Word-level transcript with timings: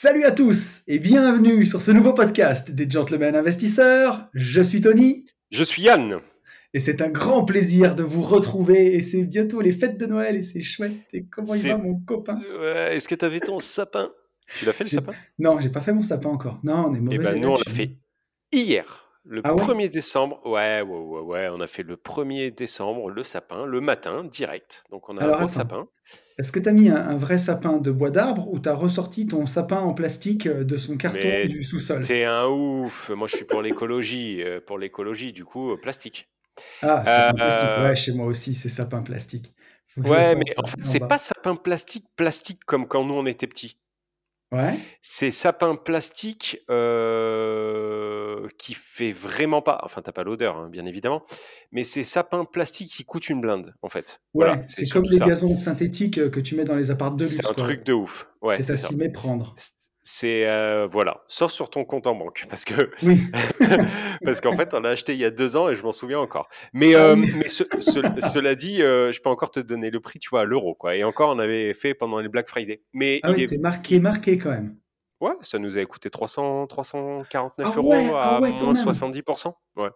Salut 0.00 0.22
à 0.22 0.30
tous 0.30 0.84
et 0.86 1.00
bienvenue 1.00 1.66
sur 1.66 1.82
ce 1.82 1.90
nouveau 1.90 2.12
podcast 2.12 2.70
des 2.70 2.88
Gentlemen 2.88 3.34
Investisseurs. 3.34 4.28
Je 4.32 4.62
suis 4.62 4.80
Tony. 4.80 5.24
Je 5.50 5.64
suis 5.64 5.82
Yann. 5.82 6.20
Et 6.72 6.78
c'est 6.78 7.02
un 7.02 7.08
grand 7.08 7.44
plaisir 7.44 7.96
de 7.96 8.04
vous 8.04 8.22
retrouver. 8.22 8.94
Et 8.94 9.02
c'est 9.02 9.24
bientôt 9.24 9.60
les 9.60 9.72
fêtes 9.72 9.98
de 9.98 10.06
Noël 10.06 10.36
et 10.36 10.44
c'est 10.44 10.62
chouette. 10.62 10.92
Et 11.12 11.24
comment 11.24 11.52
il 11.52 11.66
va, 11.66 11.78
mon 11.78 11.98
copain 11.98 12.40
Est-ce 12.92 13.08
que 13.08 13.16
tu 13.16 13.24
avais 13.24 13.40
ton 13.40 13.58
sapin? 13.58 14.12
Tu 14.56 14.66
l'as 14.66 14.72
fait 14.72 14.84
le 14.84 14.90
sapin? 14.90 15.14
Non, 15.40 15.58
j'ai 15.58 15.68
pas 15.68 15.80
fait 15.80 15.92
mon 15.92 16.04
sapin 16.04 16.28
encore. 16.28 16.60
Non, 16.62 16.90
on 16.90 16.94
est 16.94 17.00
mauvais. 17.00 17.16
Eh 17.16 17.18
ben, 17.18 17.40
nous, 17.40 17.48
on 17.48 17.56
l'a 17.56 17.72
fait 17.72 17.96
hier. 18.52 19.07
Le 19.30 19.42
1er 19.42 19.84
ah 19.84 19.88
décembre, 19.88 20.40
ouais, 20.46 20.80
ouais, 20.80 20.98
ouais, 20.98 21.20
ouais, 21.20 21.48
on 21.52 21.60
a 21.60 21.66
fait 21.66 21.82
le 21.82 21.96
1er 21.96 22.54
décembre, 22.54 23.10
le 23.10 23.22
sapin, 23.24 23.66
le 23.66 23.82
matin, 23.82 24.24
direct. 24.24 24.84
Donc 24.90 25.10
on 25.10 25.18
a 25.18 25.24
un 25.24 25.38
gros 25.38 25.48
sapin. 25.48 25.86
Est-ce 26.38 26.50
que 26.50 26.58
tu 26.58 26.68
as 26.68 26.72
mis 26.72 26.88
un, 26.88 27.16
vrai 27.16 27.36
sapin 27.36 27.76
de 27.76 27.90
bois 27.90 28.10
d'arbre 28.10 28.48
ou 28.50 28.58
tu 28.58 28.70
as 28.70 28.74
ressorti 28.74 29.26
ton 29.26 29.44
sapin 29.44 29.80
en 29.80 29.92
plastique 29.92 30.46
euh, 30.46 30.64
de 30.64 30.76
son 30.76 30.96
carton 30.96 31.46
du 31.46 31.62
sous-sol? 31.62 32.02
C'est 32.04 32.24
un 32.24 32.46
ouf. 32.46 33.10
Moi, 33.10 33.28
je 33.28 33.36
suis 33.36 33.44
pour 33.44 33.60
l'écologie. 33.60 34.42
Euh, 34.42 34.60
pour 34.64 34.78
l'écologie, 34.78 35.32
du 35.32 35.44
coup, 35.44 35.72
euh, 35.72 35.76
plastique. 35.76 36.30
Ah, 36.80 37.04
sapin 37.06 37.34
plastique. 37.34 37.68
Ouais, 37.82 37.96
chez 37.96 38.12
moi 38.12 38.26
aussi, 38.26 38.54
c'est 38.54 38.70
sapin 38.70 39.02
plastique. 39.02 39.52
Ouais, 39.98 40.36
mais 40.36 40.54
en 40.56 40.66
fait, 40.66 40.78
c'est 40.82 41.06
pas 41.06 41.18
sapin 41.18 41.54
plastique, 41.54 42.06
plastique 42.16 42.64
comme 42.64 42.88
quand 42.88 43.04
nous 43.04 43.14
on 43.14 43.26
était 43.26 43.46
petits. 43.46 43.76
Ouais. 44.52 44.78
C'est 45.02 45.30
sapin 45.30 45.74
plastique 45.74 46.62
qui 48.56 48.74
fait 48.74 49.12
vraiment 49.12 49.62
pas, 49.62 49.80
enfin 49.84 50.02
t'as 50.02 50.12
pas 50.12 50.24
l'odeur 50.24 50.56
hein, 50.56 50.68
bien 50.70 50.86
évidemment, 50.86 51.22
mais 51.72 51.84
c'est 51.84 52.04
sapin 52.04 52.44
plastique 52.44 52.90
qui 52.90 53.04
coûte 53.04 53.28
une 53.28 53.40
blinde 53.40 53.74
en 53.82 53.88
fait. 53.88 54.20
Ouais, 54.34 54.60
c'est 54.62 54.88
comme 54.88 55.04
les 55.04 55.18
gazons 55.18 55.56
synthétiques 55.56 56.30
que 56.30 56.40
tu 56.40 56.56
mets 56.56 56.64
dans 56.64 56.76
les 56.76 56.90
apparts 56.90 57.14
de 57.14 57.22
luxe. 57.22 57.36
C'est 57.36 57.46
un 57.46 57.54
truc 57.54 57.84
de 57.84 57.92
ouf. 57.92 58.28
Ouais, 58.42 58.62
c'est 58.62 58.72
à 58.72 58.76
s'y 58.76 58.96
méprendre. 58.96 59.54
C'est 60.10 60.44
voilà, 60.90 61.22
sauf 61.28 61.52
sur 61.52 61.68
ton 61.68 61.84
compte 61.84 62.06
en 62.06 62.14
banque, 62.14 62.46
parce 62.48 62.64
que 62.64 62.90
parce 64.24 64.40
qu'en 64.40 64.54
fait 64.54 64.72
on 64.72 64.80
l'a 64.80 64.90
acheté 64.90 65.12
il 65.12 65.18
y 65.18 65.24
a 65.24 65.30
deux 65.30 65.56
ans 65.56 65.68
et 65.68 65.74
je 65.74 65.82
m'en 65.82 65.92
souviens 65.92 66.18
encore. 66.18 66.48
Mais, 66.72 66.94
ah 66.94 67.14
mais 67.14 67.48
cela 67.48 68.54
dit, 68.54 68.78
je 68.78 69.20
peux 69.20 69.28
encore 69.28 69.50
te 69.50 69.60
donner 69.60 69.90
le 69.90 70.00
prix, 70.00 70.18
tu 70.18 70.30
vois, 70.30 70.42
à 70.42 70.44
l'euro 70.44 70.74
quoi. 70.74 70.96
Et 70.96 71.04
encore 71.04 71.28
on 71.28 71.38
avait 71.38 71.74
fait 71.74 71.92
pendant 71.94 72.20
les 72.20 72.28
Black 72.28 72.48
Friday. 72.48 72.82
Mais 72.92 73.20
ah 73.22 73.32
il 73.36 73.52
est... 73.52 73.58
marqué, 73.58 73.98
marqué 73.98 74.38
quand 74.38 74.50
même. 74.50 74.76
Ouais, 75.20 75.32
ça 75.40 75.58
nous 75.58 75.76
avait 75.76 75.86
coûté 75.86 76.10
300, 76.10 76.66
349 76.68 77.66
ah 77.66 77.76
euros 77.76 77.92
à 77.92 78.36
ah 78.36 78.40
moins 78.40 78.72
70%. 78.72 79.52
Ouais. 79.76 79.88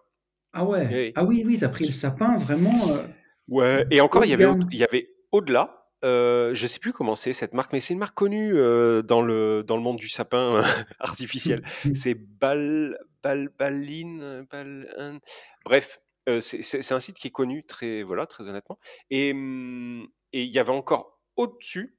Ah 0.51 0.65
ouais. 0.65 1.13
Ah 1.15 1.23
oui, 1.23 1.43
oui, 1.45 1.57
t'as 1.59 1.69
pris 1.69 1.85
le 1.85 1.91
sapin 1.91 2.37
vraiment. 2.37 2.73
Ouais. 3.47 3.85
Et 3.89 4.01
encore, 4.01 4.25
il 4.25 4.31
y 4.31 4.33
avait, 4.33 4.47
il 4.71 4.77
y 4.77 4.83
avait 4.83 5.09
au-delà 5.31 5.83
euh, 6.03 6.53
je 6.53 6.67
sais 6.67 6.79
plus 6.79 6.91
comment 6.91 7.15
c'est 7.15 7.31
cette 7.31 7.53
marque, 7.53 7.71
mais 7.71 7.79
c'est 7.79 7.93
une 7.93 7.99
marque 7.99 8.15
connue 8.15 8.53
euh, 8.55 9.01
dans, 9.01 9.21
le, 9.21 9.63
dans 9.63 9.77
le 9.77 9.81
monde 9.81 9.97
du 9.97 10.09
sapin 10.09 10.61
artificiel. 10.99 11.63
C'est 11.93 12.13
Bal, 12.13 12.97
Bal, 13.23 13.49
Baline, 13.57 14.45
Bref, 15.63 16.01
euh, 16.27 16.39
c'est 16.41 16.91
un 16.91 16.99
site 16.99 17.17
qui 17.17 17.27
est 17.27 17.31
connu, 17.31 17.65
très, 17.65 18.03
voilà, 18.03 18.25
très 18.25 18.47
honnêtement. 18.49 18.77
Et 19.09 19.33
mmh, 19.33 20.07
il 20.33 20.53
y 20.53 20.59
avait 20.59 20.71
encore 20.71 21.21
au-dessus, 21.37 21.97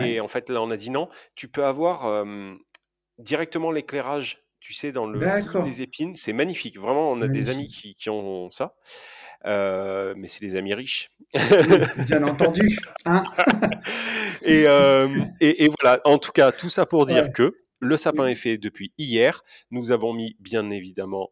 et 0.00 0.20
en 0.20 0.28
fait 0.28 0.50
là 0.50 0.60
on 0.62 0.70
a 0.70 0.76
dit 0.76 0.90
non, 0.90 1.08
tu 1.34 1.48
peux 1.48 1.64
avoir 1.64 2.24
directement 3.18 3.70
l'éclairage, 3.70 4.42
tu 4.60 4.72
sais, 4.72 4.92
dans 4.92 5.06
le 5.06 5.20
des 5.62 5.82
épines. 5.82 6.16
C'est 6.16 6.32
magnifique, 6.32 6.78
vraiment, 6.78 7.10
on 7.10 7.20
a 7.20 7.28
des 7.28 7.48
amis 7.48 7.68
qui, 7.68 7.94
qui 7.94 8.10
ont 8.10 8.50
ça. 8.50 8.74
Euh, 9.44 10.14
mais 10.16 10.28
c'est 10.28 10.40
des 10.40 10.56
amis 10.56 10.74
riches. 10.74 11.10
Bien 12.06 12.22
entendu. 12.22 12.78
Hein? 13.04 13.24
Euh, 14.48 15.08
et, 15.40 15.64
et, 15.64 15.70
voilà, 15.80 16.00
en 16.04 16.18
tout 16.18 16.30
cas, 16.30 16.52
tout 16.52 16.68
ça 16.68 16.86
pour 16.86 17.04
dire 17.04 17.32
que 17.32 17.56
le 17.80 17.96
sapin 17.96 18.28
est 18.28 18.36
fait 18.36 18.58
depuis 18.58 18.92
hier. 18.96 19.42
Nous 19.72 19.90
avons 19.90 20.12
mis 20.12 20.36
bien 20.38 20.70
évidemment 20.70 21.30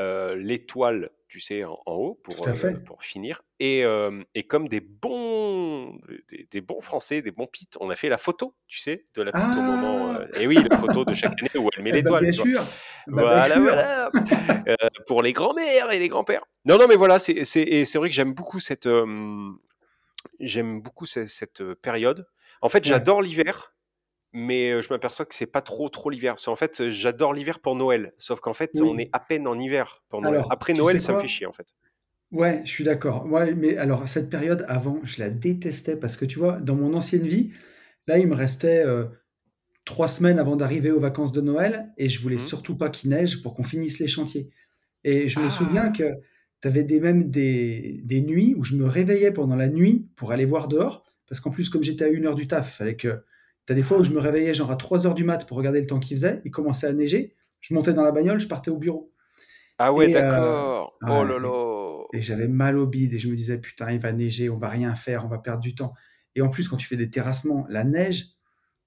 euh, 0.00 0.34
l'étoile, 0.34 1.10
tu 1.28 1.40
sais, 1.40 1.64
en, 1.64 1.78
haut 1.86 2.18
pour, 2.22 2.48
pour 2.86 3.02
finir. 3.02 3.42
Et, 3.60 3.84
et, 4.34 4.42
comme 4.44 4.68
des 4.68 4.80
bons, 4.80 5.98
des, 6.50 6.60
bons 6.60 6.80
Français, 6.80 7.22
des 7.22 7.30
bons 7.30 7.46
pites, 7.46 7.76
on 7.80 7.90
a 7.90 7.96
fait 7.96 8.08
la 8.08 8.16
photo, 8.16 8.54
tu 8.66 8.78
sais, 8.78 9.04
de 9.14 9.22
la 9.22 9.32
petite 9.32 9.50
au 9.50 9.62
moment. 9.62 10.14
Ah. 10.14 10.40
et 10.40 10.46
oui, 10.46 10.58
la 10.68 10.78
photo 10.78 11.04
de 11.04 11.14
chaque 11.14 11.40
année 11.40 11.50
où 11.56 11.68
elle 11.76 11.82
met 11.82 11.90
eh 11.90 11.92
ben, 11.92 11.98
l'étoile. 11.98 12.22
bien 12.24 12.32
sûr. 12.32 12.60
Bah, 13.06 13.22
voilà, 13.22 13.58
voilà. 13.58 14.10
pour 15.06 15.22
les 15.22 15.32
grands-mères 15.32 15.90
et 15.90 15.98
les 15.98 16.08
grands-pères. 16.08 16.44
Non, 16.64 16.78
non, 16.78 16.86
mais 16.88 16.96
voilà, 16.96 17.18
c'est 17.18 17.94
vrai 17.94 18.08
que 18.08 18.14
j'aime 18.14 18.32
beaucoup 18.32 18.60
cette, 18.60 18.88
j'aime 20.40 20.80
beaucoup 20.80 21.06
cette, 21.06 21.62
période. 21.74 22.26
En 22.60 22.68
fait, 22.68 22.84
j'adore 22.84 23.22
l'hiver, 23.22 23.74
mais 24.32 24.80
je 24.80 24.92
m'aperçois 24.92 25.24
que 25.24 25.34
c'est 25.34 25.46
pas 25.46 25.62
trop 25.62 25.88
trop 25.88 26.10
l'hiver. 26.10 26.36
En 26.46 26.56
fait, 26.56 26.88
j'adore 26.88 27.32
l'hiver 27.32 27.60
pour 27.60 27.74
Noël, 27.74 28.12
sauf 28.18 28.40
qu'en 28.40 28.52
fait, 28.52 28.70
on 28.80 28.98
est 28.98 29.10
à 29.12 29.20
peine 29.20 29.46
en 29.46 29.58
hiver 29.58 30.02
pour 30.08 30.22
Noël. 30.22 30.42
Après 30.50 30.74
Noël, 30.74 31.00
ça 31.00 31.12
me 31.12 31.20
fait 31.20 31.28
chier 31.28 31.46
en 31.46 31.52
fait. 31.52 31.66
Ouais, 32.30 32.60
je 32.64 32.70
suis 32.70 32.84
d'accord. 32.84 33.24
Ouais, 33.26 33.54
mais 33.54 33.78
alors 33.78 34.06
cette 34.06 34.28
période 34.28 34.66
avant, 34.68 35.00
je 35.02 35.20
la 35.20 35.30
détestais 35.30 35.96
parce 35.96 36.16
que 36.16 36.26
tu 36.26 36.38
vois, 36.38 36.58
dans 36.58 36.74
mon 36.74 36.92
ancienne 36.92 37.26
vie, 37.26 37.52
là, 38.06 38.18
il 38.18 38.26
me 38.26 38.34
restait 38.34 38.84
trois 39.88 40.08
semaines 40.08 40.38
avant 40.38 40.54
d'arriver 40.54 40.90
aux 40.90 41.00
vacances 41.00 41.32
de 41.32 41.40
Noël 41.40 41.88
et 41.96 42.10
je 42.10 42.20
voulais 42.20 42.36
mmh. 42.36 42.40
surtout 42.40 42.76
pas 42.76 42.90
qu'il 42.90 43.08
neige 43.08 43.42
pour 43.42 43.54
qu'on 43.54 43.62
finisse 43.62 43.98
les 43.98 44.06
chantiers. 44.06 44.50
Et 45.02 45.30
je 45.30 45.40
me 45.40 45.48
souviens 45.48 45.84
ah! 45.86 45.88
que 45.88 46.12
tu 46.60 46.68
avais 46.68 46.84
des, 46.84 47.00
même 47.00 47.30
des, 47.30 48.02
des, 48.04 48.20
nuits 48.20 48.54
où 48.58 48.64
je 48.64 48.74
me 48.76 48.86
réveillais 48.86 49.32
pendant 49.32 49.56
la 49.56 49.68
nuit 49.68 50.10
pour 50.14 50.30
aller 50.30 50.44
voir 50.44 50.68
dehors. 50.68 51.04
Parce 51.26 51.40
qu'en 51.40 51.50
plus, 51.50 51.70
comme 51.70 51.82
j'étais 51.82 52.04
à 52.04 52.08
une 52.08 52.26
heure 52.26 52.34
du 52.34 52.46
taf, 52.46 52.70
il 52.70 52.76
fallait 52.76 52.96
que. 52.96 53.22
Tu 53.68 53.72
as 53.72 53.74
des 53.74 53.82
fois 53.82 53.98
où 53.98 54.04
je 54.04 54.12
me 54.12 54.18
réveillais 54.18 54.54
genre 54.54 54.70
à 54.70 54.76
3 54.76 55.06
heures 55.06 55.14
du 55.14 55.24
mat 55.24 55.46
pour 55.46 55.58
regarder 55.58 55.78
le 55.78 55.86
temps 55.86 56.00
qu'il 56.00 56.16
faisait. 56.16 56.40
Il 56.46 56.50
commençait 56.50 56.86
à 56.86 56.92
neiger. 56.94 57.34
Je 57.60 57.74
montais 57.74 57.92
dans 57.92 58.02
la 58.02 58.12
bagnole, 58.12 58.40
je 58.40 58.48
partais 58.48 58.70
au 58.70 58.78
bureau. 58.78 59.12
Ah 59.76 59.92
ouais, 59.92 60.08
euh, 60.08 60.22
d'accord. 60.22 60.96
oh 61.02 61.22
là 61.22 61.38
là. 61.38 62.04
Et 62.14 62.22
j'avais 62.22 62.48
mal 62.48 62.78
au 62.78 62.86
bide 62.86 63.12
et 63.12 63.18
je 63.18 63.28
me 63.28 63.36
disais, 63.36 63.58
putain, 63.58 63.92
il 63.92 64.00
va 64.00 64.10
neiger, 64.10 64.48
on 64.48 64.56
va 64.56 64.70
rien 64.70 64.94
faire, 64.94 65.26
on 65.26 65.28
va 65.28 65.36
perdre 65.36 65.60
du 65.60 65.74
temps. 65.74 65.92
Et 66.34 66.40
en 66.40 66.48
plus, 66.48 66.66
quand 66.66 66.78
tu 66.78 66.86
fais 66.86 66.96
des 66.96 67.10
terrassements, 67.10 67.66
la 67.68 67.84
neige, 67.84 68.28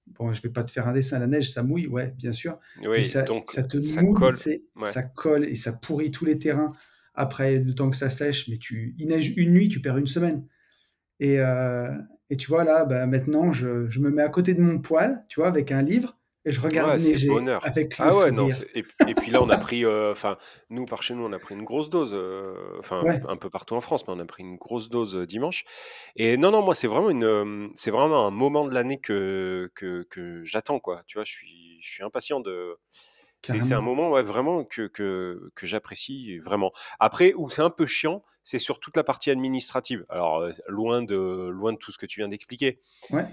bon, 0.08 0.32
je 0.32 0.42
vais 0.42 0.48
pas 0.48 0.64
te 0.64 0.72
faire 0.72 0.88
un 0.88 0.92
dessin, 0.92 1.20
la 1.20 1.28
neige, 1.28 1.52
ça 1.52 1.62
mouille, 1.62 1.86
ouais, 1.86 2.12
bien 2.18 2.32
sûr. 2.32 2.58
Oui, 2.84 3.06
ça, 3.06 3.22
donc 3.22 3.52
ça 3.52 3.62
te 3.62 3.80
ça 3.80 4.02
colle. 4.02 4.36
Ça 4.36 5.02
colle 5.04 5.44
et 5.44 5.54
ça 5.54 5.74
pourrit 5.74 6.10
tous 6.10 6.24
les 6.24 6.40
terrains. 6.40 6.72
Après, 7.14 7.60
le 7.60 7.72
temps 7.72 7.88
que 7.88 7.96
ça 7.96 8.10
sèche, 8.10 8.48
mais 8.48 8.58
tu, 8.58 8.96
il 8.98 9.06
neige 9.06 9.32
une 9.36 9.52
nuit, 9.52 9.68
tu 9.68 9.80
perds 9.80 9.98
une 9.98 10.08
semaine. 10.08 10.44
Et, 11.20 11.38
euh, 11.38 11.96
et 12.32 12.36
tu 12.38 12.48
vois, 12.48 12.64
là, 12.64 12.86
bah, 12.86 13.06
maintenant, 13.06 13.52
je, 13.52 13.90
je, 13.90 14.00
me 14.00 14.08
mets 14.08 14.22
à 14.22 14.30
côté 14.30 14.54
de 14.54 14.62
mon 14.62 14.78
poêle, 14.78 15.22
tu 15.28 15.38
vois, 15.38 15.48
avec 15.48 15.70
un 15.70 15.82
livre, 15.82 16.16
et 16.46 16.50
je 16.50 16.62
regarde 16.62 16.92
ouais, 16.92 16.96
neiger 16.96 17.28
bonheur. 17.28 17.60
avec 17.66 17.98
le 17.98 18.04
ah 18.06 18.16
ouais, 18.16 18.32
non, 18.32 18.48
et, 18.74 18.86
et, 19.06 19.14
puis 19.14 19.30
là, 19.30 19.42
on 19.42 19.50
a 19.50 19.58
pris, 19.58 19.84
euh, 19.84 20.12
enfin, 20.12 20.38
nous, 20.70 20.86
par 20.86 21.02
chez 21.02 21.14
nous, 21.14 21.26
on 21.26 21.32
a 21.34 21.38
pris 21.38 21.54
une 21.54 21.64
grosse 21.64 21.90
dose, 21.90 22.14
euh, 22.14 22.54
enfin, 22.78 23.02
un 23.28 23.36
peu 23.36 23.50
partout 23.50 23.74
en 23.74 23.82
France, 23.82 24.08
mais 24.08 24.14
on 24.16 24.18
a 24.18 24.24
pris 24.24 24.44
une 24.44 24.56
grosse 24.56 24.88
dose 24.88 25.14
dimanche. 25.26 25.66
Et 26.16 26.38
non, 26.38 26.50
non, 26.50 26.62
moi, 26.62 26.72
c'est 26.72 26.88
vraiment, 26.88 27.10
une, 27.10 27.70
c'est 27.74 27.90
vraiment 27.90 28.26
un 28.26 28.30
moment 28.30 28.64
de 28.66 28.72
l'année 28.72 28.98
que, 28.98 29.70
que, 29.74 30.06
que 30.08 30.42
j'attends, 30.42 30.80
quoi. 30.80 31.02
Tu 31.06 31.18
vois, 31.18 31.24
je 31.24 31.32
suis, 31.32 31.82
je 31.82 31.90
suis 31.90 32.02
impatient 32.02 32.40
de 32.40 32.78
c'est 33.42 33.74
un 33.74 33.80
moment 33.82 34.10
ouais, 34.10 34.22
vraiment 34.22 34.64
que, 34.64 34.86
que, 34.86 35.50
que 35.54 35.66
j'apprécie 35.66 36.38
vraiment. 36.38 36.72
Après, 36.98 37.34
où 37.34 37.50
c'est 37.50 37.60
un 37.60 37.70
peu 37.70 37.84
chiant, 37.84 38.22
c'est 38.42 38.58
sur 38.58 38.80
toute 38.80 38.96
la 38.96 39.04
partie 39.04 39.30
administrative. 39.30 40.04
Alors, 40.08 40.48
loin 40.68 41.02
de, 41.02 41.48
loin 41.50 41.72
de 41.72 41.78
tout 41.78 41.92
ce 41.92 41.98
que 41.98 42.06
tu 42.06 42.20
viens 42.20 42.28
d'expliquer. 42.28 42.80
Ouais. 43.10 43.26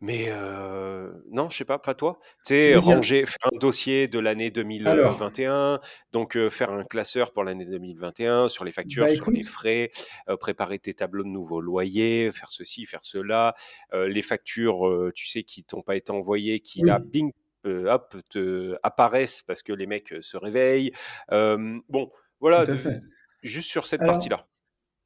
Mais 0.00 0.26
euh, 0.28 1.10
non, 1.30 1.48
je 1.48 1.56
sais 1.56 1.64
pas, 1.64 1.78
pas 1.78 1.94
toi. 1.94 2.18
Tu 2.44 2.54
sais, 2.54 2.74
ranger, 2.74 3.24
faire 3.24 3.50
un 3.50 3.56
dossier 3.56 4.08
de 4.08 4.18
l'année 4.18 4.50
2021, 4.50 5.80
donc 6.12 6.36
faire 6.50 6.70
un 6.70 6.84
classeur 6.84 7.32
pour 7.32 7.44
l'année 7.44 7.64
2021 7.64 8.48
sur 8.48 8.66
les 8.66 8.72
factures, 8.72 9.04
bah, 9.04 9.14
sur 9.14 9.30
les 9.30 9.42
frais, 9.42 9.90
préparer 10.38 10.78
tes 10.78 10.92
tableaux 10.92 11.24
de 11.24 11.28
nouveaux 11.28 11.62
loyers, 11.62 12.30
faire 12.32 12.50
ceci, 12.50 12.84
faire 12.84 13.04
cela, 13.04 13.54
les 13.94 14.22
factures, 14.22 15.10
tu 15.14 15.26
sais, 15.26 15.44
qui 15.44 15.64
t'ont 15.64 15.82
pas 15.82 15.96
été 15.96 16.12
envoyées, 16.12 16.60
qui 16.60 16.82
oui. 16.82 16.88
là, 16.88 16.98
bing, 16.98 17.32
hop, 17.64 18.16
te 18.28 18.76
apparaissent 18.82 19.40
parce 19.42 19.62
que 19.62 19.72
les 19.72 19.86
mecs 19.86 20.14
se 20.20 20.36
réveillent. 20.36 20.92
bon, 21.30 22.10
voilà, 22.40 22.66
juste 23.42 23.68
sur 23.68 23.86
cette 23.86 24.00
partie-là. 24.00 24.48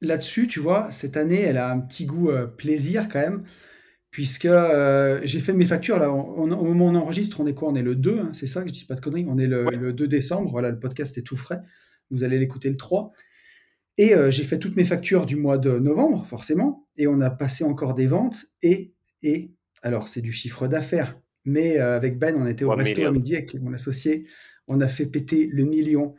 là-dessus, 0.01 0.47
tu 0.47 0.59
vois, 0.59 0.91
cette 0.91 1.17
année, 1.17 1.41
elle 1.41 1.57
a 1.57 1.69
un 1.69 1.79
petit 1.79 2.05
goût 2.05 2.31
plaisir 2.57 3.07
quand 3.07 3.19
même, 3.19 3.43
puisque 4.09 4.49
j'ai 5.23 5.39
fait 5.39 5.53
mes 5.53 5.65
factures. 5.65 5.99
Là, 5.99 6.11
au 6.11 6.45
moment 6.47 6.85
où 6.85 6.89
on 6.89 6.95
enregistre, 6.95 7.39
on 7.39 7.47
est 7.47 7.53
quoi? 7.53 7.69
On 7.69 7.75
est 7.75 7.83
le 7.83 7.95
2, 7.95 8.19
hein, 8.19 8.29
c'est 8.33 8.47
ça 8.47 8.61
que 8.61 8.67
je 8.67 8.73
dis 8.73 8.85
pas 8.85 8.95
de 8.95 9.01
conneries? 9.01 9.25
On 9.27 9.37
est 9.37 9.47
le, 9.47 9.69
le, 9.69 9.93
2 9.93 10.07
décembre. 10.07 10.49
Voilà, 10.51 10.71
le 10.71 10.79
podcast 10.79 11.17
est 11.17 11.21
tout 11.21 11.37
frais. 11.37 11.61
Vous 12.09 12.23
allez 12.23 12.39
l'écouter 12.39 12.69
le 12.69 12.77
3. 12.77 13.13
Et 13.97 14.13
j'ai 14.29 14.43
fait 14.43 14.57
toutes 14.57 14.75
mes 14.75 14.85
factures 14.85 15.25
du 15.25 15.35
mois 15.35 15.57
de 15.57 15.77
novembre, 15.77 16.25
forcément. 16.25 16.87
Et 16.97 17.07
on 17.07 17.21
a 17.21 17.29
passé 17.29 17.63
encore 17.63 17.93
des 17.93 18.07
ventes. 18.07 18.45
Et, 18.63 18.93
et 19.21 19.51
alors, 19.83 20.07
c'est 20.07 20.21
du 20.21 20.31
chiffre 20.31 20.67
d'affaires. 20.67 21.19
Mais 21.45 21.77
avec 21.77 22.17
Ben, 22.17 22.35
on 22.35 22.47
était 22.47 22.63
au 22.63 22.71
resto 22.71 23.05
à 23.05 23.11
midi 23.11 23.35
avec 23.35 23.53
mon 23.55 23.73
associé. 23.73 24.25
On 24.67 24.81
a 24.81 24.87
fait 24.87 25.05
péter 25.05 25.47
le 25.51 25.65
million. 25.65 26.15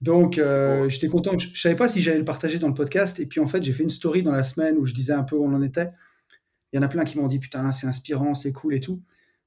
Donc, 0.00 0.38
euh, 0.38 0.88
j'étais 0.88 1.08
content. 1.08 1.38
Je 1.38 1.50
ne 1.50 1.54
savais 1.54 1.76
pas 1.76 1.88
si 1.88 2.00
j'allais 2.00 2.18
le 2.18 2.24
partager 2.24 2.58
dans 2.58 2.68
le 2.68 2.74
podcast. 2.74 3.20
Et 3.20 3.26
puis, 3.26 3.40
en 3.40 3.46
fait, 3.46 3.62
j'ai 3.62 3.72
fait 3.72 3.82
une 3.82 3.90
story 3.90 4.22
dans 4.22 4.32
la 4.32 4.44
semaine 4.44 4.78
où 4.78 4.86
je 4.86 4.94
disais 4.94 5.12
un 5.12 5.22
peu 5.22 5.36
où 5.36 5.44
on 5.44 5.54
en 5.54 5.62
était. 5.62 5.90
Il 6.72 6.76
y 6.76 6.78
en 6.78 6.82
a 6.82 6.88
plein 6.88 7.04
qui 7.04 7.18
m'ont 7.18 7.26
dit 7.26 7.38
Putain, 7.38 7.70
c'est 7.72 7.86
inspirant, 7.86 8.34
c'est 8.34 8.52
cool 8.52 8.74
et 8.74 8.80
tout. 8.80 9.02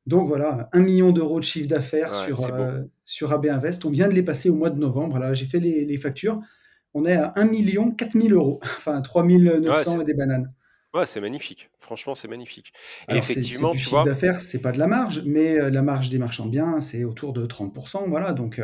Donc, 0.06 0.28
voilà, 0.28 0.70
un 0.74 0.80
million 0.80 1.12
d'euros 1.12 1.40
de 1.40 1.46
chiffre 1.46 1.68
d'affaires 1.68 2.14
sur, 2.14 2.54
euh, 2.54 2.82
sur 3.06 3.32
AB 3.32 3.48
Invest. 3.48 3.86
On 3.86 3.90
vient 3.90 4.08
de 4.08 4.14
les 4.14 4.22
passer 4.22 4.50
au 4.50 4.56
mois 4.56 4.70
de 4.70 4.78
novembre. 4.78 5.18
Là, 5.18 5.34
j'ai 5.34 5.46
fait 5.46 5.60
les, 5.60 5.98
factures. 5.98 6.40
On 6.94 7.06
est 7.06 7.16
à 7.16 7.34
1 7.36 7.46
million 7.46 7.90
4 7.90 8.12
000 8.12 8.30
euros. 8.30 8.60
Enfin, 8.78 9.02
3 9.02 9.24
900 9.24 10.02
et 10.02 10.06
des 10.06 10.14
bananes. 10.14 10.54
Ouais, 10.94 11.08
c'est 11.08 11.22
magnifique. 11.22 11.72
Franchement, 11.80 12.14
c'est 12.14 12.28
magnifique. 12.28 12.72
Et 13.10 13.16
effectivement, 13.16 13.72
du 13.72 13.80
tu 13.80 13.86
chiffre 13.86 14.04
d'affaires, 14.04 14.42
c'est 14.42 14.62
pas 14.62 14.72
de 14.72 14.78
la 14.78 14.86
marge, 14.86 15.24
mais 15.26 15.60
euh, 15.60 15.72
la 15.72 15.82
marge 15.82 16.12
des 16.12 16.20
marchands 16.20 16.46
de 16.46 16.52
biens, 16.52 16.82
c'est 16.82 17.04
autour 17.04 17.34
de 17.34 17.48
30%. 17.48 18.08
Voilà, 18.10 18.34
donc 18.34 18.62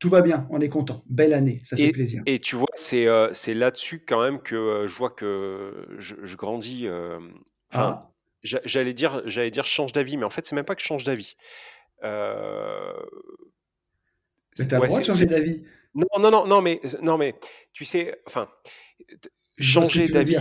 tout 0.00 0.08
va 0.08 0.22
bien, 0.22 0.48
on 0.50 0.60
est 0.62 0.70
content. 0.70 1.04
Belle 1.06 1.34
année, 1.34 1.60
ça 1.62 1.76
fait 1.76 1.92
plaisir. 1.92 2.22
Et 2.24 2.38
tu 2.38 2.56
vois, 2.56 2.70
c'est 2.74 3.06
euh, 3.06 3.28
c'est 3.34 3.52
là-dessus 3.52 4.00
quand 4.00 4.22
même 4.22 4.40
que 4.40 4.56
euh, 4.56 4.88
je 4.88 4.96
vois 4.96 5.10
que 5.10 5.86
je, 5.98 6.36
grandis. 6.36 6.86
Euh, 6.86 7.20
enfin, 7.70 8.00
ah. 8.02 8.10
j'allais 8.42 8.94
dire, 8.94 9.22
j'allais 9.26 9.50
dire 9.50 9.66
change 9.66 9.92
d'avis, 9.92 10.16
mais 10.16 10.24
en 10.24 10.30
fait, 10.30 10.46
c'est 10.46 10.56
même 10.56 10.64
pas 10.64 10.74
que 10.74 10.80
je 10.80 10.86
change 10.86 11.04
d'avis. 11.04 11.36
Euh, 12.02 12.94
mais 14.58 14.66
t'as 14.66 14.80
le 14.80 14.86
droit 14.86 15.00
de 15.00 15.04
changer 15.04 15.26
d'avis. 15.26 15.62
Non, 15.94 16.06
non, 16.18 16.30
non, 16.30 16.46
non, 16.46 16.62
mais 16.62 16.80
non, 17.02 17.18
mais 17.18 17.34
tu 17.74 17.84
sais, 17.84 18.22
enfin, 18.26 18.48
Changer 19.58 20.08
d'avis. 20.08 20.36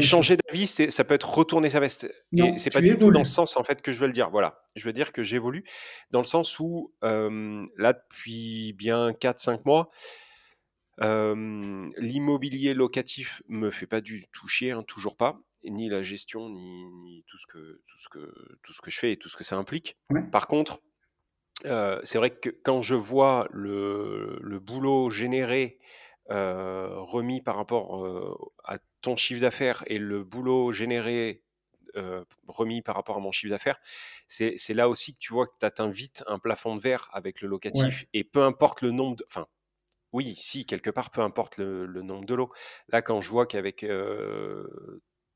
changer 0.00 0.36
d'avis, 0.36 0.66
ça 0.66 1.04
peut 1.04 1.14
être 1.14 1.28
retourner 1.28 1.70
sa 1.70 1.80
veste. 1.80 2.08
et 2.36 2.56
c'est 2.56 2.70
pas 2.70 2.80
du 2.80 2.96
tout 2.96 3.10
dans 3.10 3.24
ce 3.24 3.32
sens 3.32 3.56
en 3.56 3.64
fait 3.64 3.82
que 3.82 3.92
je 3.92 3.98
veux 3.98 4.06
le 4.06 4.12
dire. 4.12 4.30
Voilà, 4.30 4.62
je 4.76 4.84
veux 4.84 4.92
dire 4.92 5.12
que 5.12 5.22
j'évolue 5.22 5.64
dans 6.10 6.20
le 6.20 6.24
sens 6.24 6.58
où 6.60 6.92
là 7.02 7.92
depuis 7.92 8.72
bien 8.74 9.10
4-5 9.10 9.60
mois, 9.64 9.90
l'immobilier 11.98 12.74
locatif 12.74 13.42
me 13.48 13.70
fait 13.70 13.86
pas 13.86 14.00
du 14.00 14.24
tout 14.32 14.46
chier, 14.46 14.70
hein, 14.70 14.84
toujours 14.84 15.16
pas, 15.16 15.40
ni 15.64 15.88
la 15.88 16.02
gestion, 16.02 16.48
ni, 16.48 17.24
tout 17.26 17.38
ce 17.38 17.46
que 17.46 17.82
tout 17.86 17.98
ce 17.98 18.08
que 18.08 18.32
tout 18.62 18.72
ce 18.72 18.80
que 18.80 18.90
je 18.90 18.98
fais 18.98 19.12
et 19.12 19.16
tout 19.16 19.28
ce 19.28 19.36
que 19.36 19.44
ça 19.44 19.56
implique. 19.56 19.96
Par 20.30 20.46
contre, 20.46 20.80
c'est 21.64 22.18
vrai 22.18 22.30
que 22.30 22.50
quand 22.50 22.82
je 22.82 22.94
vois 22.94 23.48
le, 23.50 24.38
le 24.40 24.60
boulot 24.60 25.10
généré 25.10 25.78
euh, 25.80 25.83
remis 26.30 27.40
par 27.40 27.56
rapport 27.56 28.04
euh, 28.04 28.36
à 28.64 28.78
ton 29.02 29.16
chiffre 29.16 29.40
d'affaires 29.40 29.82
et 29.86 29.98
le 29.98 30.24
boulot 30.24 30.72
généré 30.72 31.42
euh, 31.96 32.24
remis 32.48 32.82
par 32.82 32.96
rapport 32.96 33.16
à 33.16 33.20
mon 33.20 33.30
chiffre 33.30 33.50
d'affaires, 33.50 33.78
c'est 34.26 34.74
là 34.74 34.88
aussi 34.88 35.14
que 35.14 35.18
tu 35.20 35.32
vois 35.32 35.46
que 35.46 35.54
tu 35.60 35.66
atteins 35.66 35.90
vite 35.90 36.24
un 36.26 36.38
plafond 36.38 36.74
de 36.74 36.80
verre 36.80 37.08
avec 37.12 37.40
le 37.40 37.48
locatif 37.48 38.06
et 38.12 38.24
peu 38.24 38.42
importe 38.42 38.82
le 38.82 38.90
nombre 38.90 39.16
de... 39.16 39.24
Enfin, 39.28 39.46
oui, 40.12 40.34
si, 40.36 40.64
quelque 40.64 40.90
part, 40.90 41.10
peu 41.10 41.20
importe 41.20 41.56
le, 41.56 41.86
nombre 41.86 42.24
de 42.24 42.34
lots. 42.34 42.52
Là, 42.88 43.02
quand 43.02 43.20
je 43.20 43.28
vois 43.28 43.46
qu'avec 43.46 43.86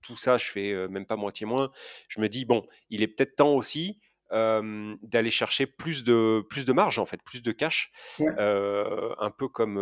tout 0.02 0.16
ça, 0.16 0.36
je 0.36 0.46
fais 0.46 0.88
même 0.88 1.06
pas 1.06 1.16
moitié 1.16 1.46
moins, 1.46 1.70
je 2.08 2.20
me 2.20 2.28
dis, 2.28 2.44
bon, 2.44 2.66
il 2.90 3.02
est 3.02 3.08
peut-être 3.08 3.36
temps 3.36 3.54
aussi 3.54 4.00
d'aller 4.30 5.30
chercher 5.30 5.66
plus 5.66 6.04
de, 6.04 6.44
plus 6.48 6.64
de 6.64 6.72
marge, 6.72 6.98
en 6.98 7.06
fait, 7.06 7.22
plus 7.22 7.42
de 7.42 7.52
cash, 7.52 7.90
un, 8.20 9.30
peu 9.36 9.48
comme, 9.48 9.78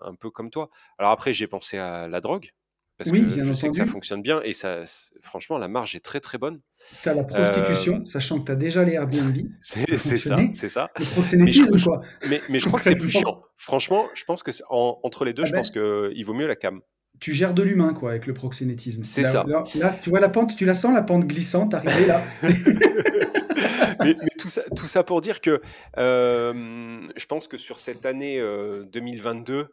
un, 0.00 0.14
peu 0.14 0.30
comme 0.30 0.50
toi. 0.50 0.70
Alors 0.98 1.12
après, 1.12 1.32
j'ai 1.32 1.46
pensé 1.46 1.78
à 1.78 2.08
la 2.08 2.20
drogue, 2.20 2.50
parce 3.00 3.12
que 3.12 3.30
je 3.30 3.54
sais 3.54 3.68
que 3.70 3.74
ça 3.74 3.86
fonctionne 3.86 4.20
bien, 4.20 4.42
et 4.42 4.52
ça, 4.52 4.82
franchement, 5.22 5.56
la 5.56 5.68
marge 5.68 5.96
est 5.96 6.04
très 6.04 6.20
très 6.20 6.36
bonne. 6.36 6.60
Tu 7.02 7.08
as 7.08 7.14
la 7.14 7.24
prostitution, 7.24 8.04
sachant 8.04 8.40
que 8.40 8.44
tu 8.44 8.52
as 8.52 8.56
déjà 8.56 8.84
les 8.84 8.92
Airbnb. 8.92 9.36
c'est 9.62 9.96
ça, 9.96 10.38
c'est 10.52 10.68
ça. 10.68 10.90
mais 11.34 11.50
je, 11.50 11.82
quoi. 11.82 12.02
Mais, 12.28 12.42
mais 12.50 12.58
je 12.58 12.66
crois 12.68 12.78
que 12.78 12.84
c'est 12.84 12.94
plus 12.94 13.08
chiant. 13.08 13.42
Franchement, 13.56 14.06
je 14.12 14.24
pense 14.24 14.42
que 14.42 14.50
entre 14.68 15.24
les 15.24 15.32
deux, 15.32 15.44
ah 15.44 15.46
je 15.46 15.52
ben 15.52 15.58
pense 15.58 15.70
qu'il 15.70 16.24
vaut 16.26 16.34
mieux 16.34 16.46
la 16.46 16.56
cam 16.56 16.82
tu 17.20 17.34
gères 17.34 17.54
de 17.54 17.62
l'humain, 17.62 17.92
quoi, 17.92 18.10
avec 18.10 18.26
le 18.26 18.34
proxénétisme. 18.34 19.02
C'est 19.02 19.24
ça. 19.24 19.44
Là, 19.46 19.62
tu 20.02 20.10
vois 20.10 20.20
la 20.20 20.30
pente, 20.30 20.56
tu 20.56 20.64
la 20.64 20.74
sens, 20.74 20.94
la 20.94 21.02
pente 21.02 21.26
glissante 21.26 21.74
arriver 21.74 22.06
là. 22.06 22.22
mais, 24.02 24.16
tout, 24.38 24.48
ça, 24.48 24.62
tout 24.74 24.86
ça 24.86 25.04
pour 25.04 25.20
dire 25.20 25.42
que 25.42 25.60
euh, 25.98 27.08
je 27.14 27.26
pense 27.26 27.46
que 27.46 27.58
sur 27.58 27.78
cette 27.78 28.06
année 28.06 28.40
2022, 28.92 29.54
euh, 29.54 29.66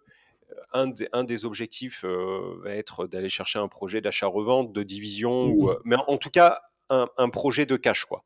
un, 0.74 0.88
des, 0.88 1.08
un 1.14 1.24
des 1.24 1.46
objectifs 1.46 2.04
euh, 2.04 2.60
va 2.64 2.72
être 2.72 3.08
d'aller 3.08 3.30
chercher 3.30 3.60
un 3.60 3.70
projet 3.70 4.02
d'achat-revente, 4.02 4.74
de 4.74 4.84
division, 4.84 5.48
ou, 5.48 5.72
mais 5.86 5.96
en, 6.08 6.18
tout 6.18 6.30
cas, 6.30 6.60
un, 6.90 7.30
projet 7.30 7.66
de 7.66 7.78
cash, 7.78 8.06
quoi. 8.06 8.26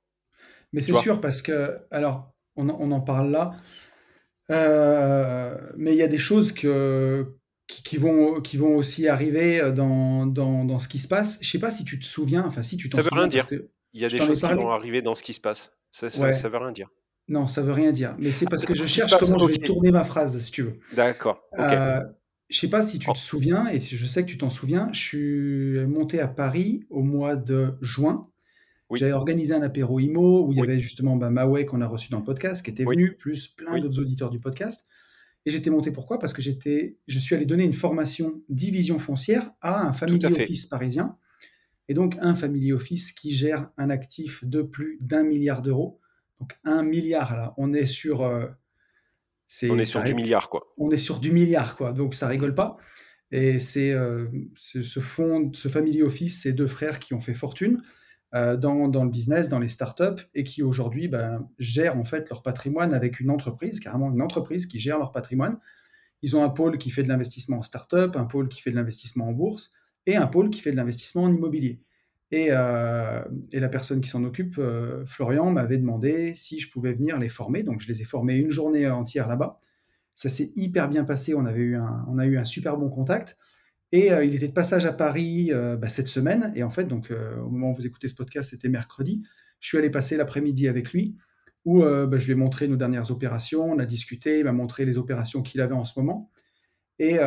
Mais 0.74 0.81
c'est 0.81 0.95
sûr, 0.95 1.21
parce 1.21 1.44
que, 1.44 1.79
alors, 1.91 2.33
on, 2.56 2.69
on 2.69 2.91
en 2.91 3.01
parle 3.01 3.29
là, 3.29 3.51
mais 4.50 5.91
il 5.91 5.97
y 5.97 6.03
a 6.03 6.07
des 6.07 6.17
choses 6.17 6.51
que 6.51 7.38
qui, 7.71 7.97
vont, 7.97 8.41
qui 8.41 8.57
vont 8.57 8.75
aussi 8.75 9.07
arriver 9.07 9.62
euh, 9.62 9.71
dans, 9.71 10.25
dans, 10.25 10.65
dans, 10.65 10.79
ce 10.79 10.88
qui 10.88 11.00
se 11.00 11.07
passe. 11.07 11.39
Je 11.41 11.50
sais 11.50 11.59
pas 11.59 11.71
si 11.71 11.85
tu 11.85 12.00
te 12.00 12.06
souviens, 12.06 12.44
enfin 12.45 12.63
si 12.63 12.77
tu 12.77 12.89
t'en 12.89 12.97
souviens. 12.97 13.09
Ça 13.09 13.15
veut 13.15 13.21
rien 13.21 13.27
dire. 13.27 13.47
Il 13.94 14.01
y 14.01 14.06
a 14.06 14.09
des 14.09 14.19
choses 14.19 14.41
qui 14.41 14.53
vont 14.53 14.69
arriver 14.69 15.01
dans 15.01 15.13
ce 15.13 15.23
qui 15.23 15.33
se 15.33 15.41
passe. 15.41 15.71
Ça, 15.91 16.09
ça, 16.09 16.50
veut 16.50 16.57
rien 16.57 16.71
dire. 16.71 16.89
Non, 17.27 17.47
ça 17.47 17.62
veut 17.62 17.73
rien 17.73 17.91
dire. 17.91 18.15
Mais 18.18 18.31
c'est 18.31 18.45
parce 18.45 18.65
que 18.65 18.75
je 18.75 18.83
cherche 18.83 19.12
comment 19.19 19.47
je 19.47 19.59
vais 19.59 19.68
tourner 19.68 19.91
ma 19.91 20.03
phrase, 20.03 20.39
si 20.39 20.51
tu 20.51 20.63
veux. 20.63 20.79
D'accord. 20.94 21.41
Je 21.53 21.62
Euh, 21.62 22.01
je 22.50 22.59
sais 22.59 22.69
pas 22.69 22.81
si 22.81 23.00
tu 23.00 23.12
te 23.12 23.18
souviens, 23.18 23.68
et 23.69 23.79
je 23.79 24.06
sais 24.06 24.24
que 24.24 24.29
tu 24.29 24.38
t'en 24.38 24.50
souviens, 24.50 24.89
je 24.91 25.00
suis 25.00 25.85
monté 25.85 26.19
à 26.19 26.27
Paris 26.27 26.85
au 26.89 27.01
mois 27.01 27.35
de 27.35 27.77
juin. 27.81 28.27
J'avais 28.94 29.13
organisé 29.13 29.53
un 29.53 29.62
apéro 29.62 30.00
IMO 30.00 30.45
où 30.45 30.51
il 30.51 30.59
y 30.59 30.62
avait 30.62 30.79
justement 30.79 31.15
bah, 31.15 31.29
Maoué 31.29 31.65
qu'on 31.65 31.79
a 31.79 31.88
reçu 31.88 32.09
dans 32.09 32.17
le 32.17 32.25
podcast, 32.25 32.63
qui 32.63 32.71
était 32.71 32.83
venu, 32.83 33.15
plus 33.15 33.47
plein 33.47 33.79
d'autres 33.79 34.00
auditeurs 34.00 34.29
du 34.29 34.39
podcast. 34.39 34.88
Et 35.45 35.51
j'étais 35.51 35.69
monté 35.69 35.91
pourquoi? 35.91 36.19
Parce 36.19 36.33
que 36.33 36.41
j'étais, 36.41 36.98
je 37.07 37.19
suis 37.19 37.36
allé 37.36 37.45
donner 37.45 37.63
une 37.63 37.74
formation 37.74 38.41
division 38.50 39.00
foncière 39.00 39.51
à 39.62 39.88
un 39.88 39.93
family 39.93 40.25
office 40.25 40.67
parisien. 40.67 41.17
Et 41.88 41.93
donc 41.93 42.15
un 42.21 42.36
family 42.36 42.71
office 42.74 43.12
qui 43.12 43.33
gère 43.33 43.69
un 43.77 43.89
actif 43.89 44.45
de 44.45 44.62
plus 44.62 44.98
d'un 45.01 45.24
milliard 45.24 45.62
d'euros. 45.62 46.00
Donc 46.39 46.57
un 46.63 46.83
milliard 46.83 47.36
là, 47.36 47.53
on 47.57 47.74
est 47.74 47.86
sur. 47.86 48.21
Euh, 48.21 48.48
on 49.67 49.77
est 49.79 49.86
sur 49.86 50.03
du 50.03 50.13
milliard 50.13 50.50
quoi. 50.50 50.74
On 50.77 50.91
est 50.91 50.98
sur 50.98 51.19
du 51.19 51.31
milliard 51.31 51.75
quoi, 51.75 51.91
donc 51.91 52.13
ça 52.13 52.27
rigole 52.27 52.55
pas. 52.55 52.77
Et 53.31 53.60
c'est 53.60 53.91
euh, 53.91 54.27
ce, 54.55 54.83
ce, 54.83 55.00
fond, 55.00 55.51
ce 55.53 55.67
family 55.67 56.01
office, 56.01 56.43
ces 56.43 56.53
deux 56.53 56.67
frères 56.67 57.00
qui 57.00 57.13
ont 57.13 57.19
fait 57.19 57.33
fortune. 57.33 57.81
Euh, 58.33 58.55
dans, 58.55 58.88
le 58.88 59.09
business, 59.09 59.50
dans 59.50 59.59
les 59.59 59.67
startups, 59.67 60.23
et 60.33 60.45
qui 60.45 60.63
aujourd'hui 60.63 61.09
ben, 61.09 61.50
gèrent 61.59 61.97
en 61.97 62.05
fait 62.05 62.29
leur 62.29 62.43
patrimoine 62.43 62.93
avec 62.93 63.19
une 63.19 63.29
entreprise, 63.29 63.81
carrément 63.81 64.09
une 64.09 64.21
entreprise 64.21 64.67
qui 64.67 64.79
gère 64.79 64.97
leur 64.97 65.11
patrimoine. 65.11 65.57
Ils 66.21 66.38
ont 66.38 66.43
un 66.43 66.50
pôle 66.50 66.77
qui 66.77 66.91
fait 66.91 67.03
de 67.03 67.09
l'investissement 67.09 67.57
en 67.57 67.61
startup, 67.61 68.15
un 68.15 68.23
pôle 68.23 68.47
qui 68.47 68.61
fait 68.61 68.71
de 68.71 68.77
l'investissement 68.77 69.27
en 69.27 69.33
bourse, 69.33 69.73
et 70.05 70.15
un 70.15 70.27
pôle 70.27 70.50
qui 70.50 70.61
fait 70.61 70.71
de 70.71 70.77
l'investissement 70.77 71.23
en 71.23 71.33
immobilier. 71.33 71.81
Et, 72.31 72.47
euh, 72.51 73.21
la 73.51 73.69
personne 73.69 74.00
qui 74.00 74.09
s'en 74.09 74.23
occupe, 74.23 74.55
euh, 74.59 75.05
Florian, 75.05 75.51
m'avait 75.51 75.77
demandé 75.77 76.33
si 76.33 76.59
je 76.59 76.71
pouvais 76.71 76.93
venir 76.93 77.19
les 77.19 77.27
former. 77.27 77.63
Donc 77.63 77.81
je 77.81 77.89
les 77.89 78.01
ai 78.01 78.05
formés 78.05 78.38
une 78.38 78.50
journée 78.50 78.89
entière 78.89 79.27
là-bas. 79.27 79.59
Ça 80.15 80.29
s'est 80.29 80.51
hyper 80.55 80.88
bien 80.88 81.03
passé. 81.03 81.33
On, 81.35 81.45
avait 81.45 81.59
eu 81.59 81.75
un, 81.75 82.05
on 82.07 82.17
a 82.17 82.25
eu 82.25 82.38
un 82.38 82.45
super 82.45 82.77
bon 82.77 82.89
contact. 82.89 83.38
Et 83.91 84.12
euh, 84.12 84.24
il 84.24 84.36
était 84.36 84.48
de 84.48 84.53
passage 84.53 84.86
à 84.86 84.93
Paris 84.93 85.50
euh, 85.51 85.75
bah, 85.75 85.89
cette 85.89 86.07
semaine. 86.07 86.53
Et 86.55 86.63
en 86.63 86.69
fait, 86.69 86.86
donc, 86.86 87.12
euh, 87.12 87.38
au 87.41 87.50
moment 87.50 87.71
où 87.71 87.75
vous 87.75 87.86
écoutez 87.86 88.07
ce 88.07 88.15
podcast, 88.15 88.50
c'était 88.51 88.69
mercredi. 88.69 89.24
Je 89.60 89.67
suis 89.67 89.77
allé 89.77 89.89
passer 89.89 90.17
l'après-midi 90.17 90.67
avec 90.67 90.91
lui, 90.91 91.17
où 91.65 91.81
bah, 91.81 92.17
je 92.17 92.25
lui 92.25 92.31
ai 92.31 92.36
montré 92.36 92.67
nos 92.67 92.77
dernières 92.77 93.12
opérations. 93.12 93.71
On 93.71 93.77
a 93.77 93.86
discuté, 93.86 94.39
il 94.39 94.45
m'a 94.45 94.53
montré 94.53 94.86
les 94.86 94.98
opérations 94.98 95.43
qu'il 95.43 95.62
avait 95.62 95.75
en 95.75 95.86
ce 95.86 96.00
moment. 96.00 96.31
Et, 96.98 97.19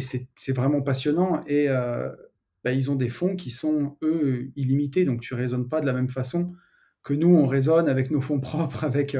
c'est 0.00 0.52
vraiment 0.52 0.80
passionnant. 0.80 1.42
Et 1.46 1.68
bah, 1.68 2.72
ils 2.72 2.90
ont 2.90 2.94
des 2.94 3.10
fonds 3.10 3.36
qui 3.36 3.50
sont, 3.50 3.98
eux, 4.00 4.52
illimités. 4.56 5.04
Donc, 5.04 5.20
tu 5.20 5.34
ne 5.34 5.38
raisonnes 5.38 5.68
pas 5.68 5.82
de 5.82 5.86
la 5.86 5.92
même 5.92 6.08
façon 6.08 6.54
que 7.04 7.12
nous, 7.12 7.36
on 7.36 7.44
raisonne 7.44 7.90
avec 7.90 8.10
nos 8.10 8.22
fonds 8.22 8.40
propres, 8.40 8.82
avec 8.82 9.14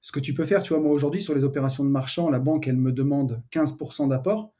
ce 0.00 0.12
que 0.12 0.20
tu 0.20 0.34
peux 0.34 0.44
faire. 0.44 0.62
Tu 0.62 0.72
vois, 0.72 0.80
moi, 0.80 0.92
aujourd'hui, 0.92 1.20
sur 1.20 1.34
les 1.34 1.42
opérations 1.42 1.82
de 1.82 1.90
marchand, 1.90 2.30
la 2.30 2.38
banque, 2.38 2.68
elle 2.68 2.76
me 2.76 2.92
demande 2.92 3.42
15% 3.50 4.08
d'apport. 4.08 4.54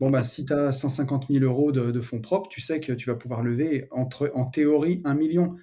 Bon, 0.00 0.08
bah, 0.08 0.24
si 0.24 0.46
tu 0.46 0.54
as 0.54 0.72
150 0.72 1.26
000 1.30 1.44
euros 1.44 1.72
de, 1.72 2.00
fonds 2.00 2.22
propres, 2.22 2.48
tu 2.48 2.62
sais 2.62 2.80
que 2.80 2.92
tu 2.92 3.10
vas 3.10 3.14
pouvoir 3.14 3.42
lever 3.42 3.86
entre, 3.90 4.32
en 4.34 4.46
théorie 4.46 5.02
un 5.04 5.14
million. 5.14 5.56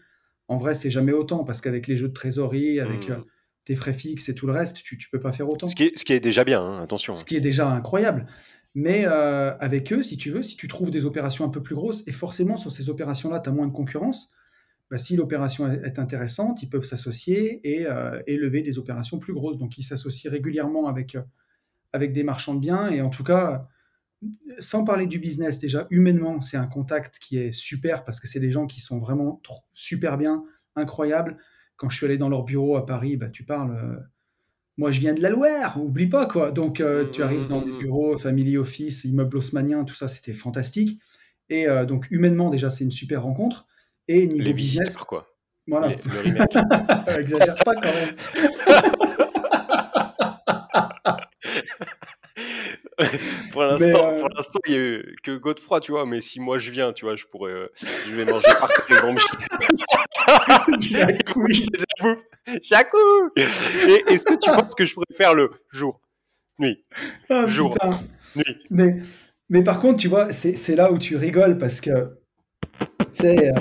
En 0.48 0.58
vrai, 0.60 0.76
c'est 0.76 0.92
jamais 0.92 1.12
autant 1.12 1.44
parce 1.44 1.60
qu'avec 1.60 1.88
les 1.88 1.98
jeux 1.98 2.08
de 2.08 2.14
trésorerie, 2.14 2.80
avec 2.80 3.10
mmh. 3.10 3.14
euh, 3.14 3.18
tes 3.66 3.76
frais 3.76 3.94
fixes 3.94 4.30
et 4.30 4.36
tout 4.36 4.46
le 4.46 4.54
reste, 4.54 4.78
tu 4.84 4.96
ne 4.96 5.02
peux 5.12 5.20
pas 5.20 5.32
faire 5.32 5.50
autant. 5.50 5.66
Ce 5.66 5.76
qui 5.76 5.86
est, 5.86 5.98
ce 5.98 6.06
qui 6.06 6.14
est 6.14 6.20
déjà 6.20 6.44
bien, 6.44 6.62
hein, 6.62 6.84
attention. 6.84 7.16
Ce 7.16 7.26
qui 7.26 7.36
est 7.36 7.42
déjà 7.42 7.68
incroyable. 7.68 8.28
Mais 8.76 9.06
avec 9.06 9.92
eux, 9.92 10.04
si 10.04 10.18
tu 10.18 10.30
veux, 10.30 10.44
si 10.44 10.56
tu 10.56 10.68
trouves 10.68 10.92
des 10.92 11.06
opérations 11.06 11.44
un 11.44 11.50
peu 11.50 11.64
plus 11.64 11.74
grosses, 11.74 12.08
et 12.08 12.12
forcément 12.12 12.58
sur 12.58 12.72
ces 12.72 12.90
opérations-là, 12.90 13.40
tu 13.40 13.50
as 13.50 13.52
moins 13.52 13.66
de 13.66 13.72
concurrence, 13.72 14.32
bah, 14.92 15.00
si 15.00 15.16
l'opération 15.16 15.68
est 15.68 15.98
intéressante, 15.98 16.62
ils 16.62 16.70
peuvent 16.70 16.84
s'associer 16.84 17.60
et, 17.68 17.88
et, 18.28 18.38
lever 18.38 18.62
des 18.62 18.78
opérations 18.78 19.18
plus 19.18 19.34
grosses. 19.34 19.58
Donc 19.58 19.80
ils 19.80 19.84
s'associent 19.84 20.30
régulièrement 20.30 20.86
avec, 20.86 21.18
avec 21.92 22.14
des 22.14 22.24
marchands 22.24 22.54
de 22.54 22.60
biens, 22.60 22.92
et 22.92 23.02
en 23.02 23.10
tout 23.10 23.24
cas, 23.24 23.68
sans 24.60 24.84
parler 24.84 25.08
du 25.08 25.20
business, 25.20 25.60
déjà 25.60 25.88
humainement, 25.90 26.42
c'est 26.42 26.58
un 26.58 26.68
contact 26.68 27.20
qui 27.20 27.38
est 27.38 27.52
super 27.52 28.04
parce 28.04 28.20
que 28.20 28.28
c'est 28.28 28.40
des 28.40 28.52
gens 28.52 28.66
qui 28.66 28.82
sont 28.82 29.00
vraiment 29.00 29.42
super 29.74 30.18
bien, 30.18 30.44
incroyables. 30.76 31.38
Quand 31.76 31.90
je 31.90 31.98
suis 31.98 32.06
allé 32.06 32.18
dans 32.18 32.30
leur 32.30 32.44
bureau 32.44 32.76
à 32.76 32.86
Paris, 32.86 33.18
bah, 33.18 33.30
tu 33.30 33.44
parles 33.44 34.08
moi 34.78 34.92
je 34.92 35.00
viens 35.00 35.14
de 35.14 35.22
la 35.22 35.30
Loire, 35.30 35.82
oublie 35.82 36.08
pas 36.08 36.28
quoi. 36.28 36.52
Donc 36.52 36.80
euh, 36.80 37.06
mmh, 37.06 37.12
tu 37.12 37.24
arrives 37.24 37.44
mmh, 37.44 37.48
dans 37.48 37.62
des 37.62 37.72
mmh, 37.72 37.78
bureaux, 37.78 38.18
family 38.18 38.58
office, 38.58 39.04
immeuble 39.04 39.38
haussmannien, 39.38 39.84
tout 39.84 39.96
ça, 39.96 40.08
c'était 40.08 40.34
fantastique. 40.34 41.00
Et 41.50 41.68
euh, 41.68 41.86
donc 41.86 42.08
humainement 42.12 42.50
déjà 42.50 42.70
c'est 42.70 42.84
une 42.84 42.92
super 42.92 43.24
rencontre. 43.24 43.66
Et 44.08 44.28
niveau 44.28 44.44
Les 44.44 44.54
business, 44.54 44.96
quoi. 44.96 45.28
voilà. 45.68 45.92
Exagère 47.18 47.56
pas 47.56 47.76
quand 47.76 47.82
même. 47.82 48.16
pour 53.52 53.64
l'instant, 53.64 54.12
euh, 54.12 54.20
pour 54.20 54.30
l'instant, 54.30 54.60
il 54.66 54.72
n'y 54.72 54.78
a 54.78 54.82
eu 54.82 55.16
que 55.24 55.38
Godefroy, 55.38 55.80
tu 55.82 55.92
vois. 55.92 56.06
Mais 56.06 56.22
si 56.22 56.40
moi 56.40 56.58
je 56.58 56.72
viens, 56.72 56.94
tu 56.94 57.06
vois, 57.06 57.16
je 57.16 57.26
pourrais, 57.26 57.70
je 58.08 58.14
vais 58.14 58.26
manger 58.26 58.48
par 58.60 58.70
terre 58.70 58.86
les 58.90 58.96
grands 58.96 59.16
Jacou 62.62 63.30
Et 63.38 64.04
est-ce 64.08 64.26
que 64.26 64.34
tu 64.34 64.50
penses 64.50 64.74
que 64.74 64.86
je 64.86 64.94
pourrais 64.94 65.06
faire 65.14 65.36
le 65.36 65.52
jour, 65.72 66.02
nuit, 66.60 66.82
ah, 67.30 67.46
jour, 67.48 67.78
nuit. 68.36 68.58
Mais, 68.70 68.98
mais 69.50 69.64
par 69.64 69.80
contre, 69.80 70.00
tu 70.00 70.08
vois, 70.08 70.34
c'est 70.34 70.76
là 70.76 70.92
où 70.92 70.98
tu 70.98 71.16
rigoles 71.16 71.58
parce 71.58 71.82
que, 71.82 72.18
c'est. 73.12 73.52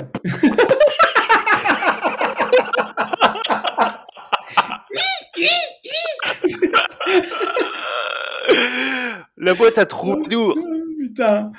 Euh, 9.37 9.43
La 9.45 9.53
boîte 9.53 9.77
a 9.77 9.85
trop 9.85 10.15
doux. 10.27 10.53
Putain. 10.99 11.51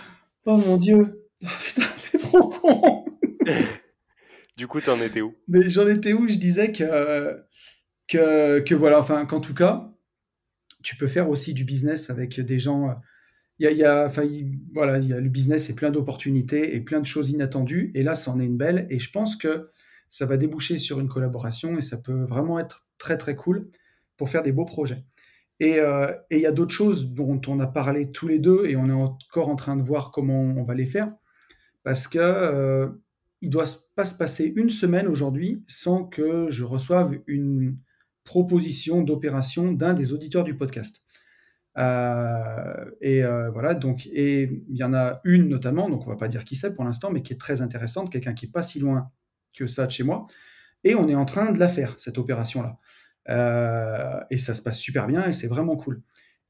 Oh 0.44 0.56
mon 0.56 0.76
dieu. 0.76 1.28
Oh, 1.42 1.46
putain, 1.64 1.86
t'es 2.12 2.18
trop 2.18 2.48
con. 2.48 3.04
Du 4.56 4.66
coup, 4.66 4.80
t'en 4.80 5.00
étais 5.00 5.20
où? 5.20 5.34
Mais 5.46 5.68
j'en 5.70 5.86
étais 5.86 6.12
où? 6.12 6.26
Je 6.26 6.34
disais 6.34 6.72
que, 6.72 7.38
que, 8.08 8.60
que 8.60 8.74
voilà, 8.74 8.98
enfin, 8.98 9.24
qu'en 9.26 9.40
tout 9.40 9.54
cas, 9.54 9.92
tu 10.82 10.96
peux 10.96 11.06
faire 11.06 11.28
aussi 11.30 11.54
du 11.54 11.64
business 11.64 12.10
avec 12.10 12.40
des 12.40 12.58
gens. 12.58 12.96
Il 13.60 13.70
y 13.70 13.84
a, 13.84 14.06
enfin, 14.06 14.24
voilà, 14.72 14.98
il 14.98 15.08
y 15.08 15.12
a 15.12 15.20
le 15.20 15.28
business 15.28 15.68
et 15.70 15.74
plein 15.74 15.90
d'opportunités 15.90 16.74
et 16.74 16.80
plein 16.80 17.00
de 17.00 17.06
choses 17.06 17.30
inattendues. 17.30 17.90
Et 17.94 18.02
là, 18.02 18.14
ça 18.14 18.30
en 18.30 18.40
est 18.40 18.46
une 18.46 18.56
belle. 18.56 18.86
Et 18.90 18.98
je 18.98 19.10
pense 19.10 19.36
que 19.36 19.68
ça 20.10 20.26
va 20.26 20.36
déboucher 20.36 20.78
sur 20.78 21.00
une 21.00 21.08
collaboration 21.08 21.76
et 21.78 21.82
ça 21.82 21.98
peut 21.98 22.24
vraiment 22.24 22.58
être 22.58 22.86
très 22.98 23.18
très 23.18 23.36
cool 23.36 23.70
pour 24.16 24.28
faire 24.30 24.42
des 24.42 24.52
beaux 24.52 24.64
projets. 24.64 25.04
Et, 25.60 25.80
euh, 25.80 26.12
et 26.30 26.36
il 26.36 26.42
y 26.42 26.46
a 26.46 26.52
d'autres 26.52 26.72
choses 26.72 27.12
dont 27.12 27.40
on 27.48 27.58
a 27.60 27.66
parlé 27.66 28.10
tous 28.10 28.28
les 28.28 28.38
deux 28.38 28.66
et 28.66 28.76
on 28.76 28.88
est 28.88 28.92
encore 28.92 29.48
en 29.48 29.56
train 29.56 29.76
de 29.76 29.82
voir 29.82 30.12
comment 30.12 30.40
on 30.40 30.62
va 30.62 30.74
les 30.74 30.86
faire. 30.86 31.12
Parce 31.82 32.06
que 32.06 32.18
euh, 32.20 32.88
il 33.40 33.50
doit 33.50 33.64
pas 33.96 34.04
se 34.04 34.16
passer 34.16 34.52
une 34.56 34.70
semaine 34.70 35.08
aujourd'hui 35.08 35.62
sans 35.66 36.04
que 36.04 36.50
je 36.50 36.64
reçoive 36.64 37.18
une 37.26 37.78
proposition 38.24 39.02
d'opération 39.02 39.72
d'un 39.72 39.94
des 39.94 40.12
auditeurs 40.12 40.44
du 40.44 40.56
podcast. 40.56 41.02
Euh, 41.78 42.90
et 43.00 43.22
voilà, 43.52 43.74
donc, 43.74 44.06
et 44.06 44.50
il 44.68 44.76
y 44.76 44.82
en 44.82 44.92
a 44.92 45.20
une 45.24 45.48
notamment, 45.48 45.88
donc 45.88 46.06
on 46.06 46.10
va 46.10 46.16
pas 46.16 46.28
dire 46.28 46.44
qui 46.44 46.56
c'est 46.56 46.74
pour 46.74 46.84
l'instant, 46.84 47.10
mais 47.10 47.22
qui 47.22 47.32
est 47.32 47.36
très 47.36 47.62
intéressante, 47.62 48.10
quelqu'un 48.10 48.34
qui 48.34 48.46
est 48.46 48.52
pas 48.52 48.64
si 48.64 48.80
loin 48.80 49.10
que 49.56 49.66
ça 49.66 49.86
de 49.86 49.92
chez 49.92 50.02
moi, 50.02 50.26
et 50.84 50.94
on 50.94 51.08
est 51.08 51.14
en 51.14 51.24
train 51.24 51.52
de 51.52 51.58
la 51.58 51.68
faire, 51.68 51.94
cette 51.98 52.18
opération-là. 52.18 52.78
Euh, 53.28 54.20
et 54.30 54.38
ça 54.38 54.54
se 54.54 54.62
passe 54.62 54.78
super 54.78 55.06
bien 55.06 55.26
et 55.28 55.32
c'est 55.32 55.48
vraiment 55.48 55.76
cool. 55.76 56.02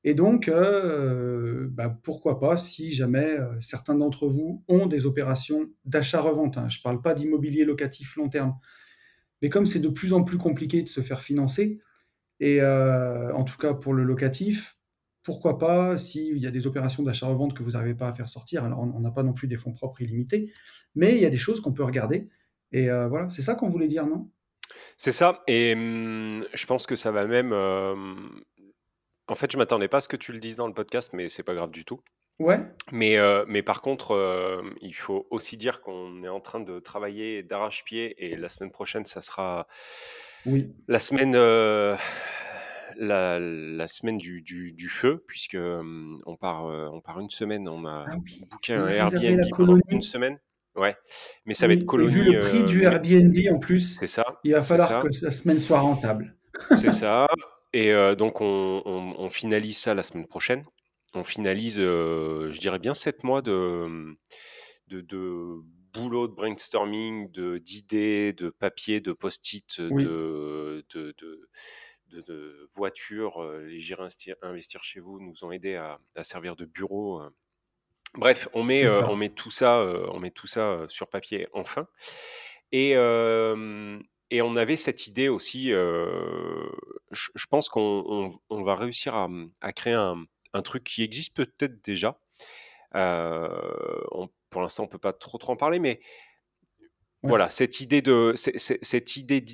Et 0.05 0.15
donc, 0.15 0.49
euh, 0.49 1.69
bah, 1.73 1.99
pourquoi 2.03 2.39
pas, 2.39 2.57
si 2.57 2.93
jamais 2.93 3.37
euh, 3.39 3.61
certains 3.61 3.97
d'entre 3.97 4.29
vous 4.29 4.63
ont 4.69 4.87
des 4.87 5.07
opérations 5.07 5.69
d'achat-revente, 5.85 6.57
hein. 6.57 6.69
je 6.69 6.79
ne 6.79 6.83
parle 6.83 7.03
pas 7.03 7.15
d'immobilier 7.15 7.65
locatif 7.65 8.15
long 8.17 8.29
terme, 8.29 8.55
mais 9.43 9.49
comme 9.49 9.67
c'est 9.67 9.81
de 9.81 9.89
plus 9.89 10.13
en 10.13 10.23
plus 10.23 10.39
compliqué 10.39 10.83
de 10.83 10.89
se 10.89 11.01
faire 11.01 11.23
financer, 11.23 11.81
et 12.41 12.63
en 12.63 13.43
tout 13.43 13.59
cas 13.59 13.75
pour 13.75 13.93
le 13.93 14.05
locatif, 14.05 14.79
pourquoi 15.25 15.59
pas, 15.59 15.99
s'il 15.99 16.39
y 16.39 16.47
a 16.47 16.53
des 16.53 16.69
opérations 16.69 17.03
d'achat-revente 17.03 17.53
que 17.53 17.65
vous 17.65 17.73
n'arrivez 17.73 17.97
pas 17.97 18.09
à 18.09 18.15
faire 18.15 18.29
sortir, 18.29 18.63
alors 18.63 18.79
on 18.79 19.01
n'a 19.01 19.11
pas 19.11 19.25
non 19.25 19.33
plus 19.33 19.49
des 19.49 19.57
fonds 19.57 19.73
propres 19.73 20.01
illimités, 20.03 20.53
mais 20.95 21.17
il 21.17 21.21
y 21.21 21.27
a 21.27 21.31
des 21.31 21.37
choses 21.37 21.61
qu'on 21.61 21.73
peut 21.73 21.83
regarder. 21.83 22.29
Et 22.71 22.89
voilà, 22.89 23.29
c'est 23.31 23.43
ça 23.43 23.57
qu'on 23.57 23.69
voulait 23.69 23.89
dire, 23.89 24.07
non? 24.07 24.31
C'est 24.99 25.13
ça, 25.13 25.43
et 25.47 25.73
hum, 25.75 26.47
je 26.53 26.67
pense 26.67 26.87
que 26.87 26.95
ça 26.95 27.11
va 27.11 27.25
même 27.25 27.55
en 29.29 29.35
fait, 29.35 29.53
je 29.53 29.59
m'attendais 29.59 29.89
pas 29.89 29.99
à 29.99 30.01
ce 30.01 30.09
que 30.09 30.17
tu 30.17 30.33
le 30.33 30.39
dises 30.39 30.57
dans 30.57 30.67
le 30.67 30.73
podcast, 30.73 31.11
mais 31.13 31.29
c'est 31.29 31.43
pas 31.43 31.55
grave 31.55 31.71
du 31.71 31.85
tout. 31.85 32.01
Ouais. 32.39 32.61
Mais, 32.93 33.19
euh, 33.19 33.45
mais 33.49 33.63
par 33.63 33.83
contre, 33.83 34.13
euh, 34.13 34.63
il 34.81 34.95
faut 34.95 35.27
aussi 35.31 35.57
dire 35.57 35.81
qu'on 35.81 36.23
est 36.23 36.29
en 36.29 36.41
train 36.41 36.61
de 36.61 36.79
travailler 36.79 37.43
d'arrache-pied 37.43 38.25
et 38.25 38.37
la 38.37 38.49
semaine 38.49 38.71
prochaine, 38.71 39.05
ça 39.05 39.21
sera 39.21 39.67
oui. 40.47 40.73
la 40.87 40.99
semaine, 40.99 41.35
euh, 41.35 41.97
la, 42.97 43.39
la, 43.39 43.87
semaine 43.87 44.17
du, 44.19 44.41
du, 44.41 44.73
du 44.73 44.89
feu, 44.89 45.25
puisque 45.27 45.59
on, 45.59 46.37
part, 46.37 46.65
on 46.65 47.01
part 47.01 47.21
une 47.21 47.31
semaine, 47.31 47.69
on 47.69 47.85
a 47.85 48.07
ah 48.09 48.17
booké 48.51 48.75
un 48.75 48.87
Airbnb 48.87 49.43
pendant 49.57 49.79
une 49.91 50.03
semaine. 50.03 50.39
Ouais, 50.79 50.97
mais 51.45 51.55
ça 51.55 51.67
va 51.67 51.73
être 51.73 51.85
colonie. 51.85 52.13
Vu 52.13 52.33
le 52.33 52.41
prix 52.41 52.65
du 52.65 52.85
Airbnb 52.85 53.37
en 53.53 53.59
plus, 53.59 53.99
c'est 53.99 54.07
ça. 54.07 54.25
Il 54.45 54.53
va 54.53 54.63
falloir 54.63 55.03
que 55.03 55.09
la 55.23 55.31
semaine 55.31 55.61
soit 55.61 55.81
rentable. 55.81 56.37
C'est 56.71 56.91
ça. 56.93 57.27
Et 57.73 57.93
donc 58.17 58.41
on, 58.41 59.29
finalise 59.31 59.79
ça 59.79 59.95
la 59.95 60.03
semaine 60.03 60.27
prochaine. 60.27 60.65
On 61.15 61.25
finalise, 61.25 61.79
je 61.79 62.59
dirais 62.59 62.79
bien 62.79 62.95
sept 62.95 63.25
mois 63.25 63.43
de, 63.43 64.17
de, 64.89 65.57
boulot, 65.93 66.29
de 66.29 66.35
brainstorming, 66.35 67.31
de, 67.33 67.59
d'idées, 67.59 68.33
de 68.33 68.51
papier, 68.51 69.01
de 69.01 69.13
post-it, 69.13 69.81
de, 69.81 70.85
de, 72.11 72.69
voitures. 72.75 73.43
Les 73.67 73.81
gérer 73.81 74.07
investir, 74.43 74.85
chez 74.85 75.01
vous 75.01 75.21
nous 75.21 75.45
ont 75.45 75.51
aidés 75.51 75.75
à, 75.75 75.99
servir 76.23 76.57
de 76.57 76.65
bureau. 76.65 77.21
Bref, 78.15 78.49
on 78.55 78.63
met, 78.63 78.89
on 78.89 79.17
met 79.17 79.29
tout 79.29 79.51
ça, 79.51 79.81
on 80.13 80.19
met 80.19 80.31
tout 80.31 80.47
ça 80.47 80.85
sur 80.89 81.09
papier 81.09 81.47
enfin. 81.53 81.87
Et, 82.73 82.97
et 84.31 84.43
on 84.43 84.57
avait 84.57 84.77
cette 84.77 85.07
idée 85.07 85.29
aussi, 85.29 85.73
euh, 85.73 86.69
je, 87.11 87.47
pense 87.49 87.69
qu'on 87.69 88.29
va 88.51 88.75
réussir 88.75 89.17
à, 89.61 89.73
créer 89.73 89.95
un, 89.95 90.27
truc 90.63 90.85
qui 90.85 91.03
existe 91.03 91.35
peut-être 91.35 91.83
déjà. 91.83 92.21
Euh, 92.95 93.49
pour 94.51 94.61
l'instant, 94.61 94.85
on 94.85 94.89
peut 94.89 94.99
pas 94.99 95.15
trop 95.15 95.39
trop 95.39 95.53
en 95.53 95.57
parler, 95.57 95.79
mais 95.79 96.01
voilà, 97.23 97.51
cette 97.51 97.81
idée 97.81 98.01
de 98.01 98.33
cette 98.37 99.17
idée 99.17 99.45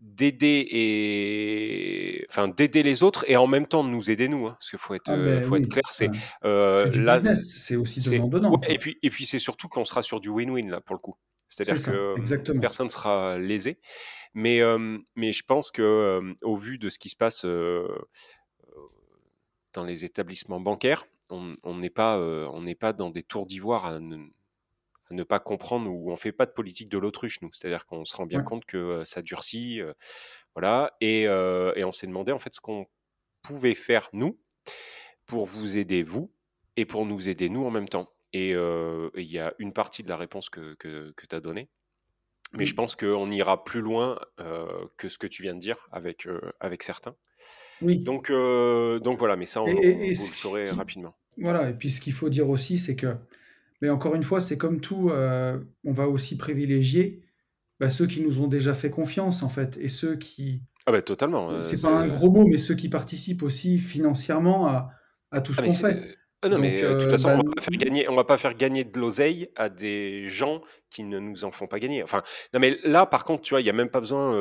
d'aider 0.00 0.66
et 0.70 2.26
enfin 2.28 2.48
d'aider 2.48 2.82
les 2.82 3.02
autres 3.02 3.24
et 3.28 3.36
en 3.36 3.46
même 3.46 3.66
temps 3.66 3.82
de 3.82 3.88
nous 3.88 4.10
aider 4.10 4.28
nous, 4.28 4.46
hein, 4.46 4.56
parce 4.58 4.68
qu'il 4.70 4.78
faut 4.78 4.94
être 4.94 5.10
ah, 5.10 5.14
euh, 5.14 5.42
faut 5.42 5.56
être 5.56 5.68
clair, 5.68 5.84
c'est 5.90 6.10
euh, 6.44 6.84
business, 6.84 7.56
c'est 7.58 7.76
aussi 7.76 8.10
donnant 8.10 8.28
donnant. 8.28 8.60
et 8.68 8.78
puis 8.78 8.98
et 9.02 9.08
puis 9.08 9.24
c'est 9.24 9.38
surtout 9.38 9.68
qu'on 9.68 9.86
sera 9.86 10.02
sur 10.02 10.20
du 10.20 10.28
win-win 10.28 10.68
là 10.68 10.80
pour 10.82 10.94
le 10.94 11.00
coup. 11.00 11.16
C'est-à-dire 11.48 11.82
que 11.82 12.52
personne 12.58 12.86
ne 12.86 12.92
sera 12.92 13.38
lésé. 13.38 13.78
Mais, 14.34 14.60
mais 15.14 15.30
je 15.30 15.44
pense 15.44 15.70
que 15.70 16.34
au 16.42 16.56
vu 16.56 16.78
de 16.78 16.88
ce 16.88 16.98
qui 16.98 17.08
se 17.08 17.16
passe 17.16 17.46
dans 19.72 19.84
les 19.84 20.04
établissements 20.04 20.58
bancaires, 20.58 21.06
on 21.30 21.76
n'est 21.76 21.90
pas, 21.90 22.18
on 22.18 22.64
pas 22.74 22.92
dans 22.92 23.10
des 23.10 23.22
tours 23.22 23.46
d'ivoire 23.46 23.86
à, 23.86 24.00
ne 24.00 24.16
pas 25.28 25.38
comprendre 25.40 25.90
ou 25.90 26.10
on 26.12 26.16
fait 26.16 26.32
pas 26.32 26.46
de 26.46 26.52
politique 26.52 26.88
de 26.88 26.98
l'autruche, 26.98 27.40
nous. 27.42 27.50
C'est-à-dire 27.52 27.86
qu'on 27.86 28.04
se 28.04 28.16
rend 28.16 28.26
bien 28.26 28.42
compte 28.42 28.64
que 28.64 29.02
ça 29.04 29.22
durcit, 29.22 29.80
voilà. 30.54 30.96
Et, 31.00 31.22
et 31.22 31.84
on 31.84 31.92
s'est 31.92 32.06
demandé 32.06 32.32
en 32.32 32.38
fait 32.38 32.54
ce 32.54 32.60
qu'on 32.60 32.86
pouvait 33.42 33.74
faire 33.74 34.08
nous 34.12 34.38
pour 35.26 35.46
vous 35.46 35.78
aider 35.78 36.02
vous 36.02 36.32
et 36.76 36.84
pour 36.84 37.06
nous 37.06 37.28
aider 37.28 37.48
nous 37.48 37.64
en 37.64 37.70
même 37.70 37.88
temps. 37.88 38.10
Et 38.32 38.50
il 38.50 39.30
y 39.30 39.38
a 39.38 39.54
une 39.58 39.72
partie 39.72 40.02
de 40.02 40.08
la 40.08 40.16
réponse 40.16 40.50
que, 40.50 40.74
que, 40.74 41.12
que 41.16 41.26
tu 41.26 41.36
as 41.36 41.40
donnée, 41.40 41.68
mais 42.52 42.66
je 42.66 42.74
pense 42.74 42.96
qu'on 42.96 43.30
ira 43.30 43.62
plus 43.64 43.80
loin 43.80 44.18
que 44.96 45.08
ce 45.08 45.18
que 45.18 45.26
tu 45.26 45.42
viens 45.42 45.54
de 45.54 45.60
dire 45.60 45.88
avec, 45.92 46.26
avec 46.60 46.82
certains. 46.82 47.14
Oui. 47.82 47.98
Donc, 47.98 48.30
donc 48.30 49.18
voilà, 49.18 49.36
mais 49.36 49.46
ça, 49.46 49.62
on, 49.62 49.66
vous 49.66 49.80
le 49.80 50.14
saurez 50.14 50.70
rapidement. 50.70 51.14
Voilà, 51.36 51.68
et 51.68 51.74
puis 51.74 51.90
ce 51.90 52.00
qu'il 52.00 52.12
faut 52.12 52.28
dire 52.28 52.48
aussi, 52.48 52.78
c'est 52.78 52.96
que, 52.96 53.16
mais 53.82 53.90
encore 53.90 54.14
une 54.14 54.22
fois, 54.22 54.40
c'est 54.40 54.58
comme 54.58 54.80
tout, 54.80 55.10
on 55.10 55.92
va 55.92 56.08
aussi 56.08 56.36
privilégier 56.36 57.24
bah, 57.80 57.90
ceux 57.90 58.06
qui 58.06 58.20
nous 58.20 58.40
ont 58.40 58.46
déjà 58.46 58.72
fait 58.72 58.90
confiance, 58.90 59.42
en 59.42 59.48
fait, 59.48 59.76
et 59.80 59.88
ceux 59.88 60.16
qui. 60.16 60.62
Ah 60.86 60.92
ben 60.92 61.02
totalement. 61.02 61.60
c'est 61.60 61.80
pas 61.80 61.90
un 61.90 62.08
gros 62.08 62.30
mot, 62.30 62.46
mais 62.46 62.58
ceux 62.58 62.74
qui 62.74 62.88
participent 62.88 63.42
aussi 63.42 63.78
financièrement 63.78 64.68
à, 64.68 64.88
à 65.30 65.40
tout 65.40 65.54
ce 65.54 65.60
ah, 65.60 65.64
qu'on 65.64 65.72
fait. 65.72 66.16
Ah 66.44 66.48
non, 66.48 66.58
mais 66.58 66.82
de 66.82 67.00
toute 67.00 67.10
façon, 67.10 67.30
on 67.30 67.38
bah, 67.38 67.42
va 67.46 67.54
pas 67.54 67.62
faire 67.62 67.78
gagner, 67.78 68.08
on 68.08 68.14
va 68.14 68.24
pas 68.24 68.36
faire 68.36 68.54
gagner 68.54 68.84
de 68.84 69.00
l'oseille 69.00 69.48
à 69.56 69.68
des 69.68 70.28
gens 70.28 70.60
qui 70.94 71.02
ne 71.02 71.18
nous 71.18 71.44
en 71.44 71.50
font 71.50 71.66
pas 71.66 71.80
gagner. 71.80 72.04
Enfin, 72.04 72.22
non, 72.52 72.60
mais 72.60 72.78
là, 72.84 73.04
par 73.04 73.24
contre, 73.24 73.42
tu 73.42 73.50
vois, 73.54 73.60
il 73.60 73.66
y 73.66 73.70
a 73.70 73.72
même 73.72 73.90
pas 73.90 73.98
besoin. 73.98 74.32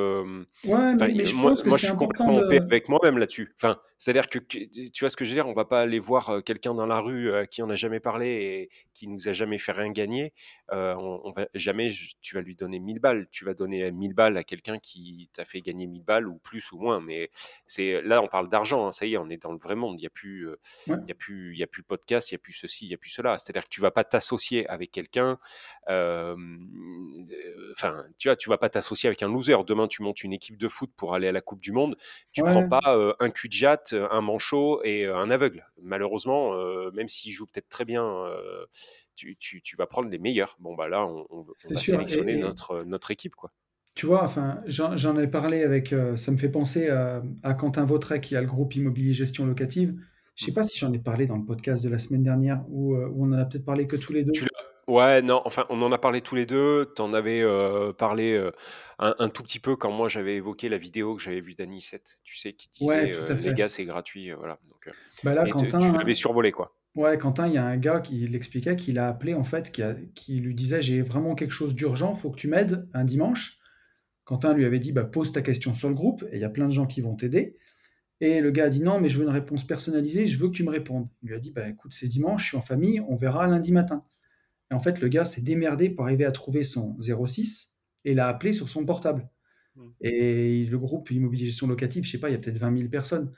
ouais, 0.65 0.95
mais, 0.95 1.25
je 1.25 1.33
moi, 1.33 1.51
pense 1.51 1.63
que 1.63 1.69
moi 1.69 1.77
je 1.79 1.88
suis 1.88 1.95
complètement 1.95 2.36
en 2.36 2.48
paix 2.48 2.62
avec 2.62 2.89
moi-même 2.89 3.17
là-dessus. 3.17 3.53
Enfin, 3.55 3.79
c'est-à-dire 3.98 4.29
que 4.29 4.38
tu 4.38 4.91
vois 5.00 5.10
ce 5.10 5.17
que 5.17 5.25
je 5.25 5.31
veux 5.31 5.36
dire, 5.36 5.48
on 5.48 5.53
va 5.53 5.65
pas 5.65 5.81
aller 5.81 5.98
voir 5.98 6.43
quelqu'un 6.45 6.75
dans 6.75 6.86
la 6.86 7.00
rue 7.00 7.33
à 7.33 7.48
qui 7.48 7.63
on 7.63 7.67
n'a 7.67 7.75
jamais 7.75 8.00
parlé 8.00 8.27
et 8.27 8.69
qui 8.93 9.07
nous 9.07 9.29
a 9.29 9.31
jamais 9.31 9.57
fait 9.57 9.72
rien 9.72 9.91
gagner. 9.91 10.33
on, 10.69 11.33
va 11.36 11.48
jamais, 11.55 11.89
tu 12.22 12.36
vas 12.36 12.41
lui 12.41 12.55
donner 12.55 12.79
1000 12.79 13.00
balles. 13.00 13.27
Tu 13.31 13.45
vas 13.45 13.53
donner 13.53 13.91
1000 13.91 14.13
balles 14.13 14.38
à 14.38 14.43
quelqu'un 14.43 14.77
qui 14.77 15.29
t'a 15.33 15.45
fait 15.45 15.62
gagner 15.62 15.88
1000 15.88 16.03
balles 16.03 16.27
ou 16.27 16.38
plus 16.38 16.72
ou 16.72 16.79
moins. 16.79 17.00
Mais 17.00 17.31
c'est 17.65 18.01
là, 18.03 18.22
on 18.22 18.27
parle 18.27 18.50
d'argent. 18.50 18.86
Hein, 18.86 18.91
ça 18.91 19.05
y 19.05 19.13
est, 19.13 19.17
on 19.17 19.29
est 19.29 19.41
dans 19.41 19.53
le 19.53 19.57
vrai 19.57 19.75
monde. 19.75 20.00
Il 20.00 20.03
y 20.03 20.07
a 20.07 20.12
plus, 20.12 20.50
il 20.86 20.93
y 21.07 21.12
a 21.12 21.15
plus, 21.15 21.53
il 21.53 21.60
y 21.60 21.63
a 21.63 21.67
plus 21.67 21.83
podcast, 21.93 22.31
il 22.31 22.33
y 22.33 22.38
a 22.38 22.39
plus 22.39 22.53
ceci, 22.53 22.85
il 22.85 22.91
y 22.91 22.93
a 22.93 22.97
plus 22.97 23.09
cela. 23.09 23.38
C'est-à-dire 23.38 23.63
que 23.63 23.69
tu 23.69 23.81
vas 23.81 23.91
pas 23.91 24.03
t'associer 24.03 24.67
avec 24.67 24.91
quelqu'un. 24.91 25.38
Enfin, 25.88 26.35
tu 28.17 28.27
vois, 28.27 28.35
tu 28.35 28.50
vas 28.50 28.57
pas 28.57 28.69
t'associer 28.69 29.07
avec 29.07 29.23
un 29.23 29.27
loser. 29.27 29.63
Demain, 29.65 29.88
tu 29.88 30.01
montes 30.01 30.23
une 30.23 30.33
équipe 30.33 30.57
de 30.57 30.67
foot 30.67 30.91
pour 30.95 31.13
aller 31.13 31.27
à 31.27 31.31
la 31.31 31.41
Coupe 31.41 31.62
du 31.62 31.71
Monde. 31.71 31.95
Tu 32.31 32.41
prends 32.43 32.67
pas 32.67 33.15
un 33.19 33.29
cul 33.29 33.47
de 33.47 33.53
jatte 33.53 33.93
un 34.12 34.21
manchot 34.21 34.81
et 34.83 35.05
un 35.05 35.29
aveugle. 35.29 35.65
Malheureusement, 35.81 36.55
même 36.91 37.07
s'il 37.07 37.31
joue 37.31 37.45
peut-être 37.45 37.69
très 37.69 37.85
bien, 37.85 38.05
tu, 39.15 39.75
vas 39.77 39.88
prendre 39.88 40.09
les 40.09 40.19
meilleurs. 40.19 40.55
Bon, 40.59 40.75
bah 40.75 40.88
là, 40.88 41.05
on, 41.05 41.45
va 41.69 41.75
sélectionner 41.75 42.38
notre, 42.38 42.83
notre 42.83 43.12
équipe. 43.12 43.35
quoi. 43.35 43.51
Tu 43.95 44.07
vois, 44.07 44.23
enfin, 44.23 44.62
j'en 44.65 45.17
ai 45.17 45.27
parlé 45.27 45.63
avec. 45.63 45.93
ça 46.15 46.31
me 46.31 46.38
fait 46.38 46.50
penser 46.50 46.89
à, 46.89 47.53
Quentin 47.53 47.85
Vautret 47.85 48.21
qui 48.21 48.35
a 48.35 48.41
le 48.41 48.47
groupe 48.47 48.75
Immobilier 48.75 49.13
Gestion 49.13 49.45
Locative. 49.45 49.95
Je 50.35 50.45
sais 50.45 50.53
pas 50.53 50.63
si 50.63 50.77
j'en 50.77 50.91
ai 50.93 50.99
parlé 50.99 51.27
dans 51.27 51.37
le 51.37 51.45
podcast 51.45 51.83
de 51.83 51.89
la 51.89 51.99
semaine 51.99 52.23
dernière 52.23 52.63
ou 52.69 52.95
on 52.95 53.31
en 53.31 53.37
a 53.37 53.45
peut-être 53.45 53.65
parlé 53.65 53.87
que 53.87 53.95
tous 53.95 54.13
les 54.13 54.23
deux. 54.23 54.31
Ouais, 54.87 55.21
non, 55.21 55.41
enfin, 55.45 55.65
on 55.69 55.81
en 55.81 55.91
a 55.91 55.97
parlé 55.97 56.21
tous 56.21 56.35
les 56.35 56.45
deux. 56.45 56.91
Tu 56.95 57.01
en 57.01 57.13
avais 57.13 57.43
parlé 57.97 58.49
un, 58.97 59.29
tout 59.29 59.43
petit 59.43 59.59
peu 59.59 59.75
quand 59.75 59.91
moi 59.91 60.09
j'avais 60.09 60.35
évoqué 60.35 60.69
la 60.69 60.77
vidéo 60.77 61.15
que 61.15 61.21
j'avais 61.21 61.39
vue 61.39 61.53
d'Anisette, 61.53 62.19
tu 62.23 62.37
sais, 62.37 62.53
qui 62.53 62.69
disait 62.69 63.13
les 63.43 63.53
gars, 63.53 63.67
c'est 63.67 63.85
gratuit. 63.85 64.31
voilà. 64.31 64.57
Donc, 64.69 64.93
bah 65.23 65.35
là, 65.35 65.45
Quentin, 65.47 65.77
tu 65.77 65.91
l'avais 65.91 66.15
survolé, 66.15 66.51
quoi. 66.51 66.75
Ouais, 66.95 67.17
Quentin, 67.17 67.47
il 67.47 67.53
y 67.53 67.57
a 67.57 67.65
un 67.65 67.77
gars 67.77 68.01
qui 68.01 68.27
l'expliquait, 68.27 68.75
qu'il 68.75 68.99
a 68.99 69.07
appelé 69.07 69.33
en 69.33 69.43
fait, 69.43 69.71
qui, 69.71 69.81
qui 70.13 70.39
lui 70.39 70.53
disait 70.53 70.81
J'ai 70.81 71.01
vraiment 71.01 71.33
quelque 71.33 71.51
chose 71.51 71.73
d'urgent, 71.73 72.13
faut 72.13 72.29
que 72.29 72.37
tu 72.37 72.47
m'aides 72.47 72.87
un 72.93 73.03
dimanche. 73.03 73.57
Quentin 74.25 74.53
lui 74.53 74.63
avait 74.63 74.79
dit 74.79 74.91
bah, 74.91 75.03
Pose 75.03 75.31
ta 75.31 75.41
question 75.41 75.73
sur 75.73 75.89
le 75.89 75.95
groupe, 75.95 76.23
et 76.31 76.35
il 76.35 76.41
y 76.41 76.45
a 76.45 76.49
plein 76.49 76.67
de 76.67 76.73
gens 76.73 76.85
qui 76.85 77.01
vont 77.01 77.15
t'aider. 77.15 77.57
Et 78.23 78.39
le 78.39 78.51
gars 78.51 78.65
a 78.65 78.69
dit 78.69 78.81
Non, 78.81 79.01
mais 79.01 79.09
je 79.09 79.17
veux 79.17 79.25
une 79.25 79.29
réponse 79.29 79.67
personnalisée, 79.67 80.27
je 80.27 80.37
veux 80.37 80.47
que 80.47 80.53
tu 80.53 80.63
me 80.63 80.69
répondes. 80.69 81.09
Il 81.21 81.27
lui 81.27 81.35
a 81.35 81.39
dit 81.39 81.51
bah, 81.51 81.67
Écoute, 81.67 81.91
c'est 81.93 82.07
dimanche, 82.07 82.43
je 82.43 82.47
suis 82.47 82.57
en 82.57 82.61
famille, 82.61 83.01
on 83.01 83.17
verra 83.17 83.47
lundi 83.47 83.73
matin. 83.73 84.05
Et 84.71 84.73
en 84.73 84.79
fait, 84.79 85.01
le 85.01 85.09
gars 85.09 85.25
s'est 85.25 85.41
démerdé 85.41 85.89
pour 85.89 86.05
arriver 86.05 86.23
à 86.23 86.31
trouver 86.31 86.63
son 86.63 86.97
06 87.01 87.75
et 88.05 88.13
l'a 88.13 88.29
appelé 88.29 88.53
sur 88.53 88.69
son 88.69 88.85
portable. 88.85 89.29
Mmh. 89.75 89.81
Et 89.99 90.65
le 90.67 90.79
groupe 90.79 91.11
Immobilier 91.11 91.47
Gestion 91.47 91.67
Locative, 91.67 92.05
je 92.05 92.11
sais 92.11 92.17
pas, 92.17 92.29
il 92.29 92.31
y 92.31 92.35
a 92.35 92.37
peut-être 92.37 92.59
20 92.59 92.77
000 92.77 92.89
personnes. 92.89 93.33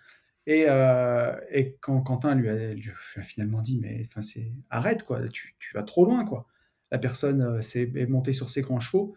Et, 0.46 0.66
euh, 0.68 1.36
et 1.50 1.78
quand 1.82 2.02
Quentin 2.02 2.36
lui 2.36 2.50
a, 2.50 2.76
finalement 3.24 3.64
dit, 3.64 3.80
mais 3.80 4.04
enfin, 4.06 4.22
c'est 4.22 4.52
arrête 4.70 5.02
quoi, 5.02 5.28
tu, 5.30 5.56
vas 5.74 5.82
trop 5.82 6.06
loin 6.06 6.26
quoi. 6.26 6.46
La 6.92 7.00
personne 7.00 7.42
euh, 7.42 7.62
s'est 7.64 7.92
montée 8.08 8.34
sur 8.34 8.52
ses 8.52 8.62
grands 8.62 8.80
chevaux 8.80 9.16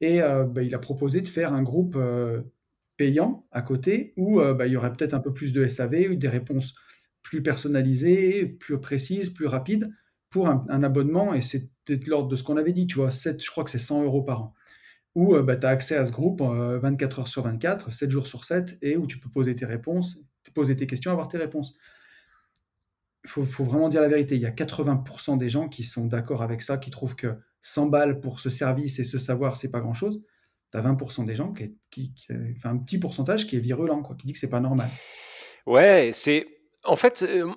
et 0.00 0.20
euh, 0.20 0.42
bah, 0.42 0.64
il 0.64 0.74
a 0.74 0.80
proposé 0.80 1.20
de 1.20 1.28
faire 1.28 1.52
un 1.52 1.62
groupe 1.62 1.96
payant 2.96 3.46
à 3.50 3.62
côté 3.62 4.12
où 4.16 4.40
bah, 4.40 4.66
il 4.66 4.72
y 4.72 4.76
aurait 4.76 4.92
peut-être 4.92 5.14
un 5.14 5.20
peu 5.20 5.32
plus 5.32 5.52
de 5.52 5.66
SAV, 5.66 6.16
des 6.16 6.28
réponses 6.28 6.74
plus 7.22 7.42
personnalisées, 7.42 8.46
plus 8.46 8.78
précises, 8.78 9.30
plus 9.30 9.46
rapides 9.46 9.90
pour 10.34 10.48
un, 10.48 10.82
abonnement, 10.82 11.32
et 11.32 11.42
c'est 11.42 11.70
peut-être 11.84 12.08
l'ordre 12.08 12.28
de 12.28 12.34
ce 12.34 12.42
qu'on 12.42 12.56
avait 12.56 12.72
dit, 12.72 12.88
tu 12.88 12.96
vois, 12.96 13.12
7, 13.12 13.40
je 13.40 13.48
crois 13.52 13.62
que 13.62 13.70
c'est 13.70 13.78
100 13.78 14.02
euros 14.02 14.22
par 14.22 14.42
an, 14.42 14.54
où 15.14 15.36
euh, 15.36 15.56
tu 15.56 15.64
as 15.64 15.68
accès 15.68 15.96
à 15.96 16.04
ce 16.04 16.10
groupe 16.10 16.42
24 16.42 17.18
euh, 17.18 17.20
heures 17.20 17.28
sur 17.28 17.44
24, 17.44 17.92
7 17.92 18.10
jours 18.10 18.26
sur 18.26 18.44
7, 18.44 18.76
et 18.82 18.96
où 18.96 19.06
tu 19.06 19.20
peux 19.20 19.28
poser 19.28 19.54
tes 19.54 19.64
réponses, 19.64 20.18
poser 20.52 20.74
tes 20.74 20.88
questions, 20.88 21.12
avoir 21.12 21.28
tes 21.28 21.38
réponses. 21.38 21.76
Il 23.24 23.30
faut, 23.30 23.64
vraiment 23.64 23.88
dire 23.88 24.00
la 24.00 24.08
vérité, 24.08 24.34
il 24.34 24.40
y 24.40 24.46
a 24.46 24.50
80% 24.50 25.38
des 25.38 25.48
gens 25.48 25.68
qui 25.68 25.84
sont 25.84 26.06
d'accord 26.06 26.42
avec 26.42 26.62
ça, 26.62 26.78
qui 26.78 26.90
trouvent 26.90 27.14
que 27.14 27.36
100 27.60 27.86
balles 27.86 28.20
pour 28.20 28.40
ce 28.40 28.50
service 28.50 28.98
et 28.98 29.04
ce 29.04 29.18
savoir, 29.18 29.56
c'est 29.56 29.70
pas 29.70 29.80
grand-chose. 29.80 30.20
Tu 30.74 30.80
as 30.80 30.82
20% 30.82 31.24
des 31.24 31.36
gens 31.36 31.52
qui, 31.52 31.76
qui, 31.90 32.12
enfin 32.56 32.70
un 32.70 32.78
petit 32.78 32.98
pourcentage 32.98 33.46
qui 33.46 33.56
est 33.56 33.60
virulent, 33.60 34.02
quoi, 34.02 34.16
qui 34.16 34.26
dit 34.26 34.32
que 34.32 34.38
c'est 34.40 34.50
pas 34.50 34.58
normal. 34.58 34.88
Ouais, 35.66 36.10
c'est 36.12 36.48
en 36.84 36.96
fait, 36.96 37.22
euh, 37.22 37.48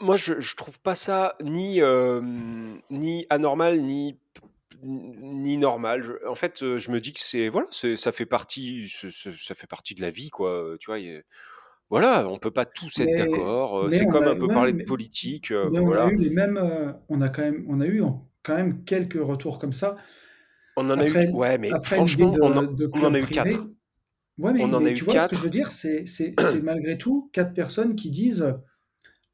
moi, 0.00 0.16
je, 0.16 0.40
je 0.40 0.54
trouve 0.54 0.78
pas 0.78 0.94
ça 0.94 1.34
ni, 1.42 1.80
ni 2.90 3.26
anormal, 3.30 3.80
ni, 3.80 4.18
ni 4.82 5.56
normal. 5.56 6.18
en 6.28 6.34
fait, 6.34 6.58
je 6.78 6.90
me 6.90 7.00
dis 7.00 7.14
que 7.14 7.20
c'est 7.20 7.48
voilà, 7.48 7.66
ça 7.70 8.12
fait 8.12 8.26
partie, 8.26 8.88
ça 8.88 9.54
fait 9.54 9.66
partie 9.66 9.94
de 9.94 10.02
la 10.02 10.10
vie, 10.10 10.28
quoi. 10.28 10.76
Tu 10.78 10.90
vois, 10.90 10.98
voilà, 11.88 12.28
on 12.28 12.38
peut 12.38 12.50
pas 12.50 12.66
tous 12.66 13.00
être 13.00 13.16
d'accord. 13.16 13.86
C'est 13.90 14.06
comme 14.06 14.26
un 14.26 14.36
peu 14.36 14.48
parler 14.48 14.72
de 14.72 14.84
politique. 14.84 15.50
on 15.52 15.92
a 15.92 16.10
eu 16.10 16.16
les 16.16 16.30
mêmes, 16.30 16.94
on 17.08 17.20
a 17.22 17.28
quand 17.30 17.42
même, 17.42 17.64
on 17.68 17.80
a 17.80 17.86
eu 17.86 18.02
quand 18.42 18.54
même 18.54 18.84
quelques 18.84 19.20
retours 19.20 19.58
comme 19.58 19.72
ça. 19.72 19.96
On 20.76 20.90
en 20.90 20.98
a 20.98 21.06
eu, 21.06 21.30
ouais, 21.30 21.58
mais 21.58 21.70
franchement, 21.82 22.34
on, 22.40 22.56
en, 22.56 23.14
a 23.14 23.18
eu 23.18 23.26
quatre. 23.26 23.68
Ouais, 24.38 24.52
mais, 24.52 24.64
on 24.64 24.72
en 24.72 24.84
a 24.84 24.90
eu 24.90 24.94
tu 24.94 25.04
vois, 25.04 25.20
ce 25.20 25.28
que 25.28 25.36
je 25.36 25.42
veux 25.42 25.50
dire, 25.50 25.70
c'est 25.70 26.34
malgré 26.62 26.98
tout 26.98 27.30
quatre 27.32 27.54
personnes 27.54 27.94
qui 27.94 28.10
disent 28.10 28.54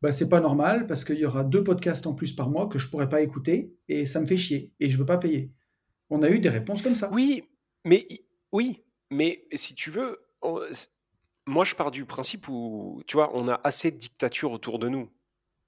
bah, 0.02 0.12
c'est 0.12 0.28
pas 0.28 0.40
normal 0.40 0.86
parce 0.86 1.04
qu'il 1.04 1.18
y 1.18 1.26
aura 1.26 1.44
deux 1.44 1.62
podcasts 1.62 2.06
en 2.06 2.14
plus 2.14 2.32
par 2.32 2.48
mois 2.48 2.68
que 2.68 2.78
je 2.78 2.88
pourrais 2.88 3.08
pas 3.08 3.20
écouter 3.20 3.74
et 3.88 4.06
ça 4.06 4.20
me 4.20 4.26
fait 4.26 4.38
chier 4.38 4.72
et 4.80 4.88
je 4.88 4.96
veux 4.96 5.04
pas 5.04 5.18
payer. 5.18 5.52
On 6.08 6.22
a 6.22 6.30
eu 6.30 6.40
des 6.40 6.48
réponses 6.48 6.82
comme 6.82 6.94
ça. 6.94 7.10
Oui, 7.12 7.44
mais 7.84 8.06
oui, 8.52 8.82
mais 9.10 9.44
si 9.52 9.74
tu 9.74 9.90
veux, 9.90 10.16
moi 11.46 11.64
je 11.64 11.74
pars 11.74 11.90
du 11.90 12.06
principe 12.06 12.48
où 12.48 13.02
tu 13.06 13.16
vois, 13.16 13.30
on 13.34 13.46
a 13.48 13.60
assez 13.62 13.90
de 13.90 13.96
dictature 13.96 14.52
autour 14.52 14.78
de 14.78 14.88
nous. 14.88 15.10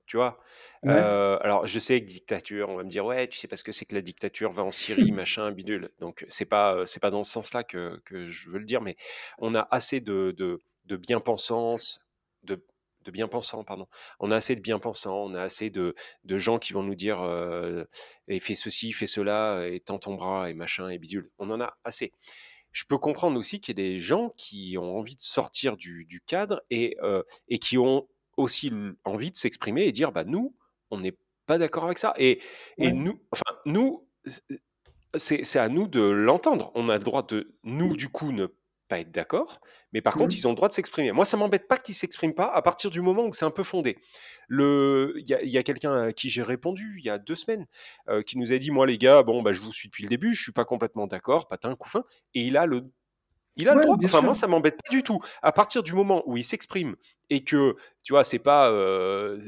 Tu 0.06 0.16
vois? 0.16 0.38
Alors 0.84 1.66
je 1.66 1.78
sais 1.78 2.00
que 2.00 2.06
dictature, 2.06 2.68
on 2.68 2.76
va 2.76 2.82
me 2.84 2.88
dire 2.88 3.04
ouais, 3.04 3.28
tu 3.28 3.38
sais 3.38 3.48
pas 3.48 3.56
ce 3.56 3.64
que 3.64 3.72
c'est 3.72 3.84
que 3.84 3.94
la 3.94 4.02
dictature 4.02 4.52
va 4.52 4.64
en 4.64 4.70
Syrie, 4.70 5.12
machin, 5.12 5.50
bidule. 5.52 5.90
Donc 6.00 6.24
c'est 6.28 6.44
pas 6.44 6.84
c'est 6.86 7.00
pas 7.00 7.10
dans 7.10 7.22
ce 7.22 7.32
sens-là 7.32 7.64
que, 7.64 8.00
que, 8.04 8.26
je 8.26 8.50
veux 8.50 8.58
le 8.58 8.64
dire, 8.64 8.80
mais 8.80 8.96
on 9.38 9.54
a 9.54 9.68
assez 9.70 10.00
de, 10.00 10.34
de, 10.36 10.60
de 10.86 10.96
bien-pensance, 10.96 12.04
de 12.42 12.64
de 13.04 13.10
bien-pensants, 13.10 13.64
pardon. 13.64 13.88
On 14.20 14.30
a 14.30 14.36
assez 14.36 14.54
de 14.54 14.60
bien-pensants, 14.60 15.24
on 15.24 15.34
a 15.34 15.42
assez 15.42 15.70
de, 15.70 15.96
de, 16.24 16.38
gens 16.38 16.60
qui 16.60 16.72
vont 16.72 16.84
nous 16.84 16.94
dire 16.94 17.18
et 18.28 18.38
fais 18.38 18.54
ceci, 18.54 18.92
fais 18.92 19.08
cela, 19.08 19.66
et 19.66 19.80
tends 19.80 19.98
ton 19.98 20.14
bras, 20.14 20.50
et 20.50 20.54
machin, 20.54 20.88
et 20.88 20.98
bidule. 20.98 21.28
On 21.38 21.50
en 21.50 21.60
a 21.60 21.76
assez. 21.84 22.12
Je 22.70 22.84
peux 22.84 22.98
comprendre 22.98 23.38
aussi 23.38 23.60
qu'il 23.60 23.78
y 23.78 23.82
a 23.82 23.84
des 23.84 23.98
gens 23.98 24.30
qui 24.36 24.76
ont 24.78 24.96
envie 24.96 25.16
de 25.16 25.20
sortir 25.20 25.76
du, 25.76 26.04
du 26.06 26.20
cadre 26.20 26.62
et, 26.70 26.96
et 27.48 27.58
qui 27.58 27.76
ont 27.76 28.06
aussi 28.36 28.72
envie 29.04 29.30
de 29.30 29.36
s'exprimer 29.36 29.84
et 29.84 29.92
dire 29.92 30.12
bah, 30.12 30.24
nous, 30.24 30.54
on 30.90 30.98
n'est 30.98 31.16
pas 31.46 31.58
d'accord 31.58 31.84
avec 31.84 31.98
ça. 31.98 32.14
Et, 32.16 32.40
et 32.78 32.92
nous, 32.92 33.20
enfin, 33.30 33.58
nous, 33.66 34.06
c'est 35.14 35.58
à 35.58 35.68
nous 35.68 35.88
de 35.88 36.00
l'entendre. 36.00 36.70
On 36.74 36.88
a 36.88 36.98
le 36.98 37.04
droit 37.04 37.26
de, 37.26 37.54
nous, 37.64 37.96
du 37.96 38.08
coup, 38.08 38.32
ne 38.32 38.46
être 39.00 39.10
d'accord, 39.10 39.60
mais 39.92 40.00
par 40.00 40.14
contre, 40.14 40.34
mmh. 40.34 40.38
ils 40.38 40.48
ont 40.48 40.50
le 40.50 40.56
droit 40.56 40.68
de 40.68 40.74
s'exprimer. 40.74 41.12
Moi, 41.12 41.24
ça 41.24 41.36
m'embête 41.36 41.68
pas 41.68 41.78
qu'ils 41.78 41.94
s'expriment 41.94 42.34
pas 42.34 42.46
à 42.46 42.62
partir 42.62 42.90
du 42.90 43.00
moment 43.00 43.24
où 43.24 43.32
c'est 43.32 43.44
un 43.44 43.50
peu 43.50 43.62
fondé. 43.62 43.98
Le, 44.48 45.14
il 45.16 45.28
y 45.28 45.58
a, 45.58 45.62
quelqu'un 45.62 45.94
à 45.94 46.12
qui 46.12 46.28
j'ai 46.28 46.42
répondu 46.42 46.96
il 46.98 47.04
y 47.04 47.10
a 47.10 47.18
deux 47.18 47.34
semaines 47.34 47.66
euh, 48.08 48.22
qui 48.22 48.38
nous 48.38 48.52
a 48.52 48.58
dit, 48.58 48.70
moi 48.70 48.86
les 48.86 48.98
gars, 48.98 49.22
bon, 49.22 49.42
bah, 49.42 49.52
je 49.52 49.60
vous 49.60 49.72
suis 49.72 49.88
depuis 49.88 50.02
le 50.02 50.08
début, 50.08 50.34
je 50.34 50.42
suis 50.42 50.52
pas 50.52 50.64
complètement 50.64 51.06
d'accord, 51.06 51.48
patin, 51.48 51.74
couffin, 51.74 52.04
et 52.34 52.42
il 52.42 52.56
a 52.56 52.66
le 52.66 52.90
il 53.56 53.68
a 53.68 53.74
le 53.74 53.82
droit. 53.82 53.96
Enfin, 54.04 54.20
moi, 54.20 54.34
ça 54.34 54.46
m'embête 54.46 54.78
pas 54.82 54.90
du 54.90 55.02
tout. 55.02 55.20
À 55.42 55.52
partir 55.52 55.82
du 55.82 55.92
moment 55.92 56.22
où 56.26 56.36
il 56.36 56.44
s'exprime 56.44 56.96
et 57.30 57.44
que, 57.44 57.76
tu 58.02 58.12
vois, 58.12 58.24
c'est 58.24 58.38
pas, 58.38 58.70
euh, 58.70 59.40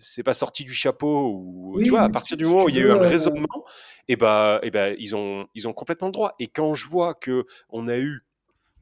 c'est 0.00 0.22
pas 0.22 0.34
sorti 0.34 0.64
du 0.64 0.72
chapeau 0.72 1.32
ou, 1.34 1.80
tu 1.82 1.90
vois, 1.90 2.02
à 2.02 2.08
partir 2.08 2.36
du 2.36 2.44
moment 2.44 2.64
où 2.64 2.68
il 2.68 2.76
y 2.76 2.78
a 2.78 2.82
eu 2.82 2.90
un 2.90 2.98
raisonnement, 2.98 3.64
et 4.08 4.12
eh 4.12 4.16
bah, 4.16 4.60
et 4.62 4.68
eh 4.68 4.70
bah, 4.70 4.90
ils 4.90 5.14
ont, 5.14 5.46
ils 5.54 5.66
ont 5.68 5.72
complètement 5.72 6.08
le 6.08 6.12
droit. 6.12 6.34
Et 6.38 6.48
quand 6.48 6.74
je 6.74 6.86
vois 6.86 7.14
que 7.14 7.46
on 7.70 7.86
a 7.86 7.96
eu 7.96 8.24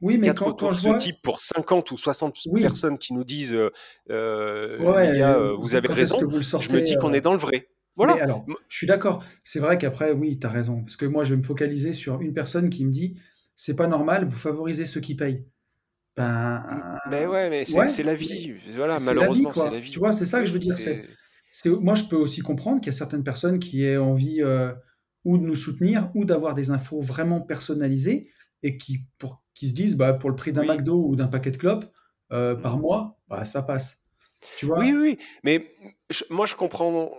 oui, 0.01 0.17
mais 0.17 0.33
quand, 0.33 0.53
quand 0.53 0.73
je 0.73 0.79
ce 0.79 0.97
type 0.97 1.21
pour 1.21 1.39
50 1.39 1.91
ou 1.91 1.97
60 1.97 2.35
personnes 2.59 2.97
qui 2.97 3.13
nous 3.13 3.23
disent 3.23 3.53
euh, 3.53 3.69
euh, 4.09 4.79
euh 4.79 5.55
vous 5.59 5.75
avez 5.75 5.87
raison, 5.87 6.19
je 6.19 6.71
me 6.71 6.81
dis 6.81 6.95
qu'on 6.95 7.13
est 7.13 7.21
dans 7.21 7.33
le 7.33 7.37
vrai. 7.37 7.69
Voilà. 7.97 8.13
alors, 8.23 8.45
je 8.67 8.77
suis 8.77 8.87
d'accord. 8.87 9.23
C'est 9.43 9.59
vrai 9.59 9.77
qu'après, 9.77 10.11
oui, 10.11 10.39
tu 10.39 10.47
as 10.47 10.49
raison. 10.49 10.81
Parce 10.81 10.95
que 10.95 11.05
moi, 11.05 11.23
je 11.23 11.31
vais 11.31 11.37
me 11.37 11.43
focaliser 11.43 11.93
sur 11.93 12.21
une 12.21 12.33
personne 12.33 12.69
qui 12.69 12.85
me 12.85 12.91
dit 12.91 13.19
c'est 13.61 13.75
pas 13.75 13.85
normal, 13.85 14.25
vous 14.25 14.37
favorisez 14.37 14.87
ceux 14.87 15.01
qui 15.01 15.13
payent. 15.13 15.45
Ben, 16.17 16.97
mais 17.11 17.27
ouais, 17.27 17.47
mais 17.51 17.63
c'est 17.63 18.01
la 18.01 18.15
vie. 18.15 18.55
Voilà, 18.75 18.97
malheureusement, 19.05 19.53
c'est 19.53 19.69
la 19.69 19.79
vie. 19.79 19.91
Tu 19.91 19.99
vois, 19.99 20.13
c'est 20.13 20.25
ça 20.25 20.39
que 20.39 20.47
je 20.47 20.53
veux 20.53 20.57
dire. 20.57 20.75
C'est 20.75 21.69
moi, 21.69 21.93
je 21.93 22.05
peux 22.05 22.15
aussi 22.15 22.41
comprendre 22.41 22.81
qu'il 22.81 22.91
y 22.91 22.95
a 22.95 22.97
certaines 22.97 23.23
personnes 23.23 23.59
qui 23.59 23.85
aient 23.85 23.97
envie 23.97 24.41
ou 25.23 25.37
de 25.37 25.43
nous 25.43 25.55
soutenir 25.55 26.09
ou 26.15 26.25
d'avoir 26.25 26.55
des 26.55 26.71
infos 26.71 27.01
vraiment 27.01 27.39
personnalisées 27.39 28.31
et 28.63 28.79
qui, 28.79 29.05
pour, 29.19 29.43
qui 29.53 29.69
se 29.69 29.75
disent 29.75 29.95
bah, 29.95 30.13
pour 30.13 30.31
le 30.31 30.35
prix 30.35 30.53
d'un 30.53 30.63
McDo 30.63 31.05
ou 31.05 31.15
d'un 31.15 31.27
paquet 31.27 31.51
de 31.51 31.57
clopes 31.57 31.85
euh, 32.31 32.55
par 32.55 32.77
mmh. 32.77 32.81
mois, 32.81 33.19
bah, 33.27 33.45
ça 33.45 33.61
passe. 33.61 34.07
Tu 34.57 34.65
vois? 34.65 34.79
Oui, 34.79 34.91
oui, 34.91 35.19
mais 35.43 35.75
moi 36.31 36.47
je 36.47 36.55
comprends, 36.55 37.11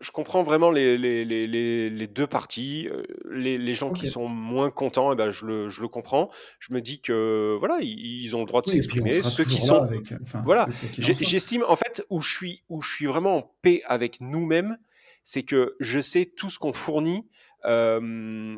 je 0.00 0.10
comprends 0.10 0.42
vraiment 0.42 0.70
les, 0.70 0.96
les, 0.96 1.24
les, 1.24 1.90
les 1.90 2.06
deux 2.06 2.26
parties. 2.26 2.88
Euh, 2.88 3.02
les, 3.30 3.58
les 3.58 3.74
gens 3.74 3.92
qui 3.92 4.06
sont 4.06 4.28
moins 4.28 4.70
contents, 4.70 5.12
eh 5.12 5.16
ben, 5.16 5.30
je, 5.30 5.46
le, 5.46 5.68
je 5.68 5.80
le 5.80 5.88
comprends. 5.88 6.30
Je 6.58 6.72
me 6.72 6.80
dis 6.80 7.00
que 7.00 7.56
voilà, 7.58 7.78
ils, 7.80 8.34
ont 8.36 8.40
le 8.40 8.46
droit 8.46 8.62
de 8.62 8.68
s'exprimer. 8.68 9.22
Ceux 9.22 9.44
qui 9.44 9.60
sont. 9.60 9.82
Avec, 9.82 10.14
voilà, 10.44 10.68
j'estime 10.98 11.64
en 11.68 11.76
fait 11.76 12.04
où 12.10 12.20
je, 12.20 12.30
suis, 12.30 12.62
où 12.68 12.80
je 12.80 12.90
suis 12.90 13.06
vraiment 13.06 13.36
en 13.36 13.54
paix 13.62 13.82
avec 13.86 14.20
nous-mêmes, 14.20 14.78
c'est 15.22 15.42
que 15.42 15.76
je 15.80 16.00
sais 16.00 16.24
tout 16.24 16.50
ce 16.50 16.58
qu'on 16.58 16.72
fournit. 16.72 17.28
Euh, 17.64 18.56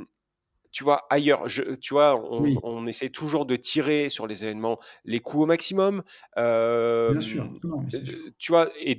tu 0.72 0.84
vois, 0.84 1.06
ailleurs. 1.10 1.48
Je, 1.48 1.74
tu 1.74 1.94
vois, 1.94 2.20
on, 2.22 2.86
essaie 2.86 3.10
toujours 3.10 3.46
de 3.46 3.56
tirer 3.56 4.08
sur 4.08 4.26
les 4.26 4.44
événements 4.44 4.78
les 5.04 5.20
coûts 5.20 5.42
au 5.42 5.46
maximum. 5.46 6.02
Bien 6.36 7.20
sûr. 7.20 7.48
tu 8.38 8.52
vois, 8.52 8.70
et 8.78 8.96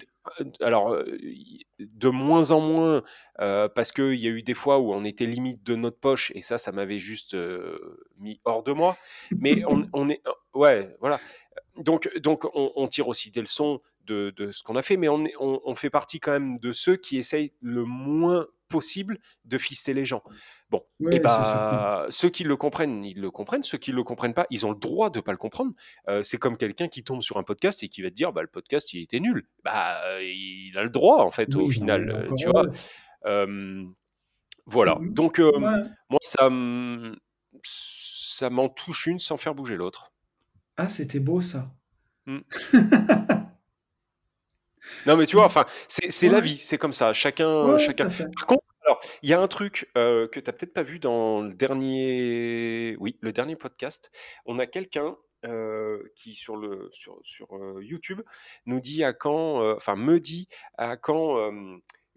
alors 0.59 0.95
de 1.79 2.09
moins 2.09 2.51
en 2.51 2.61
moins 2.61 3.03
parce 3.37 3.91
qu'il 3.91 4.15
y 4.15 4.27
a 4.27 4.31
eu 4.31 4.43
des 4.43 4.53
fois 4.53 4.79
où 4.79 4.93
on 4.93 5.03
était 5.03 5.25
limite 5.25 5.63
de 5.63 5.75
notre 5.75 5.99
poche 5.99 6.31
et 6.35 6.41
ça, 6.41 6.57
ça 6.57 6.71
m'avait 6.71 6.99
juste 6.99 7.35
mis 8.17 8.39
hors 8.45 8.63
de 8.63 8.71
moi. 8.71 8.97
Mais 9.31 9.63
on, 9.65 10.09
est, 10.09 10.21
ouais, 10.53 10.95
voilà. 10.99 11.19
Donc, 11.77 12.09
donc 12.19 12.45
on, 12.53 12.87
tire 12.87 13.07
aussi 13.07 13.31
des 13.31 13.41
leçons 13.41 13.81
de, 14.05 14.31
de 14.35 14.51
ce 14.51 14.63
qu'on 14.63 14.75
a 14.75 14.81
fait, 14.81 14.97
mais 14.97 15.09
on, 15.09 15.23
on, 15.39 15.75
fait 15.75 15.89
partie 15.89 16.19
quand 16.19 16.31
même 16.31 16.59
de 16.59 16.71
ceux 16.71 16.95
qui 16.95 17.17
essayent 17.17 17.53
le 17.61 17.83
moins 17.85 18.47
possible 18.71 19.19
de 19.45 19.57
fister 19.57 19.93
les 19.93 20.05
gens. 20.05 20.23
Bon, 20.69 20.83
et 21.11 21.19
bah, 21.19 22.05
ceux 22.09 22.29
qui 22.29 22.43
le 22.43 22.55
comprennent, 22.55 23.03
ils 23.03 23.19
le 23.19 23.29
comprennent. 23.29 23.63
Ceux 23.63 23.77
qui 23.77 23.91
ne 23.91 23.97
le 23.97 24.03
comprennent 24.03 24.33
pas, 24.33 24.47
ils 24.49 24.65
ont 24.65 24.71
le 24.71 24.77
droit 24.77 25.09
de 25.09 25.19
ne 25.19 25.21
pas 25.21 25.31
le 25.31 25.37
comprendre. 25.37 25.73
Euh, 26.07 26.23
c'est 26.23 26.37
comme 26.37 26.57
quelqu'un 26.57 26.87
qui 26.87 27.03
tombe 27.03 27.21
sur 27.21 27.37
un 27.37 27.43
podcast 27.43 27.83
et 27.83 27.89
qui 27.89 28.01
va 28.01 28.09
te 28.09 28.15
dire 28.15 28.31
bah, 28.31 28.41
le 28.41 28.47
podcast, 28.47 28.93
il 28.93 29.01
était 29.01 29.19
nul. 29.19 29.47
Bah, 29.63 29.99
il 30.21 30.77
a 30.77 30.83
le 30.83 30.89
droit, 30.89 31.23
en 31.23 31.31
fait, 31.31 31.53
au 31.55 31.69
final. 31.69 32.09
Euh, 32.09 32.35
tu 32.35 32.47
vois 32.47 32.67
Voilà. 34.65 34.95
Mmh, 34.95 35.13
Donc, 35.13 35.39
moi, 35.39 36.19
ça, 36.21 36.49
ça 37.63 38.49
m'en 38.49 38.69
touche 38.69 39.07
une 39.07 39.19
sans 39.19 39.37
faire 39.37 39.55
bouger 39.55 39.75
l'autre. 39.75 40.13
Ah, 40.77 40.87
c'était 40.87 41.19
beau, 41.19 41.41
ça. 41.41 41.69
Mmh. 42.25 42.39
non, 45.05 45.17
mais 45.17 45.25
tu 45.25 45.35
vois, 45.35 45.45
enfin, 45.45 45.65
c'est 45.87 46.29
la 46.29 46.39
vie, 46.39 46.57
c'est 46.57 46.77
comme 46.77 46.93
ça. 46.93 47.13
Chacun, 47.13 47.77
chacun. 47.77 48.09
Par 48.09 48.45
contre, 48.45 48.63
alors, 48.83 48.99
il 49.21 49.29
y 49.29 49.33
a 49.33 49.39
un 49.39 49.47
truc 49.47 49.89
euh, 49.95 50.27
que 50.27 50.39
tu 50.39 50.49
n'as 50.49 50.53
peut-être 50.53 50.73
pas 50.73 50.83
vu 50.83 50.99
dans 50.99 51.41
le 51.41 51.53
dernier, 51.53 52.95
oui, 52.99 53.17
le 53.21 53.31
dernier 53.31 53.55
podcast. 53.55 54.11
On 54.45 54.57
a 54.59 54.65
quelqu'un 54.65 55.17
euh, 55.45 56.03
qui 56.15 56.33
sur 56.33 56.55
le 56.55 56.89
sur, 56.91 57.19
sur 57.23 57.55
euh, 57.55 57.79
YouTube 57.83 58.21
nous 58.65 58.79
dit 58.79 59.03
à 59.03 59.13
quand, 59.13 59.75
enfin 59.75 59.95
me 59.95 60.19
dit 60.19 60.47
à 60.77 60.97
quand 60.97 61.51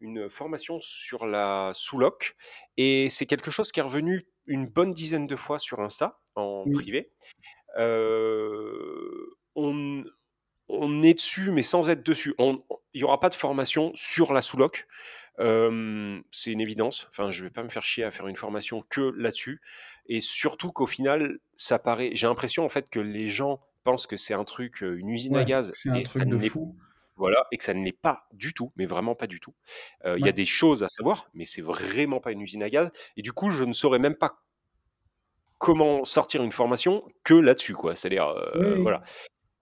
une 0.01 0.29
formation 0.29 0.79
sur 0.81 1.27
la 1.27 1.73
sous-loc 1.75 2.37
et 2.77 3.09
c'est 3.11 3.27
quelque 3.27 3.51
chose 3.51 3.73
qui 3.73 3.81
est 3.81 3.85
revenu 3.85 4.27
une 4.47 4.67
bonne 4.67 4.93
dizaine 4.93 5.27
de 5.27 5.37
fois 5.37 5.59
sur 5.59 5.81
Insta 5.81 6.19
en 6.35 6.65
privé. 6.73 7.13
on, 9.55 10.05
on 10.81 11.03
est 11.03 11.15
dessus, 11.15 11.51
mais 11.51 11.63
sans 11.63 11.91
être 11.91 12.05
dessus. 12.05 12.35
Il 12.39 12.59
n'y 12.95 13.05
aura 13.05 13.21
pas 13.21 13.29
de 13.29 13.35
formation 13.35 13.93
sur 13.95 14.33
la 14.33 14.43
sous-loc 14.43 14.87
c'est 15.37 16.53
une 16.53 16.61
évidence. 16.61 17.09
Enfin, 17.11 17.31
je 17.31 17.45
vais 17.45 17.51
pas 17.51 17.63
me 17.63 17.69
faire 17.69 17.83
chier 17.83 18.05
à 18.05 18.11
faire 18.11 18.27
une 18.29 18.37
formation 18.37 18.85
que 18.89 19.13
là-dessus. 19.17 19.61
Et 20.07 20.21
surtout 20.21 20.71
qu'au 20.71 20.87
final, 20.87 21.39
ça 21.57 21.79
paraît. 21.79 22.11
J'ai 22.15 22.27
l'impression 22.27 22.65
en 22.65 22.69
fait 22.69 22.89
que 22.91 23.01
les 23.01 23.29
gens 23.29 23.61
pensent 23.83 24.07
que 24.07 24.17
c'est 24.17 24.35
un 24.35 24.45
truc, 24.45 24.81
une 24.83 25.09
usine 25.09 25.37
à 25.37 25.45
gaz. 25.45 25.73
C'est 25.75 25.91
un 25.91 26.03
truc 26.03 26.25
de 26.25 26.49
fou. 26.49 26.77
Voilà, 27.17 27.47
et 27.53 27.59
que 27.59 27.65
ça 27.65 27.75
ne 27.75 27.85
l'est 27.85 27.93
pas 27.93 28.27
du 28.33 28.55
tout, 28.55 28.73
mais 28.75 28.87
vraiment 28.87 29.15
pas 29.15 29.29
du 29.29 29.39
tout. 29.39 29.55
Il 30.05 30.25
y 30.25 30.29
a 30.29 30.33
des 30.33 30.47
choses 30.47 30.83
à 30.83 30.89
savoir, 30.89 31.29
mais 31.35 31.45
c'est 31.45 31.63
vraiment 31.63 32.21
pas 32.21 32.33
une 32.33 32.41
usine 32.41 32.63
à 32.63 32.71
gaz. 32.71 32.91
Et 33.17 33.23
du 33.23 33.33
coup, 33.33 33.51
je 33.51 33.65
ne 33.65 33.73
saurais 33.73 33.99
même 34.01 34.17
pas 34.17 34.43
comment 35.59 36.05
sortir 36.05 36.43
une 36.43 36.53
formation 36.53 37.05
que 37.23 37.35
là-dessus, 37.35 37.75
quoi. 37.75 37.97
C'est-à-dire, 37.97 38.35
voilà. 38.79 39.03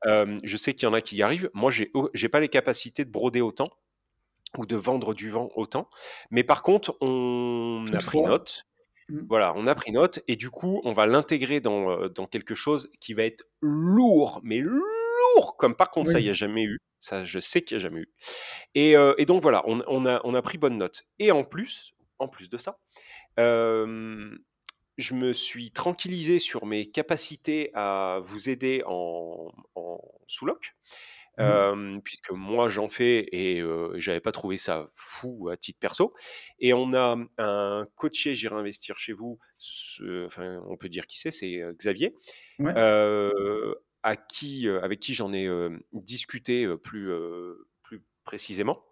Je 0.04 0.56
sais 0.56 0.74
qu'il 0.74 0.86
y 0.86 0.90
en 0.90 0.94
a 0.94 1.00
qui 1.00 1.16
y 1.16 1.22
arrivent. 1.22 1.50
Moi, 1.54 1.70
j'ai, 1.70 1.92
j'ai 2.14 2.28
pas 2.28 2.40
les 2.40 2.48
capacités 2.48 3.04
de 3.04 3.10
broder 3.10 3.40
autant 3.40 3.68
ou 4.58 4.66
de 4.66 4.76
vendre 4.76 5.14
du 5.14 5.30
vent 5.30 5.50
autant. 5.56 5.88
Mais 6.30 6.44
par 6.44 6.62
contre, 6.62 6.96
on 7.00 7.84
a 7.92 7.98
pris 7.98 8.20
note. 8.20 8.64
Mmh. 9.08 9.20
Voilà, 9.28 9.52
on 9.56 9.66
a 9.66 9.74
pris 9.74 9.92
note 9.92 10.20
et 10.28 10.36
du 10.36 10.50
coup, 10.50 10.80
on 10.84 10.92
va 10.92 11.06
l'intégrer 11.06 11.60
dans, 11.60 12.08
dans 12.08 12.26
quelque 12.26 12.54
chose 12.54 12.90
qui 13.00 13.14
va 13.14 13.24
être 13.24 13.44
lourd, 13.60 14.40
mais 14.44 14.58
lourd, 14.58 15.56
comme 15.58 15.74
par 15.74 15.90
contre, 15.90 16.10
ça, 16.10 16.20
il 16.20 16.24
n'y 16.24 16.30
a 16.30 16.34
jamais 16.34 16.64
eu. 16.64 16.78
Ça, 17.00 17.24
je 17.24 17.40
sais 17.40 17.62
qu'il 17.62 17.76
n'y 17.76 17.82
a 17.82 17.88
jamais 17.88 18.02
eu. 18.02 18.12
Et, 18.76 18.96
euh, 18.96 19.14
et 19.18 19.26
donc 19.26 19.42
voilà, 19.42 19.62
on, 19.66 19.82
on, 19.88 20.06
a, 20.06 20.20
on 20.22 20.34
a 20.34 20.42
pris 20.42 20.56
bonne 20.56 20.78
note. 20.78 21.02
Et 21.18 21.32
en 21.32 21.42
plus, 21.42 21.94
en 22.20 22.28
plus 22.28 22.48
de 22.48 22.56
ça, 22.58 22.78
je 24.98 25.14
me 25.14 25.32
suis 25.32 25.70
tranquillisé 25.70 26.38
sur 26.38 26.66
mes 26.66 26.90
capacités 26.90 27.70
à 27.74 28.20
vous 28.22 28.48
aider 28.50 28.82
en, 28.86 29.52
en 29.74 30.00
sous-loc. 30.26 30.74
Mmh. 31.38 32.00
puisque 32.04 32.30
moi 32.30 32.68
j'en 32.68 32.90
fais 32.90 33.26
et 33.32 33.62
j'avais 33.94 34.20
pas 34.20 34.32
trouvé 34.32 34.58
ça 34.58 34.90
fou 34.94 35.48
à 35.48 35.56
titre 35.56 35.78
perso. 35.80 36.12
Et 36.58 36.74
on 36.74 36.92
a 36.92 37.16
un 37.38 37.86
coaché, 37.96 38.34
j'irai 38.34 38.56
investir 38.56 38.98
chez 38.98 39.14
vous, 39.14 39.38
enfin 40.26 40.62
on 40.68 40.76
peut 40.76 40.90
dire 40.90 41.06
qui 41.06 41.18
c'est, 41.18 41.30
c'est 41.30 41.62
Xavier, 41.78 42.14
à 44.02 44.16
qui, 44.16 44.68
avec 44.68 45.00
qui 45.00 45.14
j'en 45.14 45.32
ai 45.32 45.48
discuté 45.92 46.68
plus, 46.82 47.10
plus 47.82 48.04
précisément. 48.24 48.84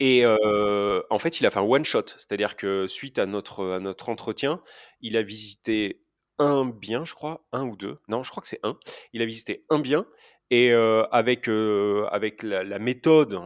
Et 0.00 0.24
en 0.26 1.18
fait, 1.18 1.40
il 1.40 1.46
a 1.46 1.50
fait 1.50 1.58
un 1.58 1.62
one 1.62 1.84
shot, 1.84 2.06
c'est-à-dire 2.16 2.56
que 2.56 2.86
suite 2.86 3.18
à 3.18 3.26
notre, 3.26 3.72
à 3.72 3.80
notre 3.80 4.08
entretien, 4.08 4.62
il 5.00 5.16
a 5.16 5.22
visité 5.22 6.02
un 6.38 6.64
bien, 6.64 7.04
je 7.04 7.14
crois, 7.14 7.44
un 7.52 7.66
ou 7.66 7.76
deux. 7.76 7.98
Non, 8.08 8.22
je 8.22 8.30
crois 8.30 8.40
que 8.40 8.48
c'est 8.48 8.60
un. 8.62 8.78
Il 9.12 9.22
a 9.22 9.26
visité 9.26 9.64
un 9.68 9.78
bien 9.78 10.06
et 10.50 10.72
avec, 10.72 11.48
avec 11.48 12.42
la, 12.42 12.78
méthode 12.78 13.40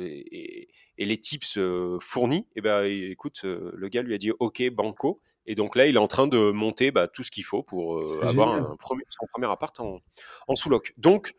et, 0.00 0.68
les 0.98 1.18
tips 1.18 1.58
fournis, 2.00 2.46
et 2.54 2.56
eh 2.56 2.60
ben, 2.60 2.84
écoute, 2.84 3.40
le 3.44 3.88
gars 3.88 4.02
lui 4.02 4.14
a 4.14 4.18
dit 4.18 4.30
OK, 4.38 4.62
banco. 4.70 5.20
Et 5.46 5.54
donc 5.54 5.76
là, 5.76 5.86
il 5.86 5.96
est 5.96 6.00
en 6.00 6.08
train 6.08 6.26
de 6.26 6.50
monter 6.52 6.90
bah, 6.90 7.06
tout 7.08 7.22
ce 7.22 7.30
qu'il 7.30 7.44
faut 7.44 7.62
pour 7.62 8.00
avoir 8.22 8.54
un 8.54 8.76
premier, 8.76 9.04
son 9.08 9.26
premier 9.26 9.50
appart 9.50 9.78
en, 9.80 10.00
en 10.48 10.54
sous-loc. 10.54 10.94
Donc, 10.96 11.34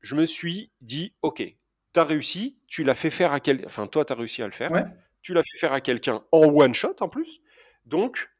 je 0.00 0.16
me 0.16 0.26
suis 0.26 0.70
dit 0.80 1.14
OK, 1.22 1.42
tu 1.94 2.00
as 2.00 2.04
réussi, 2.04 2.58
tu 2.66 2.84
l'as 2.84 2.94
fait 2.94 3.10
faire 3.10 3.32
à 3.32 3.40
quelqu'un, 3.40 3.66
enfin, 3.66 3.86
toi, 3.86 4.04
tu 4.04 4.12
as 4.12 4.16
réussi 4.16 4.42
à 4.42 4.46
le 4.46 4.52
faire, 4.52 4.70
tu 5.22 5.32
l'as 5.32 5.42
fait 5.42 5.58
faire 5.58 5.72
à 5.72 5.80
quelqu'un 5.80 6.22
en 6.32 6.42
one 6.42 6.74
shot 6.74 6.96
en 7.00 7.08
plus. 7.08 7.40
Donc, 7.86 8.30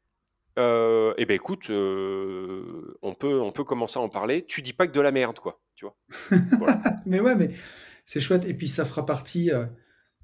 euh, 0.59 1.13
eh 1.17 1.25
ben 1.25 1.33
écoute, 1.33 1.69
euh, 1.69 2.97
on, 3.01 3.13
peut, 3.13 3.41
on 3.41 3.51
peut 3.51 3.63
commencer 3.63 3.97
à 3.97 4.01
en 4.01 4.09
parler. 4.09 4.45
Tu 4.45 4.61
dis 4.61 4.73
pas 4.73 4.87
que 4.87 4.93
de 4.93 5.01
la 5.01 5.11
merde, 5.11 5.39
quoi. 5.39 5.61
Tu 5.75 5.85
vois. 5.85 5.97
mais 7.05 7.19
ouais, 7.19 7.35
mais 7.35 7.51
c'est 8.05 8.19
chouette. 8.19 8.45
Et 8.45 8.53
puis 8.53 8.67
ça 8.67 8.85
fera 8.85 9.05
partie, 9.05 9.51
euh, 9.51 9.65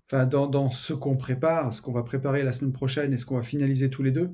enfin, 0.08 0.26
dans, 0.26 0.48
dans, 0.48 0.70
ce 0.70 0.94
qu'on 0.94 1.18
prépare, 1.18 1.74
ce 1.74 1.82
qu'on 1.82 1.92
va 1.92 2.04
préparer 2.04 2.44
la 2.44 2.52
semaine 2.52 2.74
prochaine 2.74 3.14
et 3.14 3.18
ce 3.18 3.26
qu'on 3.26 3.38
va 3.38 3.44
finaliser 3.44 3.90
tous 3.90 4.04
les 4.04 4.12
deux, 4.12 4.32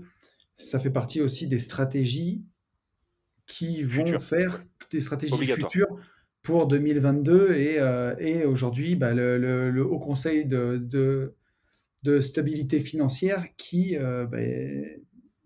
ça 0.55 0.79
fait 0.79 0.91
partie 0.91 1.21
aussi 1.21 1.47
des 1.47 1.60
stratégies 1.60 2.45
qui 3.45 3.83
vont 3.83 4.19
faire 4.19 4.63
des 4.91 5.01
stratégies 5.01 5.45
futures 5.53 5.97
pour 6.47 6.65
2022 6.65 7.55
et, 7.55 7.75
et 8.19 8.45
aujourd'hui 8.45 8.95
bah, 8.95 9.13
le, 9.13 9.38
le, 9.38 9.86
Haut 9.86 9.99
Conseil 9.99 10.45
de, 10.45 10.77
de, 10.77 11.36
de 12.03 12.21
stabilité 12.21 12.79
financière 12.79 13.47
qui 13.57 13.97
bah, 13.97 14.38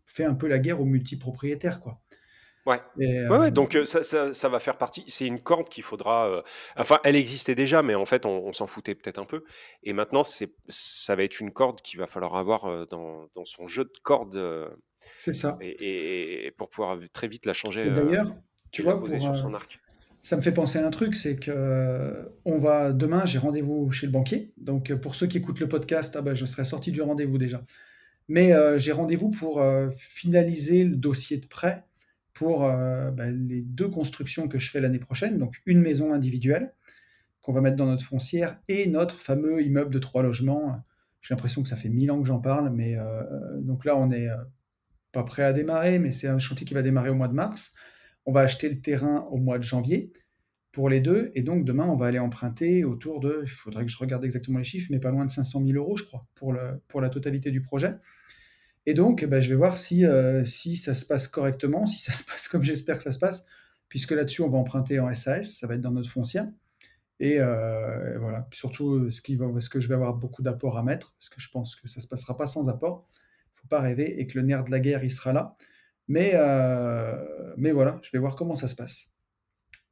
fait 0.05 0.25
un 0.25 0.35
peu 0.35 0.47
la 0.47 0.59
guerre 0.59 0.79
aux 0.79 0.85
multipropriétaires, 0.85 1.81
quoi. 1.81 1.99
Ouais. 2.67 2.79
ouais, 2.97 3.27
ouais, 3.27 3.49
donc 3.49 3.75
ça, 3.85 4.03
ça, 4.03 4.31
ça, 4.31 4.47
va 4.47 4.59
faire 4.59 4.77
partie. 4.77 5.03
C'est 5.07 5.25
une 5.25 5.41
corde 5.41 5.69
qu'il 5.69 5.83
faudra. 5.83 6.43
enfin, 6.77 6.99
elle 7.03 7.15
existait 7.15 7.55
déjà, 7.55 7.81
mais 7.81 7.95
en 7.95 8.05
fait, 8.05 8.27
on, 8.27 8.53
s'en 8.53 8.67
foutait 8.67 8.93
peut-être 8.93 9.17
un 9.17 9.25
peu. 9.25 9.43
Et 9.81 9.93
maintenant, 9.93 10.21
c'est, 10.21 10.53
ça 10.69 11.15
va 11.15 11.23
être 11.23 11.39
une 11.39 11.51
corde 11.51 11.81
qu'il 11.81 11.99
va 11.99 12.05
falloir 12.05 12.35
avoir 12.35 12.85
dans, 12.89 13.27
dans, 13.33 13.45
son 13.45 13.65
jeu 13.65 13.85
de 13.85 13.99
cordes. 14.03 14.39
c'est 15.17 15.33
ça. 15.33 15.57
Et, 15.61 16.53
pour 16.57 16.69
pouvoir 16.69 16.99
très 17.11 17.27
vite 17.27 17.47
la 17.47 17.53
changer. 17.53 17.89
D'ailleurs, 17.89 18.35
tu 18.71 18.83
vois, 18.83 18.99
poser 18.99 19.19
sur 19.19 19.35
son 19.35 19.55
arc. 19.55 19.79
Ça 20.23 20.36
me 20.36 20.41
fait 20.41 20.51
penser 20.51 20.77
à 20.77 20.86
un 20.86 20.91
truc, 20.91 21.15
c'est 21.15 21.36
que 21.36 22.31
on 22.45 22.60
va 22.60 22.93
demain, 22.93 23.25
j'ai 23.25 23.39
rendez-vous 23.39 23.91
chez 23.91 24.05
le 24.05 24.12
banquier. 24.12 24.53
Donc, 24.57 24.93
pour 24.95 25.15
ceux 25.15 25.27
qui 25.27 25.38
écoutent 25.38 25.60
le 25.60 25.67
podcast, 25.67 26.15
ah 26.17 26.21
ben, 26.21 26.36
je 26.36 26.45
serai 26.45 26.63
sorti 26.63 26.91
du 26.91 27.01
rendez-vous 27.01 27.38
déjà. 27.38 27.63
Mais 28.31 28.53
euh, 28.53 28.77
j'ai 28.77 28.93
rendez-vous 28.93 29.29
pour 29.29 29.60
euh, 29.60 29.89
finaliser 29.97 30.86
le 30.86 30.95
dossier 30.95 31.36
de 31.36 31.45
prêt 31.45 31.86
pour 32.34 32.63
euh, 32.63 33.12
bah, 33.12 33.29
les 33.29 33.62
deux 33.62 33.89
constructions 33.89 34.47
que 34.47 34.57
je 34.57 34.71
fais 34.71 34.79
l'année 34.79 34.99
prochaine, 34.99 35.38
donc 35.38 35.62
une 35.65 35.81
maison 35.81 36.13
individuelle 36.13 36.73
qu'on 37.41 37.51
va 37.51 37.60
mettre 37.60 37.75
dans 37.75 37.88
notre 37.88 38.05
foncière 38.05 38.57
et 38.69 38.88
notre 38.88 39.19
fameux 39.19 39.62
immeuble 39.62 39.93
de 39.93 39.99
trois 39.99 40.23
logements. 40.23 40.81
J'ai 41.21 41.34
l'impression 41.34 41.62
que 41.62 41.67
ça 41.67 41.75
fait 41.75 41.89
mille 41.89 42.10
ans 42.10 42.21
que 42.21 42.27
j'en 42.27 42.39
parle, 42.39 42.69
mais 42.69 42.95
donc 43.57 43.84
là 43.84 43.97
on 43.97 44.07
n'est 44.07 44.29
pas 45.12 45.23
prêt 45.23 45.43
à 45.43 45.51
démarrer, 45.51 45.97
mais 45.97 46.12
c'est 46.12 46.27
un 46.27 46.39
chantier 46.39 46.65
qui 46.65 46.75
va 46.75 46.84
démarrer 46.84 47.10
au 47.10 47.15
mois 47.15 47.27
de 47.27 47.34
mars. 47.34 47.73
On 48.25 48.31
va 48.31 48.41
acheter 48.41 48.69
le 48.69 48.79
terrain 48.79 49.27
au 49.31 49.38
mois 49.38 49.57
de 49.57 49.63
janvier. 49.63 50.12
pour 50.71 50.89
les 50.89 51.01
deux. 51.01 51.31
Et 51.36 51.43
donc, 51.43 51.65
demain, 51.65 51.86
on 51.86 51.97
va 51.97 52.07
aller 52.07 52.19
emprunter 52.19 52.86
autour 52.86 53.19
de, 53.19 53.41
il 53.43 53.49
faudrait 53.49 53.86
que 53.86 53.91
je 53.91 53.97
regarde 53.97 54.23
exactement 54.23 54.57
les 54.60 54.63
chiffres, 54.63 54.88
mais 54.89 54.99
pas 54.99 55.12
loin 55.12 55.25
de 55.25 55.31
500 55.31 55.65
000 55.65 55.77
euros, 55.77 55.97
je 55.97 56.05
crois, 56.05 56.25
pour, 56.36 56.53
la 56.53 57.10
totalité 57.10 57.51
du 57.51 57.62
projet. 57.62 57.95
Et 58.86 58.93
donc, 58.93 59.25
ben, 59.25 59.39
je 59.41 59.49
vais 59.49 59.55
voir 59.55 59.77
si, 59.77 60.05
euh, 60.05 60.45
si 60.45 60.77
ça 60.77 60.95
se 60.95 61.05
passe 61.05 61.27
correctement, 61.27 61.86
si 61.86 61.99
ça 62.01 62.13
se 62.13 62.23
passe 62.23 62.47
comme 62.47 62.63
j'espère 62.63 62.97
que 62.97 63.03
ça 63.03 63.12
se 63.12 63.19
passe, 63.19 63.45
puisque 63.89 64.12
là-dessus, 64.12 64.41
on 64.41 64.49
va 64.49 64.57
emprunter 64.57 64.99
en 64.99 65.13
SAS, 65.13 65.57
ça 65.60 65.67
va 65.67 65.75
être 65.75 65.81
dans 65.81 65.91
notre 65.91 66.10
foncière. 66.10 66.47
Et 67.19 67.39
euh, 67.39 68.17
voilà, 68.17 68.47
surtout 68.51 69.12
ce, 69.12 69.21
qui 69.21 69.36
va, 69.36 69.47
ce 69.60 69.69
que 69.69 69.79
je 69.79 69.88
vais 69.88 69.93
avoir 69.93 70.15
beaucoup 70.15 70.41
d'apports 70.41 70.77
à 70.77 70.84
mettre, 70.84 71.13
parce 71.19 71.29
que 71.29 71.39
je 71.39 71.49
pense 71.51 71.75
que 71.75 71.88
ça 71.88 71.99
ne 71.99 72.01
se 72.01 72.07
passera 72.07 72.36
pas 72.36 72.47
sans 72.47 72.67
apport. 72.67 73.07
Il 73.12 73.57
ne 73.57 73.62
faut 73.62 73.67
pas 73.67 73.81
rêver, 73.81 74.19
et 74.19 74.25
que 74.25 74.39
le 74.39 74.45
nerf 74.45 74.63
de 74.63 74.71
la 74.71 74.79
guerre, 74.79 75.03
il 75.03 75.12
sera 75.12 75.34
là. 75.34 75.55
Mais, 76.07 76.31
euh, 76.33 77.53
mais 77.57 77.71
voilà, 77.71 77.99
je 78.03 78.09
vais 78.11 78.19
voir 78.19 78.35
comment 78.35 78.55
ça 78.55 78.67
se 78.67 78.75
passe. 78.75 79.13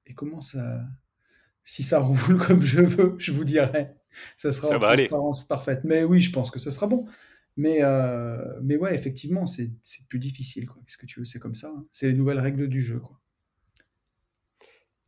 Et 0.05 0.13
comment 0.13 0.41
ça. 0.41 0.81
Si 1.63 1.83
ça 1.83 1.99
roule 1.99 2.37
comme 2.37 2.61
je 2.61 2.81
veux, 2.81 3.15
je 3.17 3.31
vous 3.31 3.43
dirai. 3.43 3.91
Ça 4.37 4.51
sera 4.51 4.75
en 4.75 4.79
transparence 4.79 5.47
parfaite. 5.47 5.81
Mais 5.83 6.03
oui, 6.03 6.19
je 6.19 6.31
pense 6.31 6.51
que 6.51 6.59
ce 6.59 6.71
sera 6.71 6.87
bon. 6.87 7.05
Mais, 7.57 7.83
euh, 7.83 8.59
mais 8.61 8.77
ouais, 8.77 8.95
effectivement, 8.95 9.45
c'est 9.45 9.69
plus 10.07 10.19
difficile. 10.19 10.67
Qu'est-ce 10.67 10.97
que 10.97 11.05
tu 11.05 11.19
veux? 11.19 11.25
C'est 11.25 11.39
comme 11.39 11.55
ça. 11.55 11.67
Hein. 11.67 11.85
C'est 11.91 12.07
les 12.07 12.13
nouvelles 12.13 12.39
règles 12.39 12.67
du 12.67 12.81
jeu. 12.81 12.99
Quoi. 12.99 13.19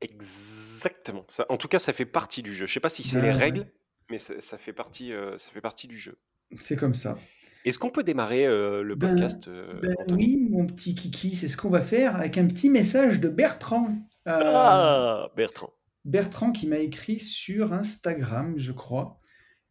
Exactement. 0.02 1.26
Ça, 1.30 1.46
en 1.50 1.58
tout 1.58 1.68
cas, 1.68 1.80
ça 1.80 1.94
fait 1.94 2.06
partie 2.06 2.42
du 2.42 2.54
jeu. 2.54 2.66
Je 2.66 2.74
sais 2.74 2.80
pas 2.80 2.90
si 2.90 3.04
c'est 3.04 3.22
les 3.22 3.32
règles, 3.32 3.72
mais 4.10 4.18
ça, 4.18 4.58
fait 4.58 4.74
partie, 4.74 5.14
euh, 5.14 5.38
ça 5.38 5.50
fait 5.52 5.62
partie 5.62 5.88
du 5.88 5.98
jeu. 5.98 6.18
C'est 6.60 6.76
comme 6.76 6.96
ça. 6.96 7.18
Est-ce 7.64 7.78
qu'on 7.78 7.90
peut 7.90 8.04
démarrer 8.04 8.46
euh, 8.46 8.84
le 8.84 8.96
ben, 8.96 9.10
podcast 9.10 9.50
ben 9.82 9.96
Oui, 10.10 10.48
mon 10.50 10.66
petit 10.66 10.96
kiki, 10.96 11.36
c'est 11.36 11.48
ce 11.48 11.58
qu'on 11.58 11.70
va 11.70 11.82
faire 11.82 12.16
avec 12.16 12.38
un 12.38 12.48
petit 12.48 12.70
message 12.70 13.20
de 13.20 13.30
Bertrand. 13.30 13.96
ah, 14.26 15.30
Bertrand. 15.36 15.72
Bertrand 16.04 16.52
qui 16.52 16.68
m'a 16.68 16.80
écrit 16.80 17.20
sur 17.20 17.74
Instagram, 17.74 18.54
je 18.58 18.72
crois, 18.72 19.20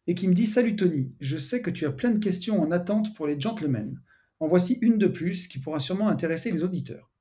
et 0.07 0.15
qui 0.15 0.27
me 0.27 0.33
dit 0.33 0.47
Salut 0.47 0.75
Tony, 0.75 1.13
je 1.19 1.37
sais 1.37 1.61
que 1.61 1.69
tu 1.69 1.85
as 1.85 1.91
plein 1.91 2.11
de 2.11 2.19
questions 2.19 2.61
en 2.61 2.71
attente 2.71 3.13
pour 3.15 3.27
les 3.27 3.39
gentlemen. 3.39 3.99
En 4.39 4.47
voici 4.47 4.79
une 4.81 4.97
de 4.97 5.07
plus 5.07 5.47
qui 5.47 5.59
pourra 5.59 5.79
sûrement 5.79 6.07
intéresser 6.07 6.51
les 6.51 6.63
auditeurs. 6.63 7.11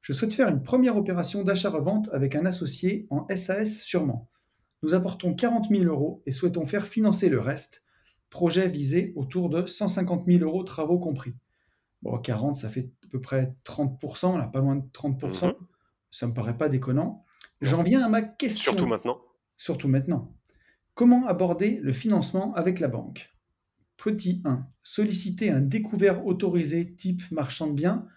Je 0.00 0.12
souhaite 0.12 0.34
faire 0.34 0.48
une 0.48 0.62
première 0.62 0.96
opération 0.96 1.44
d'achat-revente 1.44 2.08
avec 2.12 2.34
un 2.34 2.46
associé 2.46 3.06
en 3.10 3.26
SAS 3.34 3.82
sûrement. 3.82 4.28
Nous 4.82 4.94
apportons 4.94 5.34
40 5.34 5.68
000 5.70 5.84
euros 5.84 6.22
et 6.26 6.32
souhaitons 6.32 6.64
faire 6.64 6.86
financer 6.86 7.28
le 7.28 7.38
reste. 7.38 7.83
Projet 8.34 8.68
visé 8.68 9.12
autour 9.14 9.48
de 9.48 9.64
150 9.64 10.26
000 10.26 10.42
euros 10.42 10.64
travaux 10.64 10.98
compris. 10.98 11.36
Bon, 12.02 12.18
40, 12.18 12.56
ça 12.56 12.68
fait 12.68 12.90
à 13.04 13.06
peu 13.08 13.20
près 13.20 13.54
30%, 13.64 14.36
là, 14.36 14.48
pas 14.48 14.58
loin 14.58 14.74
de 14.74 14.84
30%. 14.92 15.46
Mhm. 15.46 15.54
Ça 16.10 16.26
me 16.26 16.34
paraît 16.34 16.58
pas 16.58 16.68
déconnant. 16.68 17.24
J'en 17.60 17.84
viens 17.84 18.04
à 18.04 18.08
ma 18.08 18.22
question. 18.22 18.72
Surtout 18.72 18.88
maintenant. 18.88 19.20
Surtout 19.56 19.86
maintenant. 19.86 20.34
Comment 20.94 21.28
aborder 21.28 21.78
le 21.80 21.92
financement 21.92 22.52
avec 22.54 22.80
la 22.80 22.88
banque? 22.88 23.32
Petit 23.96 24.42
1. 24.44 24.66
Solliciter 24.82 25.50
un 25.50 25.60
découvert 25.60 26.26
autorisé 26.26 26.92
type 26.96 27.22
marchand 27.30 27.68
de 27.68 27.74
biens 27.74 28.08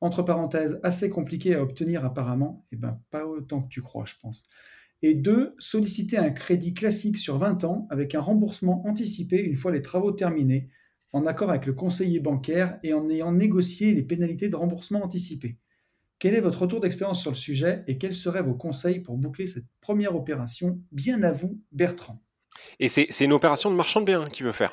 entre 0.00 0.22
parenthèses, 0.22 0.80
assez 0.82 1.10
compliqué 1.10 1.54
à 1.54 1.62
obtenir 1.62 2.06
apparemment, 2.06 2.64
et 2.72 2.76
eh 2.76 2.78
ben 2.78 3.02
pas 3.10 3.26
autant 3.26 3.60
que 3.60 3.68
tu 3.68 3.82
crois, 3.82 4.06
je 4.06 4.14
pense. 4.22 4.44
Et 5.02 5.14
deux, 5.14 5.54
solliciter 5.58 6.16
un 6.16 6.30
crédit 6.30 6.74
classique 6.74 7.18
sur 7.18 7.38
20 7.38 7.64
ans 7.64 7.86
avec 7.90 8.14
un 8.14 8.20
remboursement 8.20 8.84
anticipé 8.86 9.40
une 9.40 9.56
fois 9.56 9.70
les 9.70 9.82
travaux 9.82 10.12
terminés, 10.12 10.70
en 11.12 11.26
accord 11.26 11.50
avec 11.50 11.66
le 11.66 11.72
conseiller 11.72 12.20
bancaire 12.20 12.78
et 12.82 12.92
en 12.92 13.08
ayant 13.08 13.32
négocié 13.32 13.92
les 13.92 14.02
pénalités 14.02 14.48
de 14.48 14.56
remboursement 14.56 15.02
anticipé. 15.02 15.58
Quel 16.18 16.34
est 16.34 16.40
votre 16.40 16.62
retour 16.62 16.80
d'expérience 16.80 17.20
sur 17.20 17.30
le 17.30 17.36
sujet 17.36 17.84
et 17.86 17.96
quels 17.96 18.14
seraient 18.14 18.42
vos 18.42 18.54
conseils 18.54 19.00
pour 19.00 19.16
boucler 19.16 19.46
cette 19.46 19.66
première 19.80 20.16
opération 20.16 20.80
Bien 20.90 21.22
à 21.22 21.30
vous, 21.30 21.60
Bertrand? 21.70 22.20
Et 22.80 22.88
c'est 22.88 23.24
une 23.24 23.32
opération 23.32 23.70
de 23.70 23.76
marchand 23.76 24.00
de 24.00 24.06
biens 24.06 24.26
qu'il 24.26 24.44
veut 24.44 24.52
faire 24.52 24.72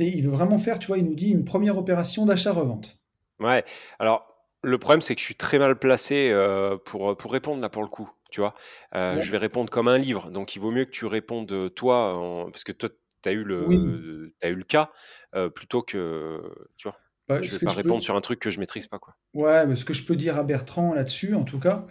Il 0.00 0.24
veut 0.24 0.30
vraiment 0.30 0.58
faire, 0.58 0.80
tu 0.80 0.88
vois, 0.88 0.98
il 0.98 1.04
nous 1.04 1.14
dit 1.14 1.30
une 1.30 1.44
première 1.44 1.78
opération 1.78 2.26
d'achat-revente. 2.26 2.98
Ouais, 3.40 3.64
alors 4.00 4.26
le 4.62 4.78
problème, 4.78 5.00
c'est 5.00 5.14
que 5.14 5.20
je 5.20 5.26
suis 5.26 5.36
très 5.36 5.58
mal 5.58 5.78
placé 5.78 6.30
euh, 6.30 6.76
pour, 6.84 7.16
pour 7.16 7.32
répondre 7.32 7.62
là 7.62 7.68
pour 7.68 7.82
le 7.82 7.88
coup. 7.88 8.10
Tu 8.30 8.40
vois, 8.40 8.54
euh, 8.94 9.20
je 9.20 9.30
vais 9.30 9.38
répondre 9.38 9.70
comme 9.70 9.88
un 9.88 9.98
livre. 9.98 10.30
Donc, 10.30 10.54
il 10.56 10.58
vaut 10.60 10.70
mieux 10.70 10.84
que 10.84 10.90
tu 10.90 11.06
répondes 11.06 11.74
toi, 11.74 12.48
parce 12.50 12.64
que 12.64 12.72
toi, 12.72 12.88
tu 13.22 13.28
as, 13.28 13.32
eu 13.32 13.44
le, 13.44 14.32
as 14.42 14.48
eu 14.48 14.54
le 14.54 14.64
cas, 14.64 14.90
euh, 15.34 15.48
plutôt 15.50 15.82
que. 15.82 16.40
Tu 16.76 16.88
vois, 16.88 16.96
bah, 17.28 17.42
je 17.42 17.50
vais 17.56 17.64
pas 17.64 17.72
répondre 17.72 18.02
sur 18.02 18.16
un 18.16 18.20
truc 18.20 18.40
que 18.40 18.50
je 18.50 18.60
maîtrise 18.60 18.86
pas. 18.86 18.98
Quoi. 18.98 19.14
Ouais, 19.34 19.66
mais 19.66 19.76
ce 19.76 19.84
que 19.84 19.94
je 19.94 20.04
peux 20.04 20.16
dire 20.16 20.38
à 20.38 20.42
Bertrand 20.42 20.94
là-dessus, 20.94 21.34
en 21.34 21.44
tout 21.44 21.60
cas, 21.60 21.86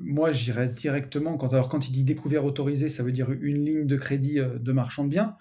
moi, 0.00 0.30
j'irais 0.32 0.68
directement. 0.68 1.36
Quand, 1.36 1.52
alors, 1.52 1.68
quand 1.68 1.88
il 1.88 1.92
dit 1.92 2.04
découvert 2.04 2.44
autorisé, 2.44 2.88
ça 2.88 3.02
veut 3.02 3.12
dire 3.12 3.30
une 3.30 3.64
ligne 3.64 3.86
de 3.86 3.96
crédit 3.96 4.36
de 4.36 4.72
marchand 4.72 5.04
de 5.04 5.10
biens 5.10 5.36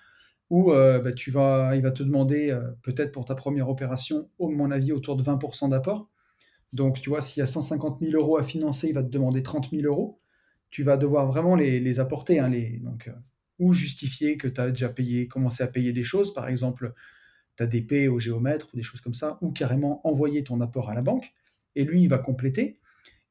où 0.50 0.72
euh, 0.72 1.00
bah, 1.00 1.12
tu 1.12 1.32
vas, 1.32 1.76
il 1.76 1.82
va 1.82 1.92
te 1.92 2.04
demander, 2.04 2.52
euh, 2.52 2.62
peut-être 2.84 3.12
pour 3.12 3.26
ta 3.26 3.36
première 3.36 3.70
opération, 3.70 4.30
au 4.38 4.50
mon 4.50 4.72
avis, 4.72 4.92
autour 4.92 5.16
de 5.16 5.24
20% 5.24 5.70
d'apport. 5.70 6.10
Donc, 6.74 7.02
tu 7.02 7.10
vois, 7.10 7.22
s'il 7.22 7.40
y 7.40 7.44
a 7.44 7.48
150 7.48 8.00
000 8.02 8.14
euros 8.14 8.38
à 8.38 8.44
financer, 8.44 8.90
il 8.90 8.94
va 8.94 9.04
te 9.04 9.10
demander 9.10 9.44
30 9.44 9.72
000 9.72 9.84
euros. 9.84 10.20
Tu 10.70 10.84
vas 10.84 10.98
devoir 10.98 11.28
vraiment 11.28 11.56
les, 11.56 12.00
apporter, 12.00 12.40
hein, 12.40 12.52
donc, 12.82 13.08
euh, 13.08 13.14
ou 13.60 13.74
justifier 13.74 14.38
que 14.38 14.48
tu 14.48 14.60
as 14.60 14.70
déjà 14.70 14.90
payé, 14.90 15.28
commencé 15.28 15.64
à 15.64 15.68
payer 15.68 15.94
des 15.94 16.04
choses, 16.04 16.34
par 16.34 16.48
exemple, 16.50 16.94
des 17.60 17.82
paies 17.82 18.08
au 18.08 18.20
géomètre 18.20 18.68
ou 18.74 18.78
des 18.78 18.84
choses 18.84 19.02
comme 19.02 19.14
ça, 19.14 19.40
ou 19.42 19.52
carrément 19.52 20.06
envoyer 20.06 20.44
ton 20.44 20.62
apport 20.62 20.90
à 20.90 20.94
la 20.94 21.02
banque, 21.02 21.32
et 21.76 21.84
lui, 21.84 22.04
il 22.04 22.10
va 22.10 22.18
compléter. 22.18 22.80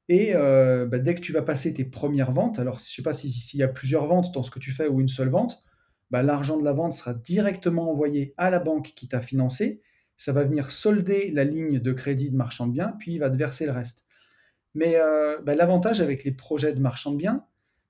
Et 0.08 0.32
bah, 0.34 0.98
dès 0.98 1.14
que 1.14 1.20
tu 1.20 1.32
vas 1.32 1.42
passer 1.42 1.74
tes 1.74 1.84
premières 1.84 2.32
ventes, 2.32 2.58
alors 2.58 2.78
je 2.78 2.84
ne 2.84 2.88
sais 2.88 3.02
pas 3.02 3.12
s'il 3.12 3.60
y 3.60 3.62
a 3.62 3.68
plusieurs 3.68 4.06
ventes 4.06 4.32
dans 4.32 4.42
ce 4.42 4.50
que 4.50 4.58
tu 4.58 4.72
fais 4.72 4.88
ou 4.88 5.00
une 5.00 5.08
seule 5.08 5.28
vente, 5.28 5.62
bah, 6.10 6.22
l'argent 6.22 6.56
de 6.56 6.64
la 6.64 6.72
vente 6.72 6.92
sera 6.92 7.14
directement 7.14 7.90
envoyé 7.90 8.34
à 8.36 8.50
la 8.50 8.58
banque 8.58 8.92
qui 8.94 9.08
t'a 9.08 9.20
financé. 9.20 9.82
Ça 10.16 10.32
va 10.32 10.44
venir 10.44 10.70
solder 10.70 11.30
la 11.30 11.44
ligne 11.44 11.78
de 11.78 11.92
crédit 11.92 12.30
de 12.30 12.36
marchand 12.36 12.66
de 12.66 12.72
biens, 12.72 12.94
puis 12.98 13.14
il 13.14 13.18
va 13.18 13.30
te 13.30 13.36
verser 13.36 13.66
le 13.66 13.72
reste. 13.72 14.04
Mais 14.74 14.96
euh, 14.96 15.38
bah, 15.42 15.54
l'avantage 15.54 16.00
avec 16.00 16.24
les 16.24 16.32
projets 16.32 16.74
de 16.74 16.80
marchand 16.80 17.12
de 17.12 17.16
biens, 17.16 17.44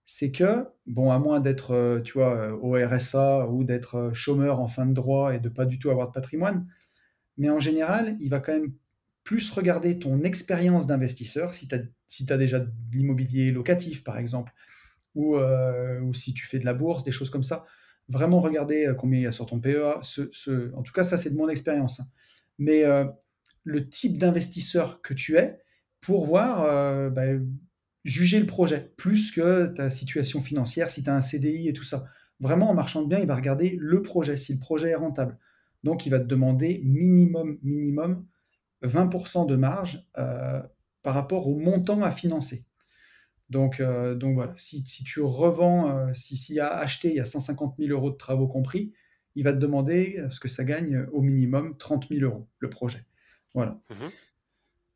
c'est 0.04 0.30
que, 0.30 0.66
bon, 0.86 1.10
à 1.10 1.18
moins 1.18 1.40
d'être, 1.40 1.72
euh, 1.72 2.00
tu 2.00 2.14
vois, 2.14 2.36
euh, 2.36 2.56
au 2.62 2.74
RSA 2.74 3.48
ou 3.48 3.64
d'être 3.64 4.12
chômeur 4.14 4.60
en 4.60 4.68
fin 4.68 4.86
de 4.86 4.94
droit 4.94 5.34
et 5.34 5.40
de 5.40 5.48
pas 5.48 5.66
du 5.66 5.80
tout 5.80 5.90
avoir 5.90 6.08
de 6.08 6.12
patrimoine, 6.12 6.66
mais 7.38 7.50
en 7.50 7.58
général, 7.58 8.16
il 8.20 8.30
va 8.30 8.38
quand 8.38 8.52
même 8.52 8.72
plus 9.24 9.50
regarder 9.50 9.98
ton 9.98 10.22
expérience 10.22 10.86
d'investisseur, 10.86 11.54
si 11.54 11.66
tu 11.66 11.74
as, 11.74 12.36
déjà 12.36 12.60
de 12.60 12.70
l'immobilier 12.92 13.50
locatif, 13.50 14.04
par 14.04 14.18
exemple, 14.18 14.52
ou, 15.16 15.36
ou 15.36 16.14
si 16.14 16.34
tu 16.34 16.46
fais 16.46 16.60
de 16.60 16.64
la 16.64 16.74
bourse, 16.74 17.02
des 17.02 17.10
choses 17.10 17.30
comme 17.30 17.42
ça 17.42 17.66
vraiment 18.08 18.40
regarder 18.40 18.86
euh, 18.86 18.94
combien 18.94 19.18
il 19.18 19.22
y 19.22 19.26
a 19.26 19.32
sur 19.32 19.46
ton 19.46 19.60
PEA. 19.60 20.00
Ce, 20.02 20.74
en 20.74 20.82
tout 20.82 20.92
cas, 20.92 21.04
ça, 21.04 21.18
c'est 21.18 21.30
de 21.30 21.36
mon 21.36 21.48
expérience. 21.48 22.02
Mais 22.58 22.84
euh, 22.84 23.04
le 23.64 23.88
type 23.88 24.18
d'investisseur 24.18 25.02
que 25.02 25.14
tu 25.14 25.36
es 25.36 25.60
pour 26.00 26.26
voir, 26.26 26.64
euh, 26.64 27.10
bah, 27.10 27.24
juger 28.04 28.38
le 28.38 28.46
projet, 28.46 28.92
plus 28.96 29.32
que 29.32 29.66
ta 29.66 29.90
situation 29.90 30.40
financière, 30.40 30.90
si 30.90 31.02
tu 31.02 31.10
as 31.10 31.14
un 31.14 31.20
CDI 31.20 31.68
et 31.68 31.72
tout 31.72 31.82
ça. 31.82 32.06
Vraiment, 32.38 32.70
en 32.70 32.74
marchand 32.74 33.02
de 33.02 33.08
biens, 33.08 33.18
il 33.18 33.26
va 33.26 33.34
regarder 33.34 33.76
le 33.80 34.02
projet, 34.02 34.36
si 34.36 34.52
le 34.52 34.60
projet 34.60 34.90
est 34.90 34.96
rentable. 34.96 35.38
Donc, 35.82 36.06
il 36.06 36.10
va 36.10 36.18
te 36.18 36.26
demander 36.26 36.82
minimum, 36.84 37.58
minimum 37.62 38.26
20% 38.82 39.46
de 39.46 39.56
marge 39.56 40.06
par 40.12 41.14
rapport 41.14 41.48
au 41.48 41.56
montant 41.56 42.02
à 42.02 42.10
financer. 42.10 42.66
Donc, 43.50 43.80
euh, 43.80 44.14
donc 44.14 44.34
voilà, 44.34 44.52
si, 44.56 44.82
tu 44.82 45.20
revends, 45.20 45.90
euh, 45.90 46.12
si 46.12 46.36
s'il 46.36 46.60
a 46.60 46.76
acheté, 46.76 47.08
il 47.08 47.14
y 47.14 47.20
a 47.20 47.24
150 47.24 47.76
000 47.78 47.90
euros 47.90 48.10
de 48.10 48.16
travaux 48.16 48.48
compris, 48.48 48.92
il 49.36 49.44
va 49.44 49.52
te 49.52 49.58
demander 49.58 50.22
ce 50.30 50.40
que 50.40 50.48
ça 50.48 50.64
gagne 50.64 51.06
au 51.12 51.20
minimum 51.20 51.76
30 51.76 52.08
000 52.08 52.22
euros, 52.22 52.48
le 52.58 52.70
projet. 52.70 53.04
Voilà. 53.54 53.78
Mmh 53.90 54.08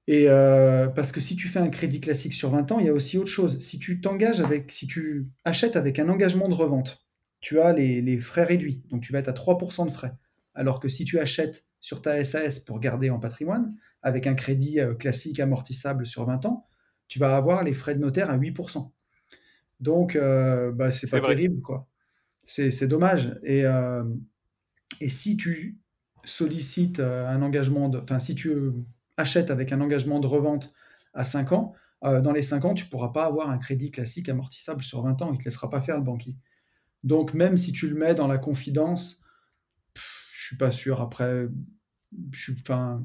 Et 0.07 0.29
euh, 0.29 0.89
parce 0.89 1.13
que 1.13 1.21
si 1.21 1.37
tu 1.37 1.47
fais 1.47 1.61
un 1.61 1.69
crédit 1.69 2.01
classique 2.01 2.33
sur 2.33 2.51
20 2.51 2.73
ans, 2.73 2.79
il 2.79 2.87
y 2.87 2.89
a 2.89 2.93
aussi 2.93 3.19
autre 3.19 3.31
chose. 3.31 3.59
Si 3.61 3.79
tu 3.79 4.01
t'engages 4.01 4.41
avec, 4.41 4.73
si 4.73 4.87
tu 4.87 5.29
achètes 5.45 5.77
avec 5.77 5.99
un 5.99 6.09
engagement 6.09 6.49
de 6.49 6.55
revente, 6.55 7.05
tu 7.41 7.61
as 7.61 7.73
les, 7.73 8.01
les 8.01 8.19
frais 8.19 8.45
réduits, 8.45 8.83
donc 8.91 9.03
tu 9.03 9.13
vas 9.13 9.19
être 9.19 9.29
à 9.29 9.33
3% 9.33 9.87
de 9.87 9.91
frais. 9.91 10.13
Alors 10.55 10.81
que 10.81 10.89
si 10.89 11.05
tu 11.05 11.19
achètes 11.19 11.67
sur 11.81 12.03
ta 12.03 12.23
SAS 12.25 12.61
pour 12.61 12.81
garder 12.81 13.11
en 13.11 13.19
patrimoine, 13.19 13.75
avec 14.03 14.27
un 14.27 14.35
crédit 14.35 14.79
classique 14.99 15.39
amortissable 15.39 16.07
sur 16.07 16.25
20 16.25 16.47
ans, 16.47 16.67
tu 17.11 17.19
vas 17.19 17.37
avoir 17.37 17.65
les 17.65 17.75
frais 17.75 17.95
de 17.95 18.01
notaire 18.01 18.31
à 18.31 18.39
8%. 18.39 18.91
Donc, 19.81 20.15
euh, 20.15 20.71
bah, 20.71 20.93
c'est 20.93 21.11
pas 21.11 21.21
terrible, 21.21 21.61
quoi. 21.61 21.87
C'est 22.47 22.87
dommage. 22.87 23.37
Et, 23.43 23.65
euh, 23.65 24.05
et 25.01 25.09
si 25.09 25.37
tu 25.37 25.79
sollicites 26.25 27.01
euh, 27.01 27.29
un 27.29 27.43
engagement, 27.43 27.91
enfin, 27.95 28.19
si 28.21 28.35
tu 28.35 28.73
achètes 29.17 29.51
avec 29.51 29.73
un 29.73 29.81
engagement 29.81 30.21
de 30.21 30.27
revente 30.27 30.73
à 31.13 31.25
5 31.25 31.53
ans, 31.53 31.75
dans 32.03 32.33
les 32.33 32.43
5 32.43 32.65
ans, 32.65 32.73
tu 32.73 32.87
ne 32.87 32.89
pourras 32.89 33.11
pas 33.11 33.27
avoir 33.27 33.51
un 33.51 33.59
crédit 33.59 33.91
classique 33.91 34.31
amortissable 34.31 34.83
sur 34.83 35.03
20 35.03 35.21
ans. 35.21 35.29
Il 35.31 35.35
ne 35.35 35.39
te 35.39 35.45
laissera 35.45 35.69
pas 35.69 35.83
faire 35.83 35.99
le 35.99 36.03
banquier. 36.03 36.35
Donc, 37.05 37.35
même 37.35 37.59
si 37.59 37.73
tu 37.73 37.89
le 37.89 37.95
mets 37.95 38.15
dans 38.15 38.27
la 38.27 38.39
confidence, 38.39 39.21
je 39.95 40.03
je 40.33 40.47
suis 40.47 40.57
pas 40.57 40.71
sûr. 40.71 41.01
Après, 41.01 41.47
je 42.33 42.41
suis, 42.43 42.57
enfin, 42.61 43.05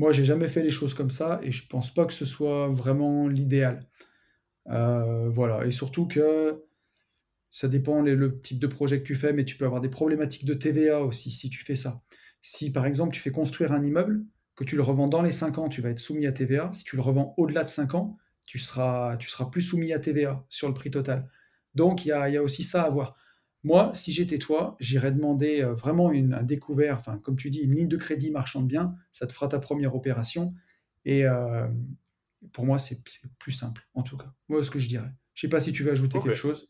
moi, 0.00 0.12
j'ai 0.12 0.24
jamais 0.24 0.48
fait 0.48 0.62
les 0.62 0.70
choses 0.70 0.94
comme 0.94 1.10
ça 1.10 1.40
et 1.42 1.52
je 1.52 1.66
pense 1.68 1.92
pas 1.92 2.06
que 2.06 2.12
ce 2.12 2.24
soit 2.24 2.68
vraiment 2.68 3.28
l'idéal. 3.28 3.86
voilà, 4.66 5.66
et 5.66 5.70
surtout 5.70 6.06
que 6.06 6.64
ça 7.50 7.68
dépend 7.68 8.00
le 8.02 8.40
type 8.40 8.58
de 8.58 8.66
projet 8.66 9.00
que 9.00 9.06
tu 9.06 9.14
fais, 9.14 9.32
mais 9.32 9.44
tu 9.44 9.56
peux 9.56 9.66
avoir 9.66 9.80
des 9.80 9.90
problématiques 9.90 10.46
de 10.46 10.54
TVA 10.54 11.00
aussi 11.00 11.30
si 11.30 11.50
tu 11.50 11.64
fais 11.64 11.74
ça. 11.74 12.02
Si 12.42 12.72
par 12.72 12.86
exemple 12.86 13.12
tu 13.12 13.20
fais 13.20 13.32
construire 13.32 13.72
un 13.72 13.82
immeuble, 13.82 14.24
que 14.60 14.64
tu 14.64 14.76
le 14.76 14.82
revends 14.82 15.08
dans 15.08 15.22
les 15.22 15.32
5 15.32 15.58
ans, 15.58 15.68
tu 15.68 15.80
vas 15.80 15.90
être 15.90 15.98
soumis 15.98 16.26
à 16.26 16.32
TVA. 16.32 16.70
Si 16.74 16.84
tu 16.84 16.96
le 16.96 17.02
revends 17.02 17.34
au-delà 17.38 17.64
de 17.64 17.70
5 17.70 17.94
ans, 17.94 18.18
tu 18.44 18.58
seras, 18.58 19.16
tu 19.16 19.28
seras 19.28 19.46
plus 19.46 19.62
soumis 19.62 19.92
à 19.92 19.98
TVA 19.98 20.44
sur 20.48 20.68
le 20.68 20.74
prix 20.74 20.90
total. 20.90 21.28
Donc 21.74 22.04
il 22.04 22.08
y 22.08 22.12
a, 22.12 22.42
aussi 22.42 22.64
ça 22.64 22.82
à 22.82 22.90
voir. 22.90 23.16
Moi, 23.62 23.90
si 23.94 24.12
j'étais 24.12 24.38
toi, 24.38 24.76
j'irais 24.80 25.12
demander 25.12 25.62
euh, 25.62 25.74
vraiment 25.74 26.10
une, 26.12 26.32
un 26.34 26.42
découvert, 26.42 26.98
enfin 26.98 27.18
comme 27.18 27.36
tu 27.36 27.50
dis, 27.50 27.58
une 27.58 27.74
ligne 27.74 27.88
de 27.88 27.96
crédit 27.96 28.30
marchand 28.30 28.62
de 28.62 28.66
biens, 28.66 28.94
ça 29.12 29.26
te 29.26 29.32
fera 29.32 29.48
ta 29.48 29.58
première 29.58 29.94
opération. 29.94 30.54
Et 31.04 31.24
euh, 31.24 31.66
pour 32.52 32.64
moi, 32.64 32.78
c'est 32.78 33.02
plus 33.38 33.52
simple, 33.52 33.86
en 33.94 34.02
tout 34.02 34.16
cas. 34.16 34.32
Moi, 34.48 34.62
ce 34.62 34.70
que 34.70 34.78
je 34.78 34.88
dirais. 34.88 35.10
Je 35.34 35.42
sais 35.42 35.50
pas 35.50 35.60
si 35.60 35.72
tu 35.72 35.82
veux 35.82 35.92
ajouter 35.92 36.18
quelque 36.18 36.34
chose. 36.34 36.68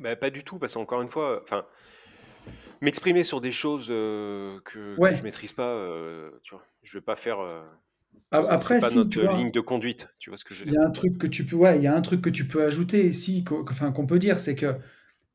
Bah, 0.00 0.14
pas 0.16 0.30
du 0.30 0.44
tout, 0.44 0.58
parce 0.58 0.74
qu'encore 0.74 1.02
une 1.02 1.08
fois, 1.08 1.40
enfin, 1.42 1.64
m'exprimer 2.80 3.24
sur 3.24 3.40
des 3.40 3.52
choses 3.52 3.88
euh, 3.90 4.60
que, 4.64 4.96
je 4.98 5.14
je 5.14 5.22
maîtrise 5.22 5.52
pas, 5.52 5.70
euh, 5.70 6.30
tu 6.42 6.54
vois, 6.54 6.64
je 6.82 6.98
vais 6.98 7.02
pas 7.02 7.16
faire. 7.16 7.40
Euh, 7.40 7.62
après, 8.30 8.80
pas 8.80 8.90
si, 8.90 8.98
notre 8.98 9.20
ligne 9.34 9.50
de 9.50 9.60
conduite, 9.60 10.08
tu 10.18 10.30
vois 10.30 10.36
ce 10.36 10.44
que 10.44 10.54
je 10.54 10.64
Il 10.64 10.72
y 10.72 10.76
a 10.76 10.86
un 10.86 10.90
truc 10.90 11.18
que 11.18 11.26
tu 11.26 11.44
peux, 11.44 11.56
ouais, 11.56 11.76
il 11.76 11.82
y 11.82 11.86
a 11.86 11.94
un 11.94 12.02
truc 12.02 12.20
que 12.20 12.30
tu 12.30 12.46
peux 12.46 12.64
ajouter, 12.64 13.12
si, 13.12 13.44
enfin, 13.68 13.92
qu'on 13.92 14.06
peut 14.06 14.18
dire, 14.18 14.38
c'est 14.38 14.54
que 14.54 14.76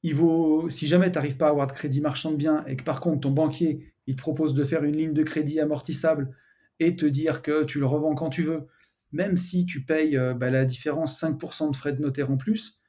il 0.03 0.15
vaut, 0.15 0.69
si 0.69 0.87
jamais 0.87 1.11
tu 1.11 1.15
n'arrives 1.15 1.37
pas 1.37 1.47
à 1.47 1.49
avoir 1.49 1.67
de 1.67 1.71
crédit 1.71 2.01
marchand 2.01 2.31
de 2.31 2.37
biens 2.37 2.63
et 2.67 2.75
que 2.75 2.83
par 2.83 2.99
contre 2.99 3.21
ton 3.21 3.31
banquier 3.31 3.93
il 4.05 4.15
te 4.15 4.21
propose 4.21 4.53
de 4.53 4.63
faire 4.63 4.83
une 4.83 4.97
ligne 4.97 5.13
de 5.13 5.23
crédit 5.23 5.59
amortissable 5.59 6.35
et 6.79 6.95
te 6.95 7.05
dire 7.05 7.41
que 7.41 7.63
tu 7.63 7.79
le 7.79 7.85
revends 7.85 8.15
quand 8.15 8.29
tu 8.29 8.43
veux, 8.43 8.67
même 9.11 9.37
si 9.37 9.65
tu 9.65 9.85
payes 9.85 10.17
bah, 10.35 10.49
la 10.49 10.65
différence 10.65 11.21
5% 11.21 11.71
de 11.71 11.75
frais 11.75 11.93
de 11.93 12.01
notaire 12.01 12.29
en 12.29 12.37
plus, 12.37 12.83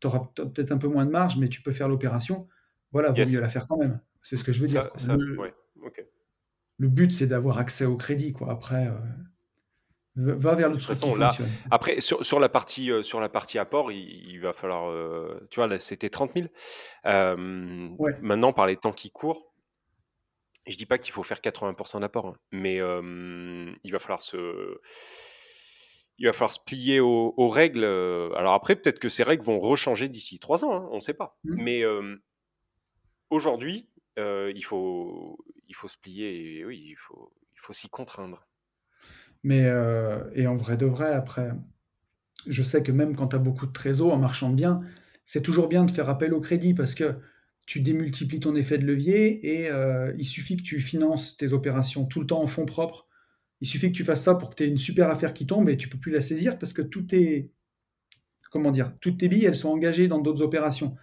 tu 0.00 0.06
auras 0.06 0.30
peut-être 0.34 0.72
un 0.72 0.78
peu 0.78 0.88
moins 0.88 1.06
de 1.06 1.10
marge, 1.10 1.38
mais 1.38 1.48
tu 1.48 1.62
peux 1.62 1.72
faire 1.72 1.88
l'opération. 1.88 2.46
Voilà, 2.92 3.10
vaut 3.10 3.30
mieux 3.30 3.40
la 3.40 3.48
faire 3.48 3.66
quand 3.66 3.78
même. 3.78 4.00
C'est 4.22 4.36
ce 4.36 4.44
que 4.44 4.52
je 4.52 4.60
veux 4.60 4.66
dire. 4.66 4.88
le, 6.78 6.88
but, 6.88 7.12
c'est 7.12 7.26
d'avoir 7.26 7.58
accès 7.58 7.84
au 7.84 7.96
crédit. 7.96 8.32
Quoi. 8.32 8.50
Après, 8.50 8.88
euh, 8.88 8.98
va 10.16 10.54
vers 10.54 10.70
le 10.70 10.78
truc 10.78 10.96
là, 11.18 11.30
Après, 11.70 12.00
sur, 12.00 12.24
sur, 12.24 12.40
la 12.40 12.48
partie, 12.48 12.90
euh, 12.90 13.02
sur 13.02 13.20
la 13.20 13.28
partie 13.28 13.58
apport, 13.58 13.92
il, 13.92 14.38
va 14.40 14.52
falloir. 14.52 14.90
Euh, 14.90 15.46
tu 15.50 15.60
vois, 15.60 15.66
là, 15.66 15.78
c'était 15.78 16.10
30 16.10 16.32
000. 16.34 16.48
Maintenant, 18.22 18.52
par 18.52 18.66
les 18.66 18.76
temps 18.76 18.92
qui 18.92 19.10
courent, 19.10 19.52
je 20.66 20.76
dis 20.76 20.86
pas 20.86 20.98
qu'il 20.98 21.12
faut 21.12 21.22
faire 21.22 21.38
80% 21.38 22.00
d'apport, 22.00 22.26
hein, 22.26 22.36
mais 22.50 22.76
il 22.76 23.92
va 23.92 23.98
falloir 23.98 24.22
se 24.22 24.78
il 26.18 26.26
va 26.26 26.32
falloir 26.32 26.52
se 26.52 26.60
plier 26.60 27.00
aux, 27.00 27.48
règles. 27.48 27.84
Euh, 27.84 28.32
alors 28.34 28.54
après, 28.54 28.76
peut-être 28.76 28.98
que 28.98 29.08
ces 29.08 29.22
règles 29.22 29.44
vont 29.44 29.58
rechanger 29.58 30.08
d'ici 30.08 30.38
trois 30.38 30.64
ans, 30.64 30.74
hein, 30.74 30.88
on 30.90 30.96
ne 30.96 31.00
sait 31.00 31.14
pas. 31.14 31.38
Mmh. 31.44 31.62
Mais 31.62 31.82
euh, 31.84 32.16
aujourd'hui, 33.30 33.88
euh, 34.18 34.52
il, 34.54 34.64
faut, 34.64 35.38
il 35.68 35.74
faut 35.74 35.88
se 35.88 35.98
plier 35.98 36.58
et 36.58 36.64
oui, 36.64 36.82
il 36.90 36.96
faut, 36.96 37.32
il 37.54 37.60
faut 37.60 37.72
s'y 37.72 37.88
contraindre. 37.88 38.46
Mais, 39.46 39.70
et 40.34 40.46
en 40.48 40.56
vrai 40.56 40.76
de 40.76 40.86
vrai, 40.86 41.12
après, 41.12 41.50
je 42.48 42.62
sais 42.64 42.82
que 42.82 42.90
même 42.90 43.14
quand 43.14 43.28
tu 43.28 43.36
as 43.36 43.38
beaucoup 43.38 43.66
de 43.66 43.72
trésors 43.72 44.12
en 44.12 44.18
marchand 44.18 44.50
bien, 44.50 44.80
c'est 45.24 45.42
toujours 45.42 45.68
bien 45.68 45.84
de 45.84 45.90
faire 45.92 46.08
appel 46.08 46.34
au 46.34 46.40
crédit 46.40 46.74
parce 46.74 46.96
que 46.96 47.14
tu 47.64 47.80
démultiplies 47.80 48.40
ton 48.40 48.56
effet 48.56 48.78
de 48.78 48.84
levier 48.84 49.64
et 49.64 49.70
il 50.18 50.24
suffit 50.24 50.56
que 50.56 50.62
tu 50.62 50.80
finances 50.80 51.36
tes 51.36 51.52
opérations 51.52 52.06
tout 52.06 52.20
le 52.20 52.26
temps 52.26 52.42
en 52.42 52.48
fonds 52.48 52.66
propres 52.66 53.06
il 53.60 53.66
suffit 53.66 53.90
que 53.90 53.96
tu 53.96 54.04
fasses 54.04 54.22
ça 54.22 54.34
pour 54.34 54.50
que 54.50 54.56
tu 54.56 54.64
aies 54.64 54.68
une 54.68 54.78
super 54.78 55.10
affaire 55.10 55.32
qui 55.32 55.46
tombe 55.46 55.68
et 55.68 55.76
tu 55.76 55.88
peux 55.88 55.98
plus 55.98 56.12
la 56.12 56.20
saisir 56.20 56.58
parce 56.58 56.72
que 56.72 56.82
tout 56.82 57.14
est 57.14 57.50
comment 58.50 58.70
dire, 58.70 58.92
toutes 59.00 59.18
tes 59.18 59.28
billes, 59.28 59.44
elles 59.44 59.56
sont 59.56 59.70
engagées 59.70 60.08
dans 60.08 60.20
d'autres 60.20 60.42
opérations. 60.42 60.96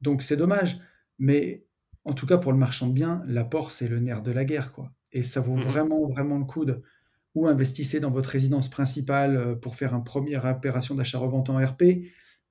Donc 0.00 0.22
c'est 0.22 0.36
dommage, 0.36 0.80
mais 1.18 1.64
en 2.04 2.14
tout 2.14 2.26
cas 2.26 2.38
pour 2.38 2.52
le 2.52 2.58
marchand 2.58 2.88
de 2.88 2.92
biens, 2.92 3.22
l'apport 3.26 3.70
c'est 3.70 3.88
le 3.88 4.00
nerf 4.00 4.22
de 4.22 4.30
la 4.30 4.44
guerre 4.44 4.72
quoi. 4.72 4.92
Et 5.12 5.22
ça 5.22 5.40
vaut 5.40 5.56
mmh 5.56 5.62
vraiment 5.62 6.06
vraiment 6.06 6.38
le 6.38 6.44
coup 6.44 6.64
de 6.64 6.82
ou 7.34 7.46
investissez 7.46 8.00
dans 8.00 8.10
votre 8.10 8.30
résidence 8.30 8.68
principale 8.68 9.36
euh, 9.36 9.54
pour 9.54 9.76
faire 9.76 9.94
une 9.94 10.04
première 10.04 10.44
opération 10.44 10.94
d'achat-revente 10.94 11.50
en 11.50 11.58
RP, 11.58 11.82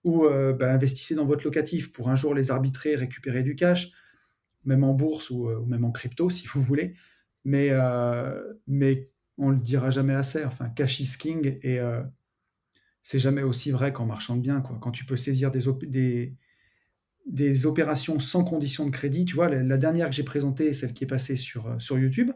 ou 0.03 0.25
euh, 0.25 0.53
bah, 0.53 0.73
investissez 0.73 1.15
dans 1.15 1.25
votre 1.25 1.43
locatif 1.43 1.91
pour 1.91 2.09
un 2.09 2.15
jour 2.15 2.33
les 2.33 2.51
arbitrer, 2.51 2.95
récupérer 2.95 3.43
du 3.43 3.55
cash, 3.55 3.91
même 4.65 4.83
en 4.83 4.93
bourse 4.93 5.29
ou, 5.29 5.49
euh, 5.49 5.61
même 5.65 5.85
en 5.85 5.91
crypto 5.91 6.29
si 6.29 6.47
vous 6.47 6.61
voulez. 6.61 6.95
Mais, 7.45 7.71
mais 8.67 9.09
on 9.39 9.49
le 9.49 9.57
dira 9.57 9.89
jamais 9.89 10.13
assez. 10.13 10.43
Enfin, 10.43 10.69
cash 10.69 10.99
is 10.99 11.17
king 11.17 11.57
et 11.63 11.79
euh, 11.79 12.03
c'est 13.01 13.19
jamais 13.19 13.41
aussi 13.41 13.71
vrai 13.71 13.91
qu'en 13.93 14.05
marchand 14.05 14.35
de 14.35 14.41
biens. 14.41 14.61
Quand 14.61 14.91
tu 14.91 15.05
peux 15.05 15.17
saisir 15.17 15.49
des, 17.25 17.65
opérations 17.65 18.19
sans 18.19 18.43
condition 18.43 18.85
de 18.85 18.91
crédit, 18.91 19.25
tu 19.25 19.35
vois, 19.35 19.49
la, 19.49 19.77
dernière 19.77 20.09
que 20.09 20.15
j'ai 20.15 20.23
présentée, 20.23 20.73
celle 20.73 20.93
qui 20.93 21.05
est 21.05 21.07
passée 21.07 21.37
sur, 21.37 21.67
euh, 21.67 21.97
YouTube, 21.97 22.31
euh, 22.31 22.33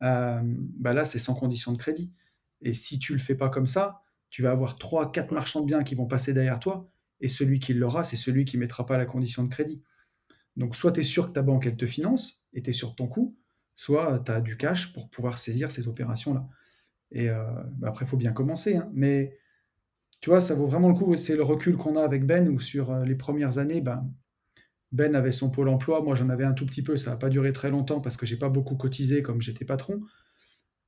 bah 0.00 0.92
là, 0.92 1.04
c'est 1.04 1.18
sans 1.18 1.34
condition 1.34 1.72
de 1.72 1.78
crédit. 1.78 2.12
Et 2.60 2.74
si 2.74 2.98
tu 2.98 3.12
le 3.12 3.18
fais 3.18 3.34
pas 3.34 3.48
comme 3.48 3.66
ça, 3.66 4.00
tu 4.30 4.42
vas 4.42 4.50
avoir 4.50 4.76
trois, 4.78 5.12
quatre 5.12 5.32
marchands 5.32 5.60
de 5.60 5.66
biens 5.66 5.84
qui 5.84 5.94
vont 5.94 6.06
passer 6.06 6.34
derrière 6.34 6.58
toi, 6.58 6.90
et 7.20 7.28
celui 7.28 7.60
qui 7.60 7.72
l'aura, 7.74 8.04
c'est 8.04 8.16
celui 8.16 8.44
qui 8.44 8.58
mettra 8.58 8.84
pas 8.84 8.98
la 8.98 9.06
condition 9.06 9.44
de 9.44 9.48
crédit. 9.48 9.82
Donc, 10.56 10.76
soit 10.76 10.92
tu 10.92 11.00
es 11.00 11.04
sûr 11.04 11.28
que 11.28 11.32
ta 11.32 11.42
banque, 11.42 11.66
elle 11.66 11.76
te 11.76 11.86
finance, 11.86 12.46
et 12.52 12.62
tu 12.62 12.70
es 12.70 12.72
sûr 12.72 12.90
de 12.90 12.96
ton 12.96 13.06
coût, 13.06 13.36
soit 13.74 14.22
tu 14.24 14.32
as 14.32 14.40
du 14.40 14.56
cash 14.56 14.92
pour 14.92 15.08
pouvoir 15.10 15.38
saisir 15.38 15.70
ces 15.70 15.88
opérations-là. 15.88 16.48
Et 17.10 17.28
euh, 17.28 17.44
bah, 17.78 17.88
après, 17.88 18.04
il 18.04 18.08
faut 18.08 18.16
bien 18.16 18.32
commencer. 18.32 18.76
Hein. 18.76 18.90
Mais 18.92 19.38
tu 20.20 20.30
vois, 20.30 20.40
ça 20.40 20.54
vaut 20.54 20.66
vraiment 20.66 20.88
le 20.88 20.94
coup. 20.94 21.14
C'est 21.16 21.36
le 21.36 21.42
recul 21.42 21.76
qu'on 21.76 21.96
a 21.96 22.02
avec 22.02 22.26
Ben, 22.26 22.48
où 22.48 22.60
sur 22.60 22.90
euh, 22.90 23.04
les 23.04 23.14
premières 23.14 23.58
années, 23.58 23.80
ben, 23.80 24.10
Ben 24.94 25.14
avait 25.14 25.32
son 25.32 25.50
pôle 25.50 25.68
emploi. 25.68 26.00
Moi, 26.02 26.14
j'en 26.14 26.30
avais 26.30 26.44
un 26.44 26.52
tout 26.52 26.64
petit 26.64 26.82
peu. 26.82 26.96
Ça 26.96 27.10
n'a 27.10 27.16
pas 27.16 27.28
duré 27.28 27.52
très 27.52 27.70
longtemps 27.70 28.00
parce 28.00 28.16
que 28.16 28.26
j'ai 28.26 28.36
pas 28.36 28.48
beaucoup 28.48 28.76
cotisé 28.76 29.22
comme 29.22 29.42
j'étais 29.42 29.64
patron. 29.64 30.00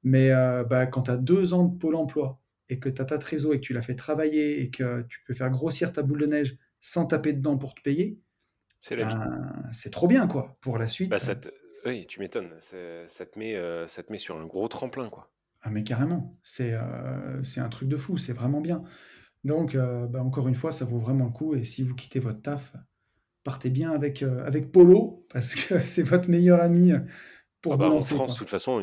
Mais 0.03 0.31
euh, 0.31 0.65
bah, 0.65 0.87
quand 0.87 1.03
tu 1.03 1.11
as 1.11 1.17
deux 1.17 1.53
ans 1.53 1.65
de 1.65 1.77
pôle 1.77 1.97
emploi 1.97 2.41
et 2.69 2.79
que 2.79 2.89
tu 2.89 3.03
as 3.03 3.05
ta 3.05 3.19
trésor 3.19 3.55
et 3.55 3.61
que 3.61 3.67
tu 3.67 3.73
l'as 3.73 3.83
fait 3.83 3.97
travailler 3.97 4.63
et 4.63 4.71
que 4.71 5.03
tu 5.09 5.21
peux 5.27 5.35
faire 5.35 5.51
grossir 5.51 5.93
ta 5.93 6.03
boule 6.03 6.21
de 6.21 6.27
neige 6.27 6.57
sans 6.81 7.07
taper 7.07 7.33
dedans 7.33 7.59
pour 7.59 7.75
te 7.75 7.83
payer, 7.83 8.21
c'est 8.79 8.97
ben, 8.97 9.71
trop 9.91 10.07
bien, 10.07 10.29
quoi, 10.29 10.55
pour 10.61 10.79
la 10.79 10.87
suite. 10.87 11.11
Bah, 11.11 11.19
oui, 11.87 12.07
tu 12.07 12.21
m'étonnes. 12.21 12.51
Ça 12.59 13.27
te, 13.27 13.39
met, 13.39 13.57
euh, 13.57 13.87
ça 13.87 14.03
te 14.03 14.13
met 14.13 14.19
sur 14.19 14.37
un 14.37 14.47
gros 14.47 14.69
tremplin, 14.69 15.09
quoi. 15.09 15.31
Ah, 15.63 15.71
mais 15.71 15.83
carrément. 15.83 16.31
C'est 16.43 16.73
euh, 16.75 17.43
un 17.57 17.69
truc 17.69 17.89
de 17.89 17.97
fou. 17.97 18.19
C'est 18.19 18.33
vraiment 18.33 18.61
bien. 18.61 18.85
Donc, 19.45 19.75
euh, 19.75 20.07
bah, 20.07 20.23
encore 20.23 20.49
une 20.49 20.55
fois, 20.55 20.73
ça 20.73 20.85
vaut 20.85 20.99
vraiment 20.99 21.25
le 21.25 21.31
coup. 21.31 21.55
Et 21.55 21.65
si 21.65 21.83
vous 21.83 21.95
quittez 21.95 22.21
votre 22.21 22.43
taf, 22.43 22.73
partez 23.47 23.71
bien 23.71 23.93
avec, 23.93 24.23
avec 24.23 24.71
Polo, 24.71 25.27
parce 25.33 25.55
que 25.55 25.79
c'est 25.87 26.03
votre 26.03 26.29
meilleur 26.29 26.61
ami 26.61 26.93
pour 27.63 27.75
ah 27.75 27.77
bah, 27.77 27.89
En 27.89 28.01
France, 28.03 28.35
de 28.35 28.39
toute 28.39 28.51
façon, 28.51 28.83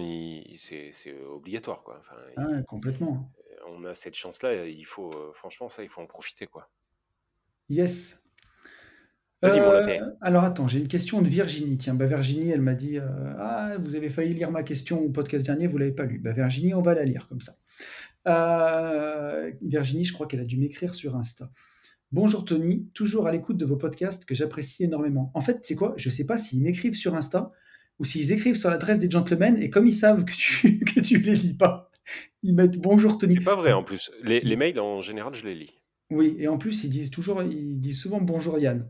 c'est 0.56 1.16
obligatoire, 1.30 1.84
quoi. 1.84 2.02
ah, 2.38 2.62
complètement. 2.68 3.32
On 3.68 3.84
a 3.84 3.94
cette 3.94 4.16
chance-là. 4.16 4.66
Il 4.66 4.86
faut, 4.86 5.12
franchement, 5.34 5.70
ça, 5.70 5.84
il 5.84 5.90
faut 5.90 6.02
en 6.02 6.08
profiter, 6.08 6.48
quoi. 6.48 6.70
Yes. 7.70 8.24
Euh, 9.44 10.00
alors 10.22 10.46
attends, 10.46 10.68
j'ai 10.68 10.80
une 10.80 10.88
question 10.88 11.22
de 11.22 11.28
Virginie. 11.28 11.78
Tiens, 11.78 11.94
bah 11.94 12.06
Virginie, 12.06 12.52
elle 12.52 12.62
m'a 12.62 12.76
dit 12.76 12.98
euh, 12.98 13.34
Ah, 13.38 13.74
vous 13.78 13.96
avez 13.96 14.10
failli 14.10 14.34
lire 14.34 14.52
ma 14.52 14.64
question 14.64 15.02
au 15.02 15.10
podcast 15.10 15.46
dernier, 15.46 15.68
vous 15.68 15.78
l'avez 15.78 15.92
pas 15.92 16.06
lu. 16.06 16.20
Bah 16.20 16.32
Virginie, 16.32 16.74
on 16.74 16.82
va 16.82 16.94
la 16.94 17.04
lire 17.04 17.28
comme 17.28 17.42
ça. 17.42 17.54
Euh, 18.28 19.52
Virginie, 19.62 20.06
je 20.06 20.14
crois 20.14 20.28
qu'elle 20.28 20.40
a 20.40 20.46
dû 20.46 20.58
m'écrire 20.58 20.96
sur 20.96 21.18
Insta. 21.18 21.50
Bonjour 22.14 22.46
Tony, 22.46 22.88
toujours 22.94 23.26
à 23.26 23.32
l'écoute 23.32 23.58
de 23.58 23.66
vos 23.66 23.76
podcasts 23.76 24.24
que 24.26 24.36
j'apprécie 24.36 24.84
énormément. 24.84 25.32
En 25.34 25.42
fait, 25.42 25.62
c'est 25.64 25.74
quoi? 25.74 25.96
Je 25.98 26.12
sais 26.12 26.28
pas 26.28 26.38
s'ils 26.38 26.62
m'écrivent 26.62 26.94
sur 26.94 27.16
Insta 27.16 27.52
ou 27.98 28.06
s'ils 28.06 28.32
écrivent 28.32 28.54
sur 28.54 28.70
l'adresse 28.70 29.00
des 29.00 29.10
gentlemen 29.10 29.58
et 29.58 29.72
comme 29.72 29.88
ils 29.88 29.94
savent 29.94 30.24
que 30.24 30.34
tu, 30.34 30.80
que 30.86 31.00
tu 31.00 31.18
les 31.18 31.34
lis 31.34 31.56
pas, 31.56 31.90
ils 32.44 32.54
mettent 32.54 32.78
bonjour 32.78 33.18
Tony. 33.18 33.34
C'est 33.34 33.44
pas 33.44 33.56
vrai 33.56 33.74
en 33.74 33.84
plus. 33.84 34.12
Les, 34.22 34.42
les 34.42 34.56
mails 34.56 34.80
en 34.80 35.02
général, 35.02 35.34
je 35.34 35.44
les 35.44 35.56
lis. 35.56 35.80
Oui, 36.12 36.36
et 36.38 36.48
en 36.48 36.60
plus, 36.60 36.84
ils 36.84 36.92
disent 36.92 37.10
toujours, 37.10 37.42
ils 37.42 37.82
disent 37.82 38.02
souvent 38.02 38.22
bonjour 38.22 38.60
Yann. 38.60 38.88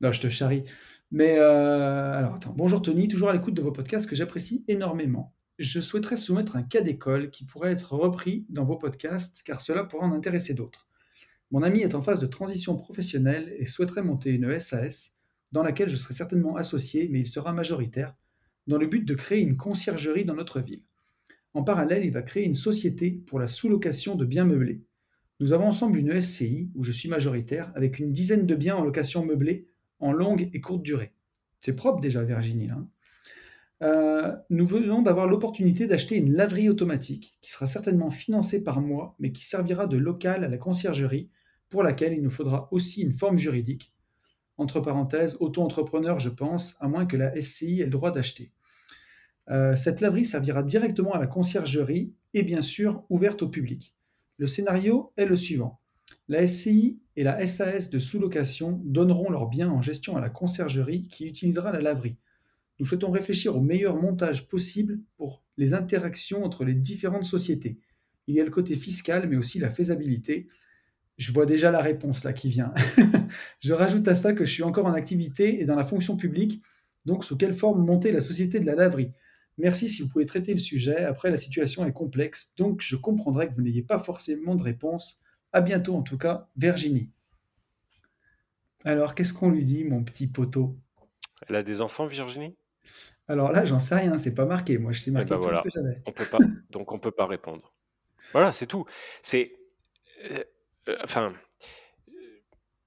Non, 0.00 0.12
je 0.12 0.20
te 0.20 0.28
charrie. 0.28 0.62
Mais 1.10 1.38
euh, 1.40 2.12
alors 2.12 2.34
attends. 2.34 2.54
Bonjour 2.56 2.80
Tony, 2.80 3.08
toujours 3.08 3.30
à 3.30 3.32
l'écoute 3.32 3.54
de 3.54 3.62
vos 3.62 3.72
podcasts 3.72 4.08
que 4.08 4.14
j'apprécie 4.14 4.64
énormément. 4.68 5.34
Je 5.58 5.80
souhaiterais 5.80 6.16
soumettre 6.16 6.54
un 6.54 6.62
cas 6.62 6.82
d'école 6.82 7.30
qui 7.30 7.44
pourrait 7.44 7.72
être 7.72 7.94
repris 7.94 8.46
dans 8.48 8.64
vos 8.64 8.76
podcasts 8.76 9.42
car 9.44 9.60
cela 9.60 9.82
pourrait 9.82 10.06
en 10.06 10.12
intéresser 10.12 10.54
d'autres. 10.54 10.86
Mon 11.50 11.62
ami 11.62 11.80
est 11.80 11.94
en 11.94 12.00
phase 12.00 12.20
de 12.20 12.26
transition 12.26 12.76
professionnelle 12.76 13.54
et 13.58 13.66
souhaiterait 13.66 14.02
monter 14.02 14.30
une 14.30 14.58
SAS 14.60 15.18
dans 15.50 15.64
laquelle 15.64 15.88
je 15.88 15.96
serai 15.96 16.14
certainement 16.14 16.56
associé, 16.56 17.08
mais 17.10 17.20
il 17.20 17.26
sera 17.26 17.52
majoritaire, 17.52 18.14
dans 18.68 18.78
le 18.78 18.86
but 18.86 19.04
de 19.04 19.14
créer 19.14 19.40
une 19.40 19.56
conciergerie 19.56 20.24
dans 20.24 20.34
notre 20.34 20.60
ville. 20.60 20.84
En 21.54 21.64
parallèle, 21.64 22.04
il 22.04 22.12
va 22.12 22.22
créer 22.22 22.44
une 22.44 22.54
société 22.54 23.10
pour 23.10 23.40
la 23.40 23.48
sous-location 23.48 24.14
de 24.14 24.24
biens 24.24 24.44
meublés. 24.44 24.84
Nous 25.40 25.52
avons 25.52 25.66
ensemble 25.66 25.98
une 25.98 26.20
SCI 26.20 26.70
où 26.76 26.84
je 26.84 26.92
suis 26.92 27.08
majoritaire 27.08 27.72
avec 27.74 27.98
une 27.98 28.12
dizaine 28.12 28.46
de 28.46 28.54
biens 28.54 28.76
en 28.76 28.84
location 28.84 29.24
meublée 29.24 29.66
en 29.98 30.12
longue 30.12 30.50
et 30.52 30.60
courte 30.60 30.82
durée. 30.82 31.12
C'est 31.58 31.74
propre 31.74 32.00
déjà, 32.00 32.22
Virginie. 32.22 32.70
Hein. 32.70 32.88
Euh, 33.82 34.36
nous 34.50 34.66
venons 34.66 35.02
d'avoir 35.02 35.26
l'opportunité 35.26 35.86
d'acheter 35.86 36.16
une 36.16 36.34
laverie 36.34 36.68
automatique 36.68 37.38
qui 37.40 37.50
sera 37.50 37.66
certainement 37.66 38.10
financée 38.10 38.62
par 38.62 38.80
moi, 38.80 39.16
mais 39.18 39.32
qui 39.32 39.44
servira 39.44 39.86
de 39.86 39.96
local 39.96 40.44
à 40.44 40.48
la 40.48 40.58
conciergerie 40.58 41.30
pour 41.70 41.82
laquelle 41.82 42.12
il 42.12 42.22
nous 42.22 42.30
faudra 42.30 42.68
aussi 42.72 43.02
une 43.02 43.14
forme 43.14 43.38
juridique. 43.38 43.94
Entre 44.58 44.80
parenthèses, 44.80 45.38
auto-entrepreneur, 45.40 46.18
je 46.18 46.28
pense, 46.28 46.76
à 46.80 46.88
moins 46.88 47.06
que 47.06 47.16
la 47.16 47.40
SCI 47.40 47.80
ait 47.80 47.84
le 47.84 47.90
droit 47.90 48.10
d'acheter. 48.10 48.52
Euh, 49.48 49.74
cette 49.74 50.00
laverie 50.00 50.26
servira 50.26 50.62
directement 50.62 51.14
à 51.14 51.18
la 51.18 51.26
conciergerie 51.26 52.12
et 52.34 52.42
bien 52.42 52.60
sûr 52.60 53.04
ouverte 53.08 53.42
au 53.42 53.48
public. 53.48 53.94
Le 54.36 54.46
scénario 54.46 55.12
est 55.16 55.26
le 55.26 55.36
suivant. 55.36 55.80
La 56.28 56.46
SCI 56.46 57.00
et 57.16 57.22
la 57.22 57.46
SAS 57.46 57.90
de 57.90 57.98
sous-location 57.98 58.80
donneront 58.84 59.30
leurs 59.30 59.48
biens 59.48 59.70
en 59.70 59.82
gestion 59.82 60.16
à 60.16 60.20
la 60.20 60.30
conciergerie 60.30 61.08
qui 61.08 61.26
utilisera 61.26 61.72
la 61.72 61.80
laverie. 61.80 62.16
Nous 62.78 62.86
souhaitons 62.86 63.10
réfléchir 63.10 63.56
au 63.56 63.60
meilleur 63.60 63.96
montage 64.00 64.48
possible 64.48 65.00
pour 65.16 65.42
les 65.56 65.74
interactions 65.74 66.44
entre 66.44 66.64
les 66.64 66.74
différentes 66.74 67.24
sociétés. 67.24 67.78
Il 68.26 68.34
y 68.34 68.40
a 68.40 68.44
le 68.44 68.50
côté 68.50 68.76
fiscal, 68.76 69.28
mais 69.28 69.36
aussi 69.36 69.58
la 69.58 69.70
faisabilité. 69.70 70.48
Je 71.20 71.32
vois 71.32 71.44
déjà 71.44 71.70
la 71.70 71.82
réponse 71.82 72.24
là 72.24 72.32
qui 72.32 72.48
vient. 72.48 72.72
je 73.60 73.74
rajoute 73.74 74.08
à 74.08 74.14
ça 74.14 74.32
que 74.32 74.46
je 74.46 74.50
suis 74.50 74.62
encore 74.62 74.86
en 74.86 74.94
activité 74.94 75.60
et 75.60 75.66
dans 75.66 75.76
la 75.76 75.84
fonction 75.84 76.16
publique, 76.16 76.62
donc 77.04 77.26
sous 77.26 77.36
quelle 77.36 77.52
forme 77.52 77.84
monter 77.84 78.10
la 78.10 78.22
société 78.22 78.58
de 78.58 78.64
la 78.64 78.74
laverie 78.74 79.12
Merci 79.58 79.90
si 79.90 80.00
vous 80.00 80.08
pouvez 80.08 80.24
traiter 80.24 80.54
le 80.54 80.58
sujet. 80.58 81.04
Après, 81.04 81.30
la 81.30 81.36
situation 81.36 81.84
est 81.84 81.92
complexe, 81.92 82.54
donc 82.56 82.80
je 82.80 82.96
comprendrai 82.96 83.48
que 83.48 83.54
vous 83.54 83.60
n'ayez 83.60 83.82
pas 83.82 83.98
forcément 83.98 84.54
de 84.54 84.62
réponse. 84.62 85.20
À 85.52 85.60
bientôt 85.60 85.94
en 85.94 86.00
tout 86.00 86.16
cas, 86.16 86.48
Virginie. 86.56 87.10
Alors, 88.86 89.14
qu'est-ce 89.14 89.34
qu'on 89.34 89.50
lui 89.50 89.66
dit, 89.66 89.84
mon 89.84 90.02
petit 90.02 90.26
poteau? 90.26 90.78
Elle 91.48 91.56
a 91.56 91.62
des 91.62 91.82
enfants, 91.82 92.06
Virginie? 92.06 92.56
Alors 93.28 93.52
là, 93.52 93.66
j'en 93.66 93.78
sais 93.78 93.96
rien, 93.96 94.16
c'est 94.16 94.34
pas 94.34 94.46
marqué. 94.46 94.78
Moi, 94.78 94.92
je 94.92 95.04
t'ai 95.04 95.10
eh 95.10 95.12
marqué 95.12 95.34
ben 95.34 95.36
tout 95.36 95.54
ce 95.54 95.62
que 95.64 95.70
j'avais. 95.70 96.00
On 96.06 96.12
peut 96.12 96.24
pas, 96.24 96.38
donc 96.70 96.92
on 96.92 96.98
peut 96.98 97.10
pas 97.10 97.26
répondre. 97.26 97.74
Voilà, 98.32 98.52
c'est 98.52 98.66
tout. 98.66 98.86
C'est, 99.20 99.52
euh, 100.30 100.42
enfin, 101.02 101.32
euh, 102.08 102.12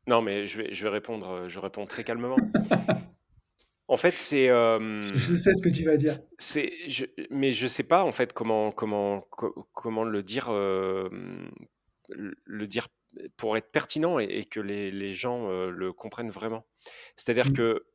non, 0.08 0.22
mais 0.22 0.46
je 0.46 0.62
vais, 0.62 0.74
je 0.74 0.84
vais 0.84 0.90
répondre. 0.90 1.48
Je 1.48 1.60
réponds 1.60 1.86
très 1.86 2.04
calmement. 2.04 2.38
En 3.90 3.98
fait, 3.98 4.18
c'est. 4.18 4.48
Je 4.48 5.36
sais 5.36 5.54
ce 5.54 5.62
que 5.62 5.70
tu 5.70 5.84
vas 5.84 5.98
dire. 5.98 6.14
c'est, 6.38 6.72
mais 7.30 7.52
je 7.52 7.68
sais 7.68 7.84
pas 7.84 8.04
en 8.06 8.14
fait 8.14 8.32
comment 8.32 8.72
comment 8.72 9.28
comment 9.74 10.04
le 10.06 10.24
dire 10.24 10.50
le 12.10 12.68
dire 12.68 12.88
pour 13.38 13.58
être 13.58 13.72
pertinent 13.72 14.20
et, 14.20 14.46
que 14.46 14.62
les, 14.62 15.14
gens 15.14 15.48
le 15.68 15.92
comprennent 15.92 16.32
vraiment. 16.32 16.66
C'est-à-dire 17.18 17.50
mmh. 17.50 17.54
que 17.54 17.86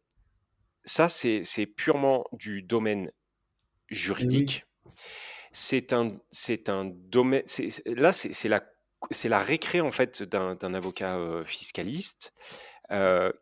ça, 0.84 1.09
c'est 1.09 1.66
purement 1.66 2.24
du 2.32 2.62
domaine 2.62 3.11
eh 3.90 3.94
juridique. 3.94 4.66
C'est 5.53 5.92
un 5.92 6.18
c'est 6.30 6.68
un 6.68 6.84
domaine. 6.84 7.42
là, 7.86 8.12
c'est 8.12 8.49
la 8.49 8.62
c'est 9.11 9.28
la 9.28 9.38
récré 9.38 9.80
en 9.80 9.90
fait 9.90 10.22
d'un 10.22 10.74
avocat 10.74 11.18
fiscaliste 11.44 12.32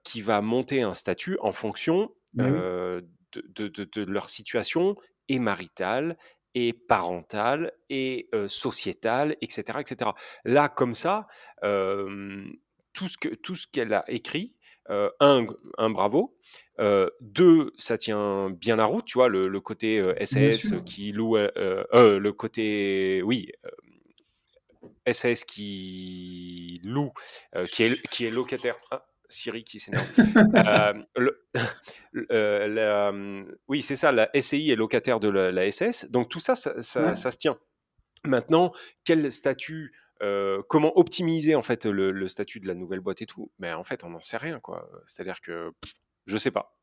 qui 0.04 0.22
va 0.22 0.40
monter 0.40 0.82
un 0.82 0.94
statut 0.94 1.38
en 1.40 1.52
fonction 1.52 2.10
de, 2.34 3.04
de, 3.32 4.04
leur 4.04 4.28
situation 4.28 4.96
et 5.28 5.38
maritale 5.38 6.16
et 6.54 6.72
parentale 6.72 7.72
et 7.90 8.28
sociétale, 8.48 9.36
etc., 9.40 9.78
etc. 9.80 10.10
Là, 10.44 10.68
comme 10.68 10.94
ça, 10.94 11.26
tout 11.62 13.08
ce 13.08 13.18
que 13.18 13.34
tout 13.34 13.54
ce 13.54 13.66
qu'elle 13.66 13.92
a 13.92 14.04
écrit, 14.08 14.54
un, 14.88 15.46
un, 15.78 15.90
bravo. 15.90 16.36
deux, 17.20 17.72
ça 17.76 17.98
tient 17.98 18.50
bien 18.50 18.76
la 18.76 18.84
route, 18.84 19.04
tu 19.04 19.18
vois, 19.18 19.28
le, 19.28 19.60
côté 19.60 20.02
SAS 20.24 20.74
qui 20.84 21.12
loue, 21.12 21.36
le 21.36 22.30
côté, 22.30 23.22
oui, 23.22 23.50
SAS 25.12 25.44
qui 25.44 26.80
loue, 26.84 27.12
qui, 27.68 27.84
est, 27.84 28.08
qui 28.08 28.26
est 28.26 28.30
locataire. 28.30 28.76
Ah, 28.90 29.06
Siri 29.28 29.64
qui 29.64 29.78
s'énerve. 29.78 30.06
Euh, 32.32 33.42
oui, 33.68 33.82
c'est 33.82 33.96
ça, 33.96 34.10
la 34.10 34.30
SCI 34.34 34.70
est 34.70 34.76
locataire 34.76 35.20
de 35.20 35.28
la, 35.28 35.70
SS. 35.70 36.06
Donc 36.10 36.30
tout 36.30 36.40
ça, 36.40 36.54
ça, 36.56 36.80
se 36.80 37.36
tient. 37.36 37.58
Maintenant, 38.24 38.72
quel 39.04 39.30
statut, 39.30 39.92
euh, 40.22 40.62
comment 40.68 40.96
optimiser 40.96 41.54
en 41.54 41.62
fait 41.62 41.84
le, 41.84 42.26
statut 42.28 42.58
de 42.60 42.66
la 42.66 42.74
nouvelle 42.74 43.00
boîte 43.00 43.20
et 43.20 43.26
tout? 43.26 43.50
Mais 43.58 43.70
ben, 43.70 43.76
en 43.76 43.84
fait, 43.84 44.02
on 44.02 44.10
n'en 44.10 44.22
sait 44.22 44.38
rien, 44.38 44.60
quoi. 44.60 44.88
C'est-à-dire 45.04 45.42
que 45.42 45.72
je 45.84 46.32
je 46.32 46.36
sais 46.38 46.50
pas. 46.50 46.75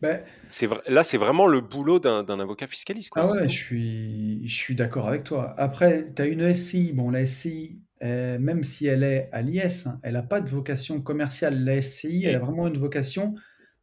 Ben, 0.00 0.22
vrai, 0.62 0.80
là, 0.86 1.02
c'est 1.02 1.16
vraiment 1.16 1.46
le 1.46 1.60
boulot 1.60 1.98
d'un 1.98 2.40
avocat 2.40 2.66
fiscaliste. 2.66 3.10
Quoi, 3.10 3.26
ah 3.28 3.32
ouais, 3.32 3.48
je 3.48 3.54
suis, 3.54 4.46
je 4.46 4.54
suis 4.54 4.76
d'accord 4.76 5.08
avec 5.08 5.24
toi. 5.24 5.54
Après, 5.58 6.12
tu 6.14 6.22
as 6.22 6.26
une 6.26 6.54
SCI. 6.54 6.92
Bon, 6.92 7.10
la 7.10 7.26
SCI, 7.26 7.80
euh, 8.02 8.38
même 8.38 8.62
si 8.62 8.86
elle 8.86 9.02
est 9.02 9.28
à 9.32 9.42
l'IS, 9.42 9.86
hein, 9.86 9.98
elle 10.04 10.12
n'a 10.12 10.22
pas 10.22 10.40
de 10.40 10.48
vocation 10.48 11.00
commerciale. 11.00 11.64
La 11.64 11.82
SCI, 11.82 12.26
elle 12.26 12.36
a 12.36 12.38
vraiment 12.38 12.68
une 12.68 12.78
vocation 12.78 13.34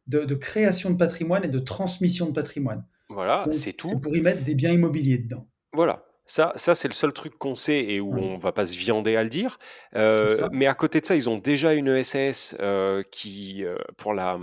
de, 0.06 0.34
création 0.34 0.90
de 0.90 0.96
patrimoine 0.96 1.44
et 1.44 1.48
de 1.48 1.58
transmission 1.58 2.26
de 2.26 2.32
patrimoine. 2.32 2.84
Voilà, 3.10 3.44
c'est 3.50 3.74
tout. 3.74 3.88
C'est 3.88 4.00
pour 4.00 4.16
y 4.16 4.20
mettre 4.20 4.42
des 4.42 4.54
biens 4.54 4.72
immobiliers 4.72 5.18
dedans. 5.18 5.46
Voilà. 5.72 6.02
Ça, 6.28 6.52
ça 6.56 6.74
c'est 6.74 6.88
le 6.88 6.94
seul 6.94 7.12
truc 7.12 7.38
qu'on 7.38 7.54
sait 7.54 7.84
et 7.84 8.00
où 8.00 8.18
on 8.18 8.36
va 8.36 8.50
pas 8.50 8.66
se 8.66 8.76
viander 8.76 9.14
à 9.14 9.22
le 9.22 9.28
dire. 9.28 9.58
Euh, 9.94 10.48
mais 10.50 10.66
à 10.66 10.74
côté 10.74 11.00
de 11.00 11.06
ça, 11.06 11.14
ils 11.14 11.28
ont 11.28 11.38
déjà 11.38 11.72
une 11.72 12.02
SAS 12.02 12.56
euh, 12.58 13.04
qui, 13.12 13.62
pour 13.96 14.12
la, 14.12 14.36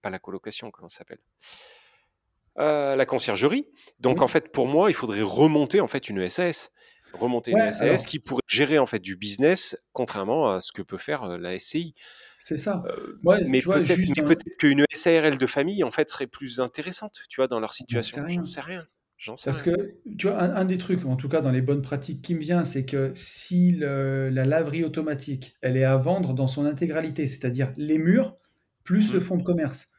pas 0.00 0.10
la 0.10 0.18
colocation, 0.18 0.70
comment 0.70 0.88
ça 0.88 0.98
s'appelle 0.98 1.20
La 2.56 3.06
conciergerie. 3.06 3.68
Donc 4.00 4.22
en 4.22 4.28
fait, 4.28 4.52
pour 4.52 4.66
moi, 4.66 4.90
il 4.90 4.94
faudrait 4.94 5.22
remonter 5.22 5.80
en 5.80 5.88
fait 5.88 6.08
une 6.08 6.28
SAS 6.28 6.70
remonter 7.12 7.52
une 7.52 7.72
SAS 7.72 8.06
qui 8.06 8.18
pourrait 8.18 8.42
gérer 8.46 8.78
en 8.78 8.86
fait 8.86 8.98
du 8.98 9.16
business, 9.16 9.78
contrairement 9.92 10.50
à 10.50 10.60
ce 10.60 10.72
que 10.72 10.82
peut 10.82 10.98
faire 10.98 11.38
la 11.38 11.58
SCI. 11.58 11.94
C'est 12.38 12.56
ça. 12.56 12.82
mais 13.46 13.60
peut-être 13.60 14.24
peut 14.24 14.36
qu'une 14.58 14.84
SARL 14.92 15.38
de 15.38 15.46
famille 15.46 15.82
en 15.84 15.90
fait 15.90 16.08
serait 16.08 16.26
plus 16.26 16.60
intéressante, 16.60 17.20
tu 17.28 17.40
vois, 17.40 17.48
dans 17.48 17.60
leur 17.60 17.72
situation. 17.72 18.26
J'en 18.28 18.44
sais 18.44 18.60
rien. 18.60 18.86
Sais 19.18 19.32
Parce 19.46 19.62
que, 19.62 19.96
tu 20.16 20.28
vois, 20.28 20.40
un, 20.40 20.64
des 20.64 20.78
trucs, 20.78 21.04
en 21.04 21.16
tout 21.16 21.28
cas 21.28 21.40
dans 21.40 21.50
les 21.50 21.60
bonnes 21.60 21.82
pratiques 21.82 22.22
qui 22.22 22.36
me 22.36 22.40
vient, 22.40 22.64
c'est 22.64 22.84
que 22.84 23.10
si 23.14 23.72
la 23.72 24.44
laverie 24.44 24.84
automatique, 24.84 25.56
elle 25.60 25.76
est 25.76 25.84
à 25.84 25.96
vendre 25.96 26.34
dans 26.34 26.46
son 26.46 26.64
intégralité, 26.66 27.26
c'est-à-dire 27.26 27.72
les 27.76 27.98
murs 27.98 28.36
plus 28.88 29.12
le 29.12 29.20
mmh. 29.20 29.22
fonds 29.22 29.36
de 29.36 29.42
commerce. 29.42 29.92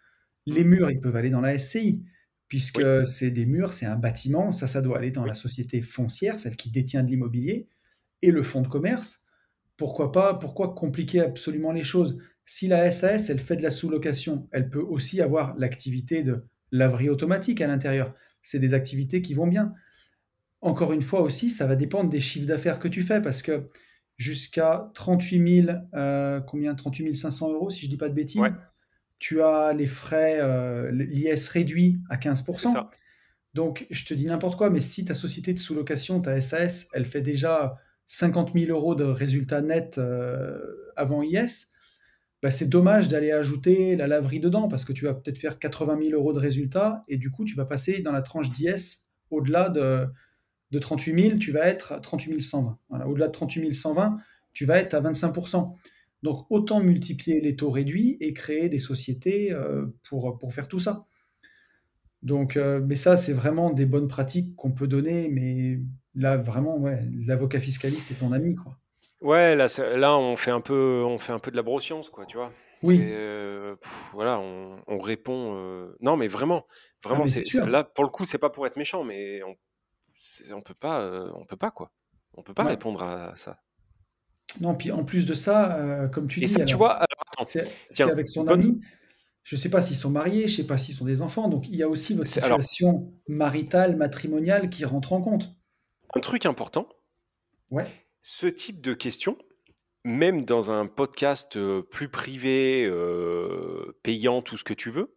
Les 0.47 0.63
murs, 0.63 0.89
ils 0.89 0.99
peuvent 0.99 1.15
aller 1.15 1.29
dans 1.29 1.41
la 1.41 1.59
SCI 1.59 2.03
puisque 2.47 2.81
c'est 3.05 3.29
des 3.29 3.45
murs, 3.45 3.73
c'est 3.73 3.85
un 3.85 3.95
bâtiment, 3.95 4.51
ça, 4.51 4.67
ça 4.67 4.81
doit 4.81 4.97
aller 4.97 5.11
dans 5.11 5.25
la 5.25 5.35
société 5.35 5.83
foncière, 5.83 6.39
celle 6.39 6.55
qui 6.55 6.71
détient 6.71 7.03
de 7.03 7.09
l'immobilier, 7.11 7.67
et 8.23 8.31
le 8.31 8.41
fonds 8.41 8.63
de 8.63 8.67
commerce. 8.67 9.25
Pourquoi 9.77 10.11
pas 10.11 10.33
Pourquoi 10.33 10.73
compliquer 10.73 11.19
absolument 11.19 11.71
les 11.71 11.83
choses? 11.83 12.17
Si 12.45 12.67
la 12.67 12.89
SAS, 12.89 13.29
elle 13.29 13.37
fait 13.37 13.57
de 13.57 13.61
la 13.61 13.69
sous-location, 13.69 14.49
elle 14.51 14.71
peut 14.71 14.81
aussi 14.81 15.21
avoir 15.21 15.55
l'activité 15.59 16.23
de 16.23 16.43
laverie 16.71 17.09
automatique 17.09 17.61
à 17.61 17.67
l'intérieur. 17.67 18.15
C'est 18.41 18.57
des 18.57 18.73
activités 18.73 19.21
qui 19.21 19.35
vont 19.35 19.45
bien. 19.45 19.75
Encore 20.61 20.93
une 20.93 21.03
fois 21.03 21.21
aussi, 21.21 21.51
ça 21.51 21.67
va 21.67 21.75
dépendre 21.75 22.09
des 22.09 22.19
chiffres 22.19 22.47
d'affaires 22.47 22.79
que 22.79 22.87
tu 22.87 23.03
fais, 23.03 23.21
parce 23.21 23.43
que 23.43 23.69
jusqu'à 24.17 24.89
38 24.95 25.63
000, 25.65 25.77
euh, 25.93 26.41
combien? 26.41 26.73
38 26.73 27.13
500 27.13 27.53
euros, 27.53 27.69
si 27.69 27.85
je 27.85 27.89
dis 27.91 27.97
pas 27.97 28.09
de 28.09 28.15
bêtises, 28.15 28.41
tu 29.19 29.41
as 29.41 29.73
les 29.73 29.87
frais, 29.87 30.39
euh, 30.39 30.91
l'IS 30.91 31.47
réduit 31.49 31.99
à 32.09 32.17
15%. 32.17 32.87
Donc, 33.53 33.85
je 33.89 34.05
te 34.05 34.13
dis 34.13 34.25
n'importe 34.25 34.57
quoi, 34.57 34.69
mais 34.69 34.79
si 34.79 35.05
ta 35.05 35.13
société 35.13 35.53
de 35.53 35.59
sous-location, 35.59 36.21
ta 36.21 36.39
SAS, 36.39 36.89
elle 36.93 37.05
fait 37.05 37.21
déjà 37.21 37.77
50 38.07 38.51
000 38.57 38.71
euros 38.71 38.95
de 38.95 39.03
résultats 39.03 39.61
nets 39.61 39.97
euh, 39.97 40.59
avant 40.95 41.21
IS, 41.21 41.73
bah, 42.41 42.51
c'est 42.51 42.69
dommage 42.69 43.09
d'aller 43.09 43.31
ajouter 43.31 43.95
la 43.95 44.07
laverie 44.07 44.39
dedans 44.39 44.67
parce 44.69 44.85
que 44.85 44.93
tu 44.93 45.03
vas 45.05 45.13
peut-être 45.13 45.37
faire 45.37 45.59
80 45.59 45.99
000 46.03 46.13
euros 46.13 46.31
de 46.31 46.39
résultats 46.39 47.03
et 47.07 47.17
du 47.17 47.31
coup, 47.31 47.43
tu 47.43 47.55
vas 47.55 47.65
passer 47.65 48.01
dans 48.01 48.13
la 48.13 48.21
tranche 48.21 48.49
d'IS 48.51 49.09
au-delà 49.29 49.69
de, 49.69 50.07
de 50.71 50.79
38 50.79 51.21
000, 51.29 51.37
tu 51.37 51.51
vas 51.51 51.67
être 51.67 51.91
à 51.91 51.99
38 51.99 52.41
120. 52.41 52.79
Au-delà 53.05 53.27
de 53.27 53.31
38 53.31 53.73
120, 53.73 54.17
tu 54.53 54.65
vas 54.65 54.77
être 54.77 54.93
à 54.93 55.01
25 55.01 55.33
donc 56.23 56.45
autant 56.49 56.81
multiplier 56.81 57.39
les 57.41 57.55
taux 57.55 57.71
réduits 57.71 58.17
et 58.19 58.33
créer 58.33 58.69
des 58.69 58.79
sociétés 58.79 59.51
euh, 59.51 59.85
pour, 60.07 60.37
pour 60.37 60.53
faire 60.53 60.67
tout 60.67 60.79
ça. 60.79 61.05
Donc, 62.21 62.57
euh, 62.57 62.81
mais 62.85 62.97
ça, 62.97 63.15
c'est 63.15 63.33
vraiment 63.33 63.69
des 63.69 63.85
bonnes 63.85 64.09
pratiques 64.09 64.55
qu'on 64.57 64.71
peut 64.71 64.87
donner, 64.87 65.29
mais 65.29 65.79
là, 66.15 66.35
vraiment, 66.37 66.77
ouais, 66.77 66.99
l'avocat 67.25 67.61
fiscaliste 67.61 68.11
est 68.11 68.15
ton 68.15 68.33
ami, 68.33 68.55
quoi. 68.55 68.77
Ouais, 69.21 69.55
là, 69.55 69.67
là, 69.95 70.17
on 70.17 70.35
fait 70.35 70.51
un 70.51 70.61
peu, 70.61 71.03
on 71.05 71.17
fait 71.17 71.33
un 71.33 71.39
peu 71.39 71.51
de 71.51 71.55
la 71.55 71.63
broscience, 71.63 72.09
quoi, 72.09 72.25
tu 72.25 72.37
vois. 72.37 72.51
Oui. 72.83 72.99
Euh, 73.01 73.75
voilà, 74.13 74.39
on, 74.39 74.99
répond. 74.99 75.91
non, 76.01 76.15
mais 76.15 76.27
vraiment, 76.27 76.65
vraiment, 77.03 77.23
ah, 77.23 77.27
c'est 77.27 77.65
là 77.65 77.83
pour 77.83 78.05
le 78.05 78.09
coup, 78.09 78.25
c'est 78.25 78.37
pas 78.37 78.49
pour 78.49 78.65
être 78.65 78.77
méchant, 78.77 79.03
mais 79.03 79.41
on, 79.43 79.55
on 80.53 80.61
peut 80.61 80.73
pas, 80.73 81.29
on 81.35 81.45
peut 81.45 81.57
pas 81.57 81.71
quoi. 81.71 81.91
On 82.35 82.43
peut 82.43 82.53
pas 82.53 82.63
répondre 82.63 83.03
à 83.03 83.35
ça. 83.35 83.59
Non, 84.61 84.75
puis 84.75 84.91
en 84.91 85.03
plus 85.03 85.25
de 85.25 85.33
ça, 85.33 85.75
euh, 85.77 86.07
comme 86.07 86.27
tu 86.27 86.39
dis, 86.39 86.65
tu 86.65 86.75
vois, 86.75 87.05
c'est 87.45 88.01
avec 88.01 88.27
son 88.27 88.47
ami. 88.47 88.81
Je 89.43 89.55
ne 89.55 89.59
sais 89.59 89.69
pas 89.69 89.81
s'ils 89.81 89.97
sont 89.97 90.11
mariés, 90.11 90.47
je 90.47 90.53
ne 90.53 90.57
sais 90.57 90.67
pas 90.67 90.77
s'ils 90.77 90.93
sont 90.93 91.05
des 91.05 91.21
enfants. 91.21 91.47
Donc 91.47 91.67
il 91.67 91.75
y 91.75 91.83
a 91.83 91.89
aussi 91.89 92.13
votre 92.13 92.29
situation 92.29 93.13
maritale, 93.27 93.95
matrimoniale 93.95 94.69
qui 94.69 94.85
rentre 94.85 95.13
en 95.13 95.21
compte. 95.21 95.55
Un 96.13 96.19
truc 96.19 96.45
important. 96.45 96.87
Ouais. 97.71 97.85
Ce 98.21 98.47
type 98.47 98.81
de 98.81 98.93
question, 98.93 99.37
même 100.03 100.45
dans 100.45 100.71
un 100.71 100.85
podcast 100.87 101.57
plus 101.89 102.09
privé, 102.09 102.91
payant, 104.03 104.41
tout 104.41 104.57
ce 104.57 104.63
que 104.63 104.73
tu 104.73 104.91
veux, 104.91 105.15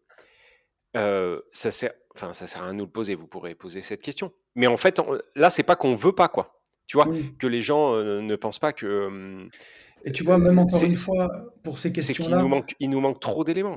ça 0.95 1.71
sert, 1.71 1.93
enfin, 2.15 2.33
ça 2.33 2.47
sert 2.47 2.63
à 2.63 2.65
rien 2.67 2.75
de 2.75 2.79
nous 2.79 2.85
le 2.87 2.91
poser. 2.91 3.15
Vous 3.15 3.27
pourrez 3.27 3.55
poser 3.55 3.83
cette 3.83 4.03
question. 4.03 4.33
Mais 4.55 4.67
en 4.67 4.77
fait, 4.77 5.01
là, 5.35 5.51
c'est 5.51 5.63
pas 5.63 5.77
qu'on 5.77 5.95
veut 5.95 6.15
pas, 6.15 6.29
quoi. 6.29 6.62
Tu 6.93 6.99
vois, 6.99 7.09
que 7.39 7.47
les 7.47 7.63
gens 7.63 7.97
ne 7.97 8.37
pensent 8.37 8.59
pas 8.59 8.75
que. 8.75 9.49
Et 10.05 10.13
tu 10.13 10.25
vois, 10.25 10.37
même 10.37 10.59
encore 10.59 10.85
une 10.85 10.97
fois, 10.97 11.55
pour 11.63 11.79
ces 11.79 11.91
questions-là. 11.91 12.29
C'est 12.29 12.35
qu'il 12.35 12.43
nous 12.43 12.49
manque, 12.49 12.75
il 12.81 12.91
nous 12.91 13.01
manque 13.01 13.19
trop 13.19 13.45
d'éléments. 13.45 13.77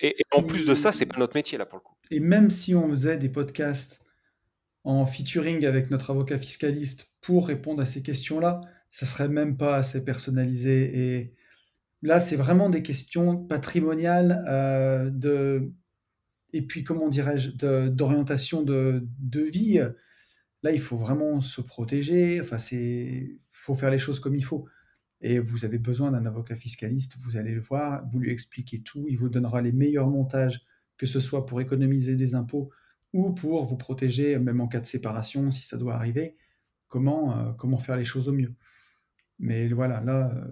Et, 0.00 0.14
en 0.30 0.44
plus 0.44 0.64
de 0.64 0.76
ça, 0.76 0.92
c'est 0.92 1.04
pas 1.04 1.18
notre 1.18 1.34
métier, 1.34 1.58
là, 1.58 1.66
pour 1.66 1.78
le 1.78 1.82
coup. 1.82 1.94
Et 2.12 2.20
même 2.20 2.50
si 2.50 2.76
on 2.76 2.88
faisait 2.90 3.16
des 3.16 3.28
podcasts 3.28 4.04
en 4.84 5.04
featuring 5.04 5.66
avec 5.66 5.90
notre 5.90 6.10
avocat 6.10 6.38
fiscaliste 6.38 7.12
pour 7.22 7.48
répondre 7.48 7.82
à 7.82 7.86
ces 7.86 8.04
questions-là, 8.04 8.60
ça 8.88 9.04
serait 9.04 9.28
même 9.28 9.56
pas 9.56 9.74
assez 9.74 10.04
personnalisé. 10.04 11.16
Et 11.16 11.34
là, 12.02 12.20
c'est 12.20 12.36
vraiment 12.36 12.70
des 12.70 12.84
questions 12.84 13.36
patrimoniales, 13.36 14.44
euh, 14.48 15.10
de, 15.10 15.72
et 16.52 16.62
puis 16.62 16.84
comment 16.84 17.08
dirais-je, 17.08 17.50
d'orientation 17.88 18.62
de, 18.62 19.02
de, 19.18 19.40
vie. 19.40 19.80
Là, 20.64 20.72
il 20.72 20.80
faut 20.80 20.96
vraiment 20.96 21.42
se 21.42 21.60
protéger. 21.60 22.40
Enfin, 22.40 22.56
c'est, 22.56 23.38
faut 23.52 23.74
faire 23.74 23.90
les 23.90 23.98
choses 23.98 24.18
comme 24.18 24.34
il 24.34 24.44
faut. 24.44 24.66
Et 25.20 25.38
vous 25.38 25.66
avez 25.66 25.76
besoin 25.76 26.10
d'un 26.10 26.24
avocat 26.24 26.56
fiscaliste. 26.56 27.16
Vous 27.22 27.36
allez 27.36 27.52
le 27.52 27.60
voir, 27.60 28.02
vous 28.10 28.18
lui 28.18 28.32
expliquez 28.32 28.82
tout. 28.82 29.04
Il 29.10 29.18
vous 29.18 29.28
donnera 29.28 29.60
les 29.60 29.72
meilleurs 29.72 30.08
montages, 30.08 30.64
que 30.96 31.04
ce 31.04 31.20
soit 31.20 31.44
pour 31.44 31.60
économiser 31.60 32.16
des 32.16 32.34
impôts 32.34 32.70
ou 33.12 33.34
pour 33.34 33.66
vous 33.66 33.76
protéger, 33.76 34.38
même 34.38 34.62
en 34.62 34.66
cas 34.66 34.80
de 34.80 34.86
séparation, 34.86 35.50
si 35.50 35.66
ça 35.66 35.76
doit 35.76 35.94
arriver. 35.94 36.34
Comment, 36.88 37.38
euh, 37.38 37.52
comment 37.52 37.78
faire 37.78 37.98
les 37.98 38.06
choses 38.06 38.30
au 38.30 38.32
mieux. 38.32 38.54
Mais 39.38 39.68
voilà, 39.68 40.00
là, 40.00 40.32
euh, 40.34 40.46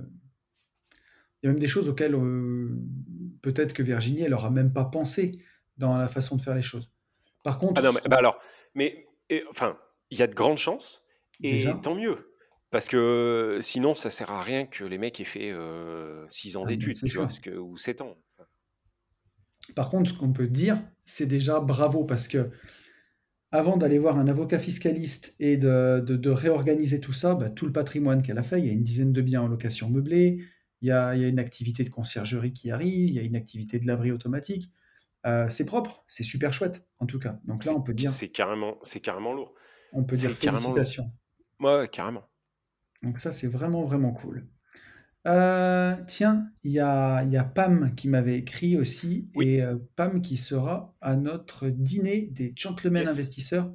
il 1.42 1.46
y 1.46 1.48
a 1.48 1.52
même 1.52 1.58
des 1.58 1.68
choses 1.68 1.88
auxquelles 1.88 2.14
euh, 2.14 2.78
peut-être 3.40 3.72
que 3.72 3.82
Virginie, 3.82 4.20
elle 4.20 4.32
n'aura 4.32 4.50
même 4.50 4.74
pas 4.74 4.84
pensé 4.84 5.42
dans 5.78 5.96
la 5.96 6.08
façon 6.08 6.36
de 6.36 6.42
faire 6.42 6.54
les 6.54 6.60
choses. 6.60 6.92
Par 7.42 7.58
contre. 7.58 7.80
Ah 7.80 7.82
non, 7.82 7.92
mais 7.94 8.00
bah 8.10 8.16
alors, 8.18 8.38
mais 8.74 9.06
enfin, 9.50 9.78
il 10.12 10.18
y 10.18 10.22
a 10.22 10.26
de 10.26 10.34
grandes 10.34 10.58
chances, 10.58 11.02
et 11.42 11.66
tant 11.82 11.94
mieux. 11.94 12.34
Parce 12.70 12.88
que 12.88 13.58
sinon, 13.60 13.94
ça 13.94 14.10
sert 14.10 14.30
à 14.30 14.40
rien 14.40 14.66
que 14.66 14.84
les 14.84 14.98
mecs 14.98 15.20
aient 15.20 15.24
fait 15.24 15.52
6 16.28 16.56
ans 16.56 16.64
ah, 16.64 16.68
d'études, 16.68 16.98
tu 16.98 17.16
vois, 17.16 17.28
que, 17.42 17.50
ou 17.50 17.76
7 17.76 18.02
ans. 18.02 18.18
Par 19.74 19.90
contre, 19.90 20.10
ce 20.10 20.16
qu'on 20.16 20.32
peut 20.32 20.48
dire, 20.48 20.82
c'est 21.04 21.26
déjà 21.26 21.60
bravo, 21.60 22.04
parce 22.04 22.28
que 22.28 22.50
avant 23.52 23.76
d'aller 23.76 23.98
voir 23.98 24.18
un 24.18 24.28
avocat 24.28 24.58
fiscaliste 24.58 25.34
et 25.40 25.56
de, 25.56 26.30
réorganiser 26.30 27.00
tout 27.00 27.12
ça, 27.14 27.34
bah, 27.34 27.48
tout 27.48 27.66
le 27.66 27.72
patrimoine 27.72 28.22
qu'elle 28.22 28.38
a 28.38 28.42
fait, 28.42 28.58
il 28.58 28.66
y 28.66 28.70
a 28.70 28.72
une 28.72 28.84
dizaine 28.84 29.12
de 29.12 29.22
biens 29.22 29.42
en 29.42 29.48
location 29.48 29.88
meublée, 29.88 30.44
il 30.82 30.88
y 30.88 30.92
a, 30.92 31.14
une 31.14 31.38
activité 31.38 31.84
de 31.84 31.90
conciergerie 31.90 32.52
qui 32.52 32.70
arrive, 32.70 33.08
il 33.08 33.14
y 33.14 33.18
a 33.18 33.22
une 33.22 33.36
activité 33.36 33.78
de 33.78 33.86
laverie 33.86 34.12
automatique. 34.12 34.70
Euh, 35.24 35.48
c'est 35.48 35.66
propre, 35.66 36.04
c'est 36.08 36.24
super 36.24 36.52
chouette, 36.52 36.84
en 36.98 37.06
tout 37.06 37.18
cas. 37.18 37.38
Donc 37.44 37.64
là, 37.64 37.72
on 37.72 37.80
peut 37.80 37.94
dire. 37.94 38.10
C'est 38.10 38.28
carrément, 38.28 38.78
c'est 38.82 39.00
carrément 39.00 39.32
lourd. 39.32 39.54
On 39.92 40.04
peut 40.04 40.16
dire 40.16 40.32
félicitations. 40.32 41.12
Ouais, 41.60 41.88
carrément. 41.90 42.28
Donc 43.02 43.20
ça, 43.20 43.32
c'est 43.32 43.48
vraiment, 43.48 43.84
vraiment 43.84 44.12
cool. 44.12 44.46
Euh, 45.26 45.94
tiens, 46.08 46.50
il 46.64 46.72
y 46.72 46.80
a, 46.80 47.22
y 47.24 47.36
a, 47.36 47.44
Pam 47.44 47.94
qui 47.94 48.08
m'avait 48.08 48.38
écrit 48.38 48.76
aussi, 48.76 49.28
et 49.40 49.62
euh, 49.62 49.76
Pam 49.94 50.20
qui 50.20 50.36
sera 50.36 50.94
à 51.00 51.14
notre 51.14 51.68
dîner 51.68 52.22
des 52.22 52.52
gentlemen 52.56 53.06
investisseurs 53.06 53.72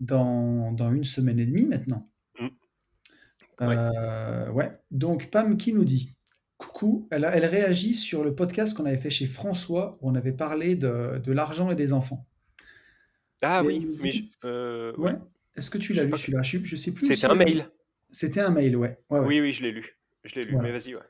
dans, 0.00 0.72
dans, 0.72 0.90
une 0.90 1.04
semaine 1.04 1.38
et 1.38 1.46
demie 1.46 1.66
maintenant. 1.66 2.08
Mm. 2.40 2.48
Euh, 3.60 4.50
ouais. 4.50 4.72
Donc 4.90 5.30
Pam 5.30 5.56
qui 5.56 5.72
nous 5.72 5.84
dit 5.84 6.16
Coucou, 6.56 7.06
elle, 7.10 7.28
elle 7.30 7.44
réagit 7.44 7.94
sur 7.94 8.24
le 8.24 8.34
podcast 8.34 8.76
qu'on 8.76 8.86
avait 8.86 8.98
fait 8.98 9.10
chez 9.10 9.26
François 9.26 9.98
où 10.00 10.10
on 10.10 10.14
avait 10.14 10.32
parlé 10.32 10.74
de, 10.74 11.20
de 11.22 11.32
l'argent 11.32 11.70
et 11.70 11.76
des 11.76 11.92
enfants. 11.92 12.26
Ah 13.42 13.62
oui, 13.62 13.86
mais 14.02 14.12
ouais. 14.98 15.16
Est-ce 15.56 15.70
que 15.70 15.78
tu 15.78 15.92
l'as 15.92 16.04
lu 16.04 16.16
celui-là? 16.16 16.42
Je, 16.42 16.76
sais 16.76 16.92
plus. 16.92 17.06
C'était 17.06 17.26
un 17.26 17.34
mail. 17.34 17.68
C'était 18.10 18.40
un 18.40 18.50
mail, 18.50 18.76
ouais. 18.76 18.98
Oui, 19.10 19.40
oui, 19.40 19.52
je 19.52 19.62
l'ai 19.62 19.72
lu. 19.72 19.96
Je 20.24 20.34
l'ai 20.34 20.44
lu, 20.44 20.56
mais 20.56 20.72
vas-y, 20.72 20.94
ouais. 20.94 21.00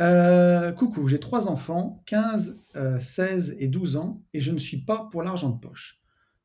Euh, 0.00 0.70
coucou, 0.72 1.08
j'ai 1.08 1.18
trois 1.18 1.48
enfants, 1.48 2.02
15, 2.06 2.62
16 3.00 3.50
euh, 3.50 3.54
et 3.58 3.66
12 3.66 3.96
ans, 3.96 4.22
et 4.32 4.40
je 4.40 4.52
ne 4.52 4.58
suis 4.58 4.76
pas 4.76 5.08
pour 5.10 5.22
l'argent 5.22 5.50
de 5.50 5.58
poche. 5.58 6.00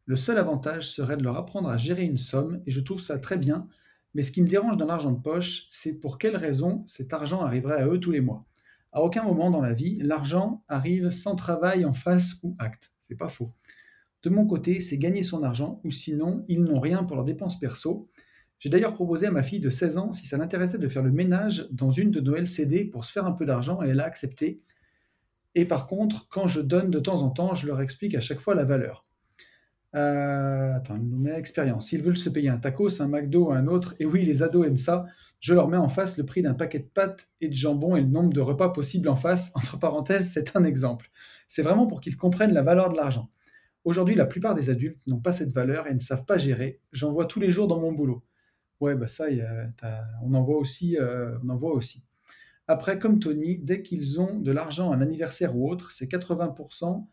Le 0.05 0.15
seul 0.15 0.39
avantage 0.39 0.89
serait 0.89 1.17
de 1.17 1.23
leur 1.23 1.37
apprendre 1.37 1.69
à 1.69 1.77
gérer 1.77 2.03
une 2.03 2.17
somme, 2.17 2.61
et 2.65 2.71
je 2.71 2.79
trouve 2.79 2.99
ça 2.99 3.19
très 3.19 3.37
bien, 3.37 3.67
mais 4.15 4.23
ce 4.23 4.31
qui 4.31 4.41
me 4.41 4.47
dérange 4.47 4.77
dans 4.77 4.87
l'argent 4.87 5.11
de 5.11 5.21
poche, 5.21 5.67
c'est 5.69 5.99
pour 5.99 6.17
quelle 6.17 6.35
raison 6.35 6.83
cet 6.87 7.13
argent 7.13 7.41
arriverait 7.41 7.81
à 7.81 7.87
eux 7.87 7.99
tous 7.99 8.11
les 8.11 8.21
mois. 8.21 8.45
À 8.91 9.01
aucun 9.01 9.23
moment 9.23 9.49
dans 9.51 9.61
la 9.61 9.73
vie, 9.73 9.97
l'argent 10.01 10.63
arrive 10.67 11.09
sans 11.09 11.35
travail 11.35 11.85
en 11.85 11.93
face 11.93 12.39
ou 12.43 12.55
acte. 12.59 12.93
C'est 12.99 13.17
pas 13.17 13.29
faux. 13.29 13.51
De 14.23 14.29
mon 14.29 14.47
côté, 14.47 14.79
c'est 14.79 14.97
gagner 14.97 15.23
son 15.23 15.43
argent, 15.43 15.81
ou 15.83 15.91
sinon, 15.91 16.45
ils 16.47 16.63
n'ont 16.63 16.79
rien 16.79 17.03
pour 17.03 17.15
leurs 17.15 17.25
dépenses 17.25 17.59
perso, 17.59 18.09
j'ai 18.63 18.69
d'ailleurs 18.69 18.93
proposé 18.93 19.27
à 19.27 19.31
ma 19.31 19.43
fille 19.43 19.59
de 19.59 19.69
16 19.69 19.97
ans 19.97 20.13
si 20.13 20.25
ça 20.25 20.37
l'intéressait 20.37 20.77
de 20.77 20.87
faire 20.87 21.03
le 21.03 21.11
ménage 21.11 21.67
dans 21.71 21.91
une 21.91 22.11
de 22.11 22.21
nos 22.21 22.33
LCD 22.33 22.85
pour 22.85 23.03
se 23.03 23.11
faire 23.11 23.25
un 23.25 23.33
peu 23.33 23.45
d'argent 23.45 23.83
et 23.83 23.89
elle 23.89 23.99
a 23.99 24.05
accepté. 24.05 24.61
Et 25.53 25.65
par 25.65 25.85
contre, 25.85 26.29
quand 26.29 26.47
je 26.47 26.61
donne 26.61 26.89
de 26.89 26.99
temps 26.99 27.23
en 27.23 27.29
temps, 27.29 27.55
je 27.55 27.67
leur 27.67 27.81
explique 27.81 28.15
à 28.15 28.21
chaque 28.21 28.39
fois 28.39 28.55
la 28.55 28.63
valeur. 28.63 29.05
Euh, 29.95 30.73
attends, 30.75 30.97
nous 30.97 31.17
met 31.17 31.37
expérience. 31.37 31.87
S'ils 31.87 32.03
veulent 32.03 32.15
se 32.15 32.29
payer 32.29 32.47
un 32.47 32.57
tacos, 32.57 33.01
un 33.01 33.09
McDo, 33.09 33.51
un 33.51 33.67
autre, 33.67 33.95
et 33.99 34.05
oui, 34.05 34.23
les 34.23 34.43
ados 34.43 34.65
aiment 34.65 34.77
ça, 34.77 35.07
je 35.41 35.53
leur 35.53 35.67
mets 35.67 35.75
en 35.75 35.89
face 35.89 36.17
le 36.17 36.25
prix 36.25 36.41
d'un 36.41 36.53
paquet 36.53 36.79
de 36.79 36.87
pâtes 36.87 37.27
et 37.41 37.49
de 37.49 37.53
jambon 37.53 37.97
et 37.97 38.01
le 38.01 38.07
nombre 38.07 38.31
de 38.31 38.39
repas 38.39 38.69
possibles 38.69 39.09
en 39.09 39.17
face. 39.17 39.51
Entre 39.55 39.77
parenthèses, 39.77 40.31
c'est 40.31 40.55
un 40.55 40.63
exemple. 40.63 41.11
C'est 41.49 41.63
vraiment 41.63 41.85
pour 41.85 41.99
qu'ils 41.99 42.15
comprennent 42.15 42.53
la 42.53 42.63
valeur 42.63 42.93
de 42.93 42.95
l'argent. 42.95 43.29
Aujourd'hui, 43.85 44.15
la 44.15 44.25
plupart 44.25 44.55
des 44.55 44.69
adultes 44.69 45.05
n'ont 45.07 45.19
pas 45.19 45.33
cette 45.33 45.51
valeur 45.53 45.87
et 45.87 45.93
ne 45.93 45.99
savent 45.99 46.25
pas 46.25 46.37
gérer. 46.37 46.79
J'en 46.93 47.11
vois 47.11 47.25
tous 47.25 47.39
les 47.39 47.51
jours 47.51 47.67
dans 47.67 47.79
mon 47.79 47.91
boulot. 47.91 48.23
Ouais, 48.79 48.95
bah 48.95 49.07
ça, 49.07 49.25
on, 50.21 50.33
en 50.33 50.43
voit 50.43 50.57
aussi, 50.57 50.97
euh, 50.97 51.37
on 51.43 51.49
en 51.49 51.57
voit 51.57 51.73
aussi. 51.73 52.05
Après, 52.67 52.97
comme 52.97 53.19
Tony, 53.19 53.57
dès 53.57 53.81
qu'ils 53.81 54.21
ont 54.21 54.39
de 54.39 54.51
l'argent, 54.51 54.93
un 54.93 55.01
anniversaire 55.01 55.55
ou 55.57 55.69
autre, 55.69 55.91
c'est 55.91 56.09
80% 56.09 57.05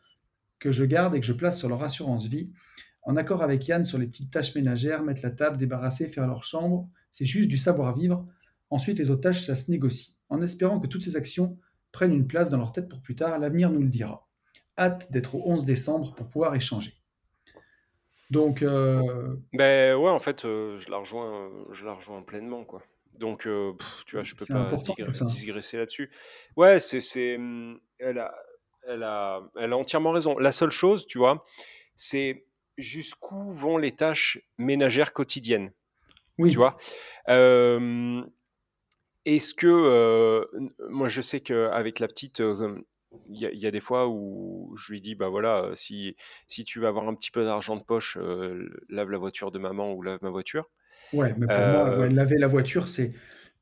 que 0.60 0.70
je 0.70 0.84
garde 0.84 1.14
et 1.16 1.20
que 1.20 1.26
je 1.26 1.32
place 1.32 1.58
sur 1.58 1.68
leur 1.68 1.82
assurance 1.82 2.26
vie. 2.26 2.50
En 3.02 3.16
accord 3.16 3.42
avec 3.42 3.66
Yann 3.66 3.84
sur 3.84 3.98
les 3.98 4.06
petites 4.06 4.30
tâches 4.30 4.54
ménagères, 4.54 5.02
mettre 5.02 5.22
la 5.24 5.30
table, 5.30 5.56
débarrasser, 5.56 6.06
faire 6.06 6.26
leur 6.26 6.44
chambre, 6.44 6.88
c'est 7.10 7.24
juste 7.24 7.48
du 7.48 7.58
savoir-vivre. 7.58 8.26
Ensuite, 8.68 8.98
les 8.98 9.10
autres 9.10 9.22
tâches, 9.22 9.44
ça 9.44 9.56
se 9.56 9.70
négocie. 9.70 10.16
En 10.28 10.42
espérant 10.42 10.78
que 10.78 10.86
toutes 10.86 11.02
ces 11.02 11.16
actions 11.16 11.58
prennent 11.90 12.12
une 12.12 12.28
place 12.28 12.50
dans 12.50 12.58
leur 12.58 12.72
tête 12.72 12.88
pour 12.88 13.00
plus 13.00 13.16
tard, 13.16 13.38
l'avenir 13.38 13.70
nous 13.70 13.80
le 13.80 13.88
dira. 13.88 14.29
Hâte 14.80 15.12
d'être 15.12 15.34
au 15.34 15.42
11 15.44 15.64
décembre 15.66 16.14
pour 16.14 16.26
pouvoir 16.26 16.54
échanger. 16.54 16.94
Donc, 18.30 18.62
euh, 18.62 19.36
Ben 19.52 19.96
ouais, 19.96 20.08
en 20.10 20.20
fait, 20.20 20.44
euh, 20.44 20.78
je 20.78 20.88
la 20.90 20.98
rejoins, 20.98 21.50
je 21.72 21.84
la 21.84 21.92
rejoins 21.92 22.22
pleinement, 22.22 22.64
quoi. 22.64 22.82
Donc, 23.18 23.46
euh, 23.46 23.72
tu 24.06 24.16
vois, 24.16 24.24
je 24.24 24.34
peux 24.34 24.46
pas 24.46 24.70
digresser 25.24 25.76
là-dessus. 25.76 26.10
Ouais, 26.56 26.80
c'est, 26.80 27.00
c'est, 27.00 27.36
mmh, 27.36 27.80
elle 27.98 28.18
a, 28.18 28.34
elle 28.88 29.02
a, 29.02 29.42
elle 29.56 29.72
a 29.72 29.76
entièrement 29.76 30.12
raison. 30.12 30.38
La 30.38 30.52
seule 30.52 30.70
chose, 30.70 31.06
tu 31.06 31.18
vois, 31.18 31.44
c'est 31.96 32.46
jusqu'où 32.78 33.50
vont 33.50 33.76
les 33.76 33.92
tâches 33.92 34.38
ménagères 34.58 35.12
quotidiennes. 35.12 35.72
Oui. 36.38 36.50
Tu 36.50 36.56
vois. 36.56 36.78
est-ce 39.26 39.52
que, 39.54 40.48
moi, 40.88 41.08
je 41.08 41.20
sais 41.20 41.40
qu'avec 41.40 41.98
la 41.98 42.06
petite, 42.06 42.40
il 43.28 43.38
y, 43.38 43.66
a 43.66 43.70
des 43.70 43.80
fois 43.80 44.08
où 44.08 44.72
je 44.76 44.92
lui 44.92 45.00
dis 45.00 45.14
bah 45.14 45.28
voilà 45.28 45.70
si 45.74 46.16
si 46.46 46.64
tu 46.64 46.78
veux 46.78 46.86
avoir 46.86 47.08
un 47.08 47.14
petit 47.14 47.30
peu 47.30 47.44
d'argent 47.44 47.76
de 47.76 47.82
poche 47.82 48.16
lave 48.88 49.10
la 49.10 49.18
voiture 49.18 49.50
de 49.50 49.58
maman 49.58 49.92
ou 49.92 50.02
lave 50.02 50.20
ma 50.22 50.30
voiture 50.30 50.70
ouais 51.12 51.34
mais 51.36 51.46
pour 51.46 51.56
moi 51.56 52.08
laver 52.08 52.38
la 52.38 52.46
voiture 52.46 52.86
c'est 52.86 53.10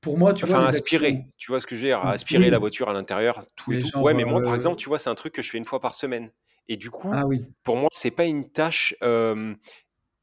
pour 0.03 0.19
moi 0.19 0.35
tu 0.35 0.45
enfin 0.45 0.65
aspirer 0.65 1.25
tu 1.39 1.51
vois 1.51 1.61
ce 1.61 1.67
que 1.67 1.77
je 1.77 1.81
veux 1.81 1.89
dire 1.89 2.05
aspirer 2.05 2.51
la 2.51 2.59
voiture 2.59 2.91
à 2.91 2.93
l'intérieur 2.93 3.45
tout 3.57 3.73
et 3.73 3.79
tout 3.79 3.99
ouais 4.01 4.13
mais 4.13 4.25
moi 4.25 4.43
par 4.43 4.55
exemple 4.55 4.77
tu 4.77 4.89
vois 4.89 4.99
c'est 4.99 5.11
un 5.11 5.15
truc 5.15 5.33
que 5.33 5.43
je 5.43 5.51
fais 5.51 5.59
une 5.59 5.65
fois 5.65 5.81
par 5.81 5.95
semaine 5.95 6.31
et 6.69 6.77
du 6.77 6.91
coup 6.91 7.11
ah, 7.15 7.27
oui. 7.27 7.47
pour 7.65 7.77
moi 7.77 7.89
c'est 7.93 8.11
pas 8.11 8.27
une 8.27 8.51
tâche 8.51 8.95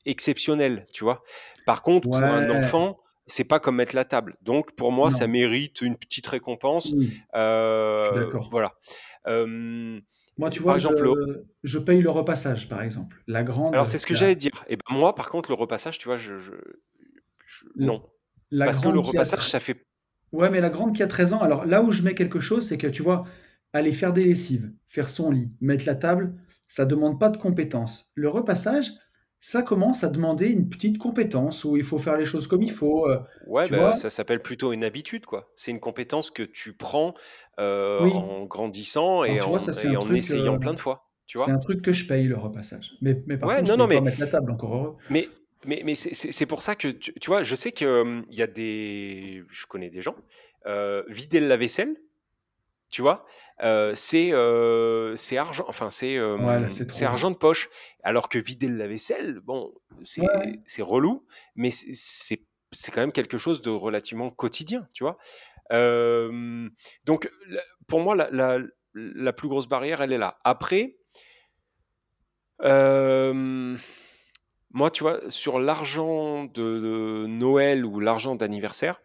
exceptionnelle 0.05 0.85
tu 0.93 1.03
vois 1.03 1.23
par 1.65 1.81
contre 1.81 2.09
pour 2.09 2.17
un 2.17 2.49
enfant 2.51 2.99
c'est 3.27 3.43
pas 3.43 3.59
comme 3.59 3.77
mettre 3.77 3.95
la 3.95 4.05
table. 4.05 4.35
Donc 4.41 4.75
pour 4.75 4.91
moi, 4.91 5.11
ça 5.11 5.27
mérite 5.27 5.81
une 5.81 5.97
petite 5.97 6.27
récompense. 6.27 6.93
D'accord. 7.33 8.49
Voilà. 8.51 8.73
Moi, 10.37 10.49
tu 10.49 10.61
vois, 10.61 10.71
par 10.71 10.75
exemple, 10.75 11.41
je, 11.63 11.79
paye 11.79 12.01
le 12.01 12.09
repassage, 12.09 12.67
par 12.67 12.81
exemple. 12.81 13.23
La 13.27 13.43
grande. 13.43 13.73
Alors, 13.73 13.87
c'est 13.87 13.97
ce 13.97 14.05
que 14.05 14.13
j'allais 14.13 14.35
dire. 14.35 14.65
Et 14.67 14.75
ben, 14.75 14.95
moi, 14.95 15.15
par 15.15 15.29
contre, 15.29 15.49
le 15.49 15.55
repassage, 15.55 15.97
tu 15.97 16.07
vois, 16.07 16.17
je. 16.17 16.33
non. 17.75 18.03
Parce 18.57 18.79
que 18.79 18.89
le 18.89 18.99
repassage, 18.99 19.49
ça 19.49 19.59
fait. 19.59 19.85
Ouais, 20.31 20.49
mais 20.49 20.59
la 20.59 20.69
grande 20.69 20.93
qui 20.93 21.01
a 21.03 21.07
13 21.07 21.33
ans, 21.33 21.39
alors 21.39 21.65
là 21.65 21.81
où 21.81 21.91
je 21.91 22.01
mets 22.01 22.15
quelque 22.15 22.39
chose, 22.39 22.67
c'est 22.67 22.77
que 22.77 22.87
tu 22.87 23.01
vois, 23.01 23.23
aller 23.71 23.93
faire 23.93 24.11
des 24.11 24.25
lessives, 24.25 24.73
faire 24.85 25.09
son 25.09 25.31
lit, 25.31 25.53
mettre 25.61 25.85
la 25.85 25.95
table, 25.95 26.35
ça 26.67 26.85
demande 26.85 27.19
pas 27.19 27.29
de 27.29 27.37
compétences. 27.37 28.11
Le 28.15 28.27
repassage, 28.27 28.91
ça 29.47 29.61
commence 29.61 30.03
à 30.03 30.09
demander 30.09 30.47
une 30.47 30.69
petite 30.69 30.97
compétence 30.97 31.65
où 31.65 31.77
il 31.77 31.83
faut 31.83 31.99
faire 31.99 32.17
les 32.17 32.25
choses 32.25 32.47
comme 32.47 32.63
il 32.63 32.71
faut. 32.71 33.07
Euh, 33.07 33.19
ouais, 33.45 33.69
bah, 33.69 33.93
ça 33.93 34.09
s'appelle 34.09 34.41
plutôt 34.41 34.73
une 34.73 34.83
habitude, 34.83 35.27
quoi. 35.27 35.51
C'est 35.53 35.69
une 35.69 35.79
compétence 35.79 36.31
que 36.31 36.41
tu 36.41 36.73
prends 36.73 37.13
euh, 37.59 37.99
Oui. 38.01 38.11
en 38.11 38.45
grandissant 38.45 39.21
Alors 39.21 39.35
et 39.35 39.39
vois, 39.41 39.57
en, 39.57 39.59
ça 39.59 39.87
et 39.87 39.95
en 39.95 39.99
truc, 39.99 40.17
essayant 40.17 40.55
euh, 40.55 40.57
plein 40.57 40.73
de 40.73 40.79
fois, 40.79 41.11
tu 41.27 41.37
c'est 41.37 41.51
un 41.51 41.59
truc 41.59 41.83
que 41.83 41.93
je 41.93 42.07
paye 42.07 42.23
le 42.25 42.35
repassage. 42.35 42.93
Mais, 43.01 43.21
mais 43.27 43.37
par 43.37 43.49
Ouais, 43.49 43.57
contre, 43.57 43.67
je 43.67 43.71
non, 43.73 43.77
non, 43.83 43.87
paye 43.87 43.97
pas 43.99 44.03
mettre 44.05 44.19
la 44.19 44.25
table, 44.25 44.49
encore 44.51 44.75
heureux. 44.75 44.95
Mais, 45.11 45.29
mais, 45.63 45.83
mais 45.85 45.93
c'est 45.93 46.45
pour 46.47 46.63
ça 46.63 46.73
que, 46.73 46.87
tu, 46.87 47.13
tu 47.13 47.27
vois, 47.27 47.43
je 47.43 47.53
sais 47.53 47.71
qu'il 47.71 48.23
y 48.31 48.41
a 48.41 48.47
des... 48.47 49.43
Je 49.51 49.67
connais 49.67 49.91
des 49.91 50.01
gens. 50.01 50.15
vider 51.07 51.39
le 51.39 51.47
lave-vaisselle, 51.47 51.95
tu 52.89 53.01
vois, 53.01 53.25
euh, 53.63 53.93
c'est 53.95 54.33
euh, 54.33 55.15
c'est 55.15 55.37
argent, 55.37 55.65
enfin, 55.67 55.89
c'est 55.89 56.19
Ouais, 56.19 56.67
euh, 56.67 57.05
argent 57.05 57.31
de 57.31 57.35
poche. 57.37 57.69
Alors 58.03 58.29
que 58.29 58.37
vider 58.37 58.67
le 58.67 58.77
lave-vaisselle, 58.77 59.39
bon, 59.41 59.73
Ouais, 59.91 59.97
ouais. 59.97 60.03
c'est 60.03 60.21
c'est 60.65 60.81
relou, 60.81 61.25
mais 61.55 61.69
c'est 61.71 62.91
quand 62.91 63.01
même 63.01 63.11
quelque 63.11 63.37
chose 63.37 63.61
de 63.61 63.69
relativement 63.69 64.29
quotidien, 64.29 64.87
tu 64.93 65.03
vois? 65.03 65.17
Donc, 67.05 67.29
pour 67.87 67.99
moi, 68.01 68.15
la, 68.15 68.29
la, 68.31 68.59
la 68.93 69.33
plus 69.33 69.47
grosse 69.47 69.67
barrière, 69.67 70.01
elle 70.01 70.13
est 70.13 70.17
là. 70.17 70.37
Après, 70.43 70.97
moi, 74.69 74.91
tu 74.91 75.03
vois, 75.03 75.21
sur 75.29 75.59
l'argent 75.59 76.43
de, 76.43 76.79
de 76.79 77.25
Noël 77.27 77.85
ou 77.85 77.99
l'argent 77.99 78.35
d'anniversaire, 78.35 79.01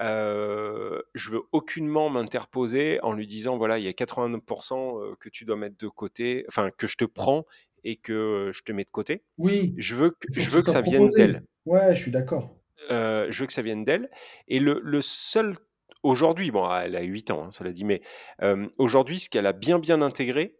euh, 0.00 1.00
je 1.14 1.30
veux 1.30 1.42
aucunement 1.52 2.10
m'interposer 2.10 3.00
en 3.02 3.12
lui 3.12 3.26
disant, 3.26 3.56
voilà, 3.56 3.78
il 3.78 3.84
y 3.84 3.88
a 3.88 3.92
89% 3.92 5.02
euh, 5.02 5.14
que 5.20 5.28
tu 5.28 5.44
dois 5.44 5.56
mettre 5.56 5.76
de 5.78 5.88
côté, 5.88 6.44
enfin, 6.48 6.70
que 6.76 6.86
je 6.86 6.96
te 6.96 7.04
prends 7.04 7.44
et 7.84 7.96
que 7.96 8.50
je 8.52 8.62
te 8.62 8.72
mets 8.72 8.84
de 8.84 8.90
côté. 8.90 9.22
Oui, 9.38 9.74
Je 9.76 9.94
veux 9.94 10.10
que, 10.10 10.28
je 10.32 10.50
veux 10.50 10.62
que 10.62 10.70
ça 10.70 10.80
vienne 10.80 11.08
d'elle. 11.08 11.42
Ouais, 11.66 11.94
je 11.94 12.00
suis 12.00 12.10
d'accord. 12.10 12.56
Euh, 12.90 13.26
je 13.30 13.40
veux 13.40 13.46
que 13.46 13.52
ça 13.52 13.62
vienne 13.62 13.84
d'elle. 13.84 14.10
Et 14.48 14.58
le, 14.58 14.80
le 14.82 15.00
seul, 15.00 15.56
aujourd'hui, 16.02 16.50
bon, 16.50 16.70
elle 16.74 16.96
a 16.96 17.02
8 17.02 17.30
ans, 17.30 17.44
hein, 17.44 17.50
cela 17.50 17.72
dit, 17.72 17.84
mais 17.84 18.02
euh, 18.42 18.68
aujourd'hui, 18.78 19.18
ce 19.18 19.30
qu'elle 19.30 19.46
a 19.46 19.52
bien, 19.52 19.78
bien 19.78 20.02
intégré, 20.02 20.56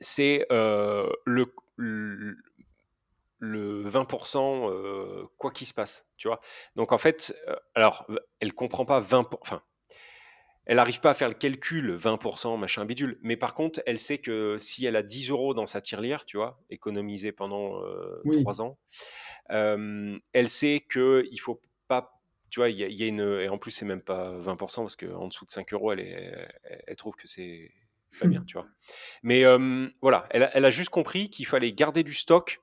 c'est 0.00 0.46
euh, 0.50 1.08
le, 1.24 1.46
le, 1.76 2.36
le 3.44 3.82
20% 3.82 4.70
euh, 4.70 5.24
quoi 5.38 5.50
qu'il 5.50 5.66
se 5.66 5.74
passe, 5.74 6.06
tu 6.16 6.28
vois? 6.28 6.40
Donc 6.76 6.92
en 6.92 6.98
fait, 6.98 7.34
euh, 7.48 7.56
alors, 7.74 8.06
elle 8.40 8.52
comprend 8.54 8.84
pas 8.84 9.00
20%, 9.00 9.38
enfin, 9.42 9.62
elle 10.66 10.76
n'arrive 10.76 11.00
pas 11.00 11.10
à 11.10 11.14
faire 11.14 11.28
le 11.28 11.34
calcul 11.34 11.92
20%, 11.92 12.56
machin 12.56 12.84
bidule, 12.86 13.18
mais 13.22 13.36
par 13.36 13.54
contre, 13.54 13.82
elle 13.84 13.98
sait 14.00 14.18
que 14.18 14.56
si 14.58 14.86
elle 14.86 14.96
a 14.96 15.02
10 15.02 15.30
euros 15.30 15.52
dans 15.52 15.66
sa 15.66 15.82
tirelire, 15.82 16.24
tu 16.24 16.38
vois, 16.38 16.58
économisé 16.70 17.32
pendant 17.32 17.82
euh, 17.84 18.22
Oui. 18.24 18.40
3 18.40 18.62
ans, 18.62 18.78
elle 20.32 20.48
sait 20.48 20.84
que 20.88 21.26
il 21.30 21.38
faut 21.38 21.60
pas, 21.88 22.20
tu 22.50 22.60
vois, 22.60 22.70
il 22.70 22.76
y, 22.78 22.84
a- 22.84 22.88
il 22.88 22.96
y 22.96 23.02
a 23.04 23.06
une, 23.06 23.20
et 23.40 23.48
en 23.48 23.58
plus, 23.58 23.70
c'est 23.72 23.84
même 23.84 24.02
pas 24.02 24.30
20%, 24.32 24.82
parce 24.82 24.96
qu'en 24.96 25.28
dessous 25.28 25.44
de 25.44 25.50
5 25.50 25.72
euros, 25.72 25.92
elle, 25.92 26.00
est, 26.00 26.10
elle, 26.64 26.84
elle 26.86 26.96
trouve 26.96 27.14
que 27.16 27.26
c'est 27.28 27.70
pas 28.18 28.26
bien, 28.28 28.42
tu 28.46 28.54
vois? 28.56 28.68
Mais 29.22 29.44
voilà, 30.02 30.26
elle, 30.30 30.44
a- 30.44 30.56
elle 30.56 30.64
a 30.64 30.70
juste 30.70 30.90
compris 30.90 31.30
qu'il 31.30 31.46
fallait 31.46 31.72
garder 31.72 32.02
du 32.04 32.14
stock 32.14 32.62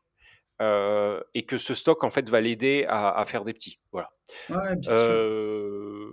euh, 0.62 1.22
et 1.34 1.44
que 1.46 1.58
ce 1.58 1.74
stock, 1.74 2.04
en 2.06 2.10
fait, 2.12 2.30
va 2.30 2.40
l'aider 2.40 2.86
à, 2.88 3.10
à 3.12 3.26
faire 3.26 3.44
des 3.44 3.54
petits. 3.54 3.80
Voilà. 3.92 4.12
Ouais. 4.50 4.76
Euh, 4.88 6.12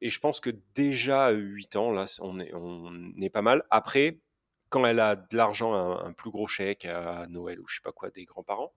et 0.00 0.10
je 0.10 0.18
pense 0.18 0.40
que 0.40 0.50
déjà 0.74 1.26
à 1.26 1.30
8 1.30 1.76
ans, 1.76 1.92
là, 1.92 2.06
on 2.20 2.40
est, 2.40 2.52
on 2.54 3.12
est 3.20 3.30
pas 3.30 3.42
mal. 3.42 3.62
Après, 3.70 4.18
quand 4.70 4.84
elle 4.86 5.00
a 5.00 5.16
de 5.16 5.36
l'argent, 5.36 5.74
un, 5.74 6.04
un 6.06 6.12
plus 6.12 6.30
gros 6.30 6.46
chèque 6.46 6.84
à 6.86 7.26
Noël 7.28 7.60
ou 7.60 7.68
je 7.68 7.76
sais 7.76 7.82
pas 7.82 7.92
quoi, 7.92 8.10
des 8.10 8.24
grands-parents, 8.24 8.72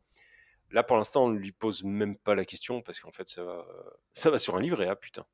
là, 0.71 0.83
pour 0.83 0.97
l'instant, 0.97 1.25
on 1.25 1.29
ne 1.29 1.37
lui 1.37 1.51
pose 1.51 1.83
même 1.83 2.17
pas 2.17 2.35
la 2.35 2.45
question 2.45 2.81
parce 2.81 2.99
qu'en 2.99 3.11
fait, 3.11 3.27
ça 3.29 3.43
va, 3.43 3.65
ça 4.13 4.29
va 4.29 4.37
sur 4.39 4.55
un 4.55 4.61
livret 4.61 4.87
A, 4.87 4.95
putain. 4.95 5.25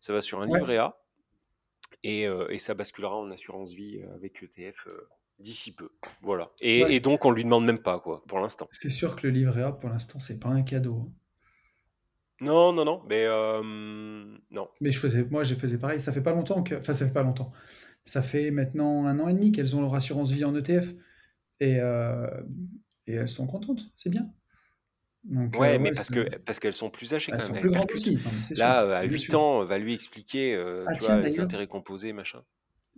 Ça 0.00 0.12
va 0.12 0.20
sur 0.20 0.40
un 0.40 0.48
Ouais. 0.48 0.58
livret 0.58 0.78
A 0.78 0.96
et, 2.02 2.26
euh, 2.26 2.46
et 2.50 2.58
ça 2.58 2.74
basculera 2.74 3.16
en 3.16 3.30
assurance 3.30 3.72
vie 3.72 4.02
avec 4.14 4.42
ETF 4.42 4.86
euh, 4.92 5.08
d'ici 5.40 5.74
peu. 5.74 5.90
Voilà. 6.22 6.52
Et, 6.60 6.84
Ouais. 6.84 6.94
et 6.94 7.00
donc, 7.00 7.24
on 7.24 7.30
lui 7.32 7.42
demande 7.44 7.64
même 7.66 7.82
pas, 7.82 7.98
quoi, 8.00 8.15
pour 8.26 8.40
l'instant. 8.40 8.68
C'est 8.70 8.90
sûr 8.90 9.16
que 9.16 9.26
le 9.26 9.32
livret 9.32 9.64
A, 9.64 9.72
pour 9.72 9.90
l'instant, 9.90 10.20
c'est 10.20 10.38
pas 10.38 10.50
un 10.50 10.62
cadeau. 10.62 11.00
hein. 11.00 11.12
Non, 12.40 12.72
non, 12.72 12.84
non, 12.84 13.02
mais 13.08 13.24
euh, 13.26 13.62
non. 14.50 14.68
Mais 14.80 14.90
je 14.90 14.98
faisais, 14.98 15.24
moi, 15.24 15.42
j'ai 15.42 15.54
faisais 15.56 15.78
pareil. 15.78 16.00
Ça 16.00 16.12
fait 16.12 16.22
pas 16.22 16.32
longtemps 16.32 16.62
que, 16.62 16.74
enfin, 16.76 16.92
ça 16.94 17.06
fait 17.06 17.12
pas 17.12 17.22
longtemps. 17.22 17.52
Ça 18.04 18.22
fait 18.22 18.50
maintenant 18.50 19.06
un 19.06 19.18
an 19.20 19.28
et 19.28 19.34
demi 19.34 19.52
qu'elles 19.52 19.76
ont 19.76 19.80
leur 19.82 19.94
assurance 19.94 20.30
vie 20.30 20.44
en 20.44 20.54
ETF 20.56 20.94
et, 21.60 21.80
euh, 21.80 22.42
et 23.06 23.14
elles 23.14 23.28
sont 23.28 23.46
contentes. 23.46 23.90
C'est 23.96 24.10
bien. 24.10 24.32
Donc, 25.24 25.60
euh, 25.62 25.66
Ouais, 25.66 25.78
mais 25.78 25.90
ouais, 25.90 25.92
parce 25.92 26.10
que 26.10 26.28
parce 26.44 26.58
qu'elles 26.60 26.74
sont 26.74 26.90
plus 26.90 27.14
âgées 27.14 27.32
elles 27.32 27.42
quand 27.42 27.48
même, 27.48 27.54
sont 27.54 27.56
plus 27.56 27.70
grandes 27.70 27.92
aussi. 27.92 28.20
Non, 28.24 28.32
mais 28.32 28.42
sûr, 28.42 28.54
Là, 28.54 28.82
euh, 28.84 28.92
à 28.96 29.02
bien 29.02 29.16
8 29.16 29.32
sûr. 29.32 29.34
ans, 29.34 29.64
va 29.64 29.78
lui 29.78 29.94
expliquer, 29.94 30.54
euh, 30.54 30.88
Ah 30.88 30.92
tu 30.92 30.98
tiens, 30.98 31.16
vois, 31.18 31.22
les 31.22 31.40
intérêts 31.40 31.66
composés, 31.68 32.12
machin. 32.12 32.44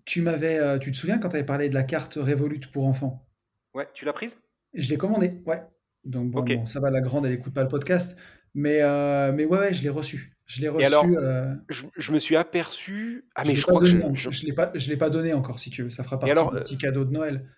tu 0.04 0.22
m'avais, 0.22 0.58
euh, 0.58 0.78
tu 0.80 0.90
te 0.90 0.96
souviens 0.96 1.18
quand 1.18 1.28
tu 1.28 1.36
avais 1.36 1.46
parlé 1.46 1.68
de 1.68 1.74
la 1.74 1.84
carte 1.84 2.14
Revolut 2.14 2.58
pour 2.72 2.86
enfants? 2.86 3.28
Ouais, 3.74 3.88
tu 3.94 4.04
l'as 4.04 4.12
prise? 4.12 4.38
Je 4.74 4.88
l'ai 4.90 4.98
commandée, 4.98 5.42
ouais. 5.46 5.62
Donc 6.04 6.30
bon, 6.30 6.40
Ok. 6.40 6.52
bon, 6.52 6.66
ça 6.66 6.80
va, 6.80 6.90
la 6.90 7.00
grande, 7.00 7.26
elle 7.26 7.32
écoute 7.32 7.54
pas 7.54 7.62
le 7.62 7.68
podcast, 7.68 8.18
mais 8.54 8.80
euh, 8.82 9.32
mais 9.32 9.44
ouais, 9.44 9.58
ouais, 9.58 9.72
je 9.72 9.82
l'ai 9.82 9.88
reçu. 9.88 10.36
Je 10.46 10.60
l'ai 10.62 10.68
Et 10.78 10.84
alors, 10.84 11.04
reçu. 11.04 11.16
euh, 11.18 11.54
je, 11.68 11.86
je 11.96 12.12
me 12.12 12.18
suis 12.18 12.36
aperçu. 12.36 13.28
Ah, 13.34 13.44
je 13.44 13.48
mais 13.48 13.54
l'ai 13.54 13.56
je 13.56 13.66
pas 13.66 13.72
crois 13.72 13.82
que 13.82 13.86
donné, 13.86 14.00
je. 14.00 14.02
en- 14.02 14.14
je- 14.14 14.30
je 14.30 14.46
l'ai 14.46 14.52
pas, 14.54 14.70
je 14.74 14.88
l'ai 14.88 14.96
pas 14.96 15.10
donné 15.10 15.32
encore, 15.34 15.58
si 15.60 15.70
tu 15.70 15.82
veux. 15.82 15.90
Ça 15.90 16.02
fera 16.04 16.16
Et 16.24 16.30
partie 16.30 16.30
alors, 16.30 16.50
des 16.50 16.56
euh, 16.56 16.60
petits 16.60 16.78
cadeaux 16.78 17.04
de 17.04 17.10
Noël. 17.12 17.48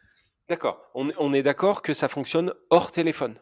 d'accord, 0.49 0.91
on, 0.95 1.09
est- 1.09 1.15
on 1.19 1.33
est 1.33 1.43
d'accord 1.43 1.83
que 1.83 1.95
ça 1.95 2.09
fonctionne 2.09 2.53
hors 2.71 2.91
téléphone. 2.91 3.37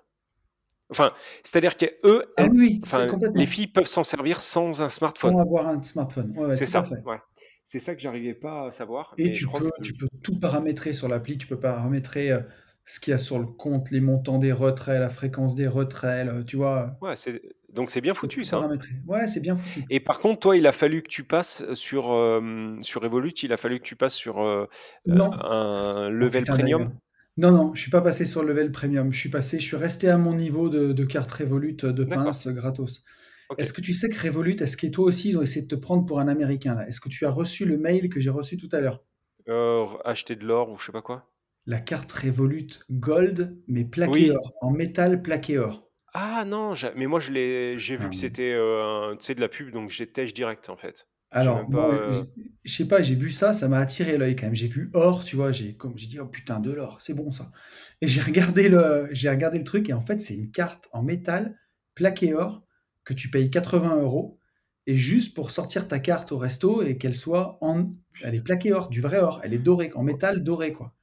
Enfin, 0.91 1.13
c'est-à-dire 1.43 1.77
que 1.77 1.87
eux, 2.05 2.25
Ah 2.37 2.47
oui, 2.47 2.59
oui, 2.59 2.81
c'est 2.87 2.97
enfin, 2.97 3.07
les 3.07 3.07
complètement. 3.07 3.47
filles 3.47 3.67
peuvent 3.69 3.87
s'en 3.87 4.03
servir 4.03 4.41
sans 4.43 4.81
un 4.81 4.89
Sans 4.89 4.89
smartphone. 4.89 5.39
avoir 5.39 5.69
un 5.69 5.83
smartphone. 5.83 6.33
Ouais, 6.37 6.47
ouais, 6.47 6.53
C'est 6.53 6.65
tout 6.67 6.79
à 6.79 6.85
ça, 6.85 6.85
fait. 6.85 7.03
ouais. 7.05 7.19
C'est 7.63 7.79
ça 7.79 7.95
que 7.95 8.01
j'arrivais 8.01 8.35
pas 8.35 8.67
à 8.67 8.71
savoir, 8.71 9.15
Et 9.19 9.25
mais 9.25 9.35
je 9.35 9.41
tu 9.41 9.47
crois 9.47 9.61
peux, 9.61 9.71
que. 9.71 9.83
tu 9.83 9.93
peux 9.95 10.09
tout 10.23 10.39
paramétrer 10.41 10.95
sur 10.95 11.09
l'appli. 11.09 11.37
Tu 11.37 11.47
peux 11.47 11.61
paramétrer 11.61 12.31
euh, 12.33 12.41
ce 12.89 13.01
qu'il 13.01 13.11
y 13.13 13.15
a 13.15 13.19
sur 13.19 13.39
le 13.39 13.47
compte, 13.47 13.91
les 13.91 14.01
montants 14.01 14.39
des 14.39 14.53
retraits, 14.53 15.01
la 15.01 15.11
fréquence 15.11 15.55
des 15.55 15.67
retraits, 15.69 16.27
le- 16.27 16.45
tu 16.45 16.57
vois. 16.57 16.97
Ouais, 17.01 17.17
c'est 17.17 17.41
donc 17.69 17.91
c'est 17.91 18.01
bien 18.01 18.15
foutu 18.15 18.39
tout 18.39 18.45
ça. 18.45 18.69
Ouais, 19.07 19.27
c'est 19.27 19.41
bien 19.41 19.55
foutu. 19.55 19.85
Et 19.91 20.01
par 20.01 20.19
contre, 20.21 20.41
toi, 20.41 20.57
il 20.57 20.67
a 20.67 20.73
fallu 20.73 21.03
que 21.03 21.09
tu 21.09 21.23
passes 21.23 21.65
sur, 21.75 22.13
euh, 22.13 22.77
sur 22.81 23.03
Revolut, 23.03 23.31
il 23.43 23.53
a 23.53 23.57
fallu 23.57 23.79
que 23.79 23.85
tu 23.85 23.95
passes 23.95 24.15
sur 24.15 24.41
euh, 24.41 24.67
euh, 25.11 25.15
Non. 25.15 25.31
un 25.31 26.09
Oh, 26.09 26.11
level 26.11 26.43
putain, 26.45 26.57
premium. 26.57 26.91
Non, 27.37 27.53
non, 27.53 27.75
je 27.75 27.83
suis 27.83 27.91
pas 27.91 28.01
passé 28.01 28.27
sur 28.27 28.43
le 28.43 28.49
level 28.49 28.73
premium. 28.73 29.13
Je 29.13 29.21
suis 29.21 29.29
passé, 29.29 29.61
je 29.61 29.65
suis 29.65 29.77
resté 29.77 30.09
à 30.09 30.17
mon 30.19 30.35
niveau 30.35 30.69
de, 30.69 30.93
de 30.93 31.05
carte 31.05 31.31
Revolut 31.31 31.75
de 31.75 31.93
D'accord. 31.93 32.25
pince 32.25 32.49
gratos. 32.49 33.05
Ok. 33.51 33.59
Est-ce 33.61 33.73
que 33.73 33.81
tu 33.81 33.95
sais 33.95 34.09
que 34.09 34.21
Revolut, 34.21 34.57
est-ce 34.61 34.77
que 34.77 34.87
toi 34.89 35.05
aussi, 35.05 35.29
ils 35.31 35.39
ont 35.39 35.43
essayé 35.43 35.63
de 35.63 35.69
te 35.69 35.75
prendre 35.81 36.05
pour 36.07 36.21
un 36.21 36.29
Américain 36.29 36.75
là? 36.75 36.89
Est-ce 36.89 37.01
que 37.01 37.09
tu 37.09 37.27
as 37.27 37.31
reçu 37.31 37.65
le 37.65 37.79
mail 37.79 38.09
que 38.09 38.19
j'ai 38.21 38.31
reçu 38.31 38.57
tout 38.57 38.69
à 38.73 38.81
l'heure? 38.81 39.05
Euh, 39.49 39.85
acheter 40.05 40.37
de 40.37 40.47
l'or 40.47 40.71
ou 40.71 40.77
je 40.77 40.87
sais 40.87 40.93
pas 40.93 41.03
quoi? 41.03 41.29
La 41.69 41.79
carte 41.79 42.11
Revolut 42.11 42.67
Gold, 42.91 43.57
mais 43.69 43.85
plaquée 43.85 44.33
Oui. 44.33 44.33
or, 44.33 44.55
en 44.61 44.73
métal 44.73 45.23
plaqué 45.23 45.57
or. 45.59 45.89
Ah 46.13 46.45
non, 46.45 46.75
j'a- 46.75 46.93
mais 46.95 47.07
moi 47.07 47.21
je 47.21 47.31
l'ai, 47.33 47.79
j'ai 47.79 47.97
vu 47.97 48.09
Ah, 48.09 48.11
que 48.11 48.17
c'était 48.17 48.53
euh, 48.53 49.13
un- 49.13 49.17
tu 49.17 49.25
sais, 49.27 49.35
de 49.35 49.41
la 49.41 49.49
pub, 49.49 49.71
donc 49.71 49.91
j'ai 49.91 50.07
tèche 50.11 50.33
direct 50.35 50.69
en 50.71 50.77
fait. 50.77 51.07
J'ai 51.39 51.53
Alors, 51.53 51.55
même 51.55 51.69
pas. 51.71 51.79
moi, 51.79 51.95
euh, 51.95 52.25
je- 52.37 52.43
je 52.65 52.75
sais 52.75 52.89
pas, 52.89 53.03
j'ai 53.03 53.15
vu 53.15 53.31
ça, 53.31 53.53
ça 53.53 53.69
m'a 53.69 53.79
attiré 53.79 54.17
l'œil 54.17 54.35
quand 54.37 54.47
même. 54.47 54.55
J'ai 54.55 54.67
vu 54.67 54.91
or, 54.95 55.25
tu 55.25 55.37
vois, 55.37 55.53
j'ai 55.53 55.77
comme 55.77 55.97
j'ai 55.99 56.07
dit, 56.07 56.19
oh 56.21 56.27
putain, 56.27 56.59
de 56.61 56.71
l'or, 56.73 56.99
c'est 57.03 57.13
bon 57.15 57.31
ça. 57.33 57.51
Et 58.01 58.09
j'ai 58.09 58.21
regardé 58.23 58.69
le, 58.69 59.09
j'ai 59.13 59.29
regardé 59.31 59.59
le 59.59 59.65
truc 59.65 59.89
et 59.91 59.93
en 59.93 60.01
fait, 60.01 60.19
c'est 60.19 60.35
une 60.35 60.51
carte 60.51 60.89
en 60.93 61.03
métal 61.03 61.59
plaqué 61.95 62.35
or 62.35 62.63
que 63.05 63.13
tu 63.15 63.31
payes 63.31 63.51
80 63.51 63.97
euros 64.01 64.39
et 64.87 64.97
juste 64.97 65.35
pour 65.35 65.51
sortir 65.51 65.87
ta 65.89 65.99
carte 65.99 66.33
au 66.33 66.39
resto 66.39 66.83
et 66.83 66.97
qu'elle 66.99 67.15
soit 67.15 67.59
en, 67.63 67.93
elle 68.23 68.35
est 68.35 68.43
plaquée 68.43 68.73
or, 68.73 68.89
du 68.89 69.01
vrai 69.03 69.19
or, 69.21 69.41
elle 69.45 69.53
est 69.55 69.59
dorée, 69.59 69.91
en 69.95 70.03
métal 70.03 70.43
doré 70.43 70.73
quoi. 70.73 70.95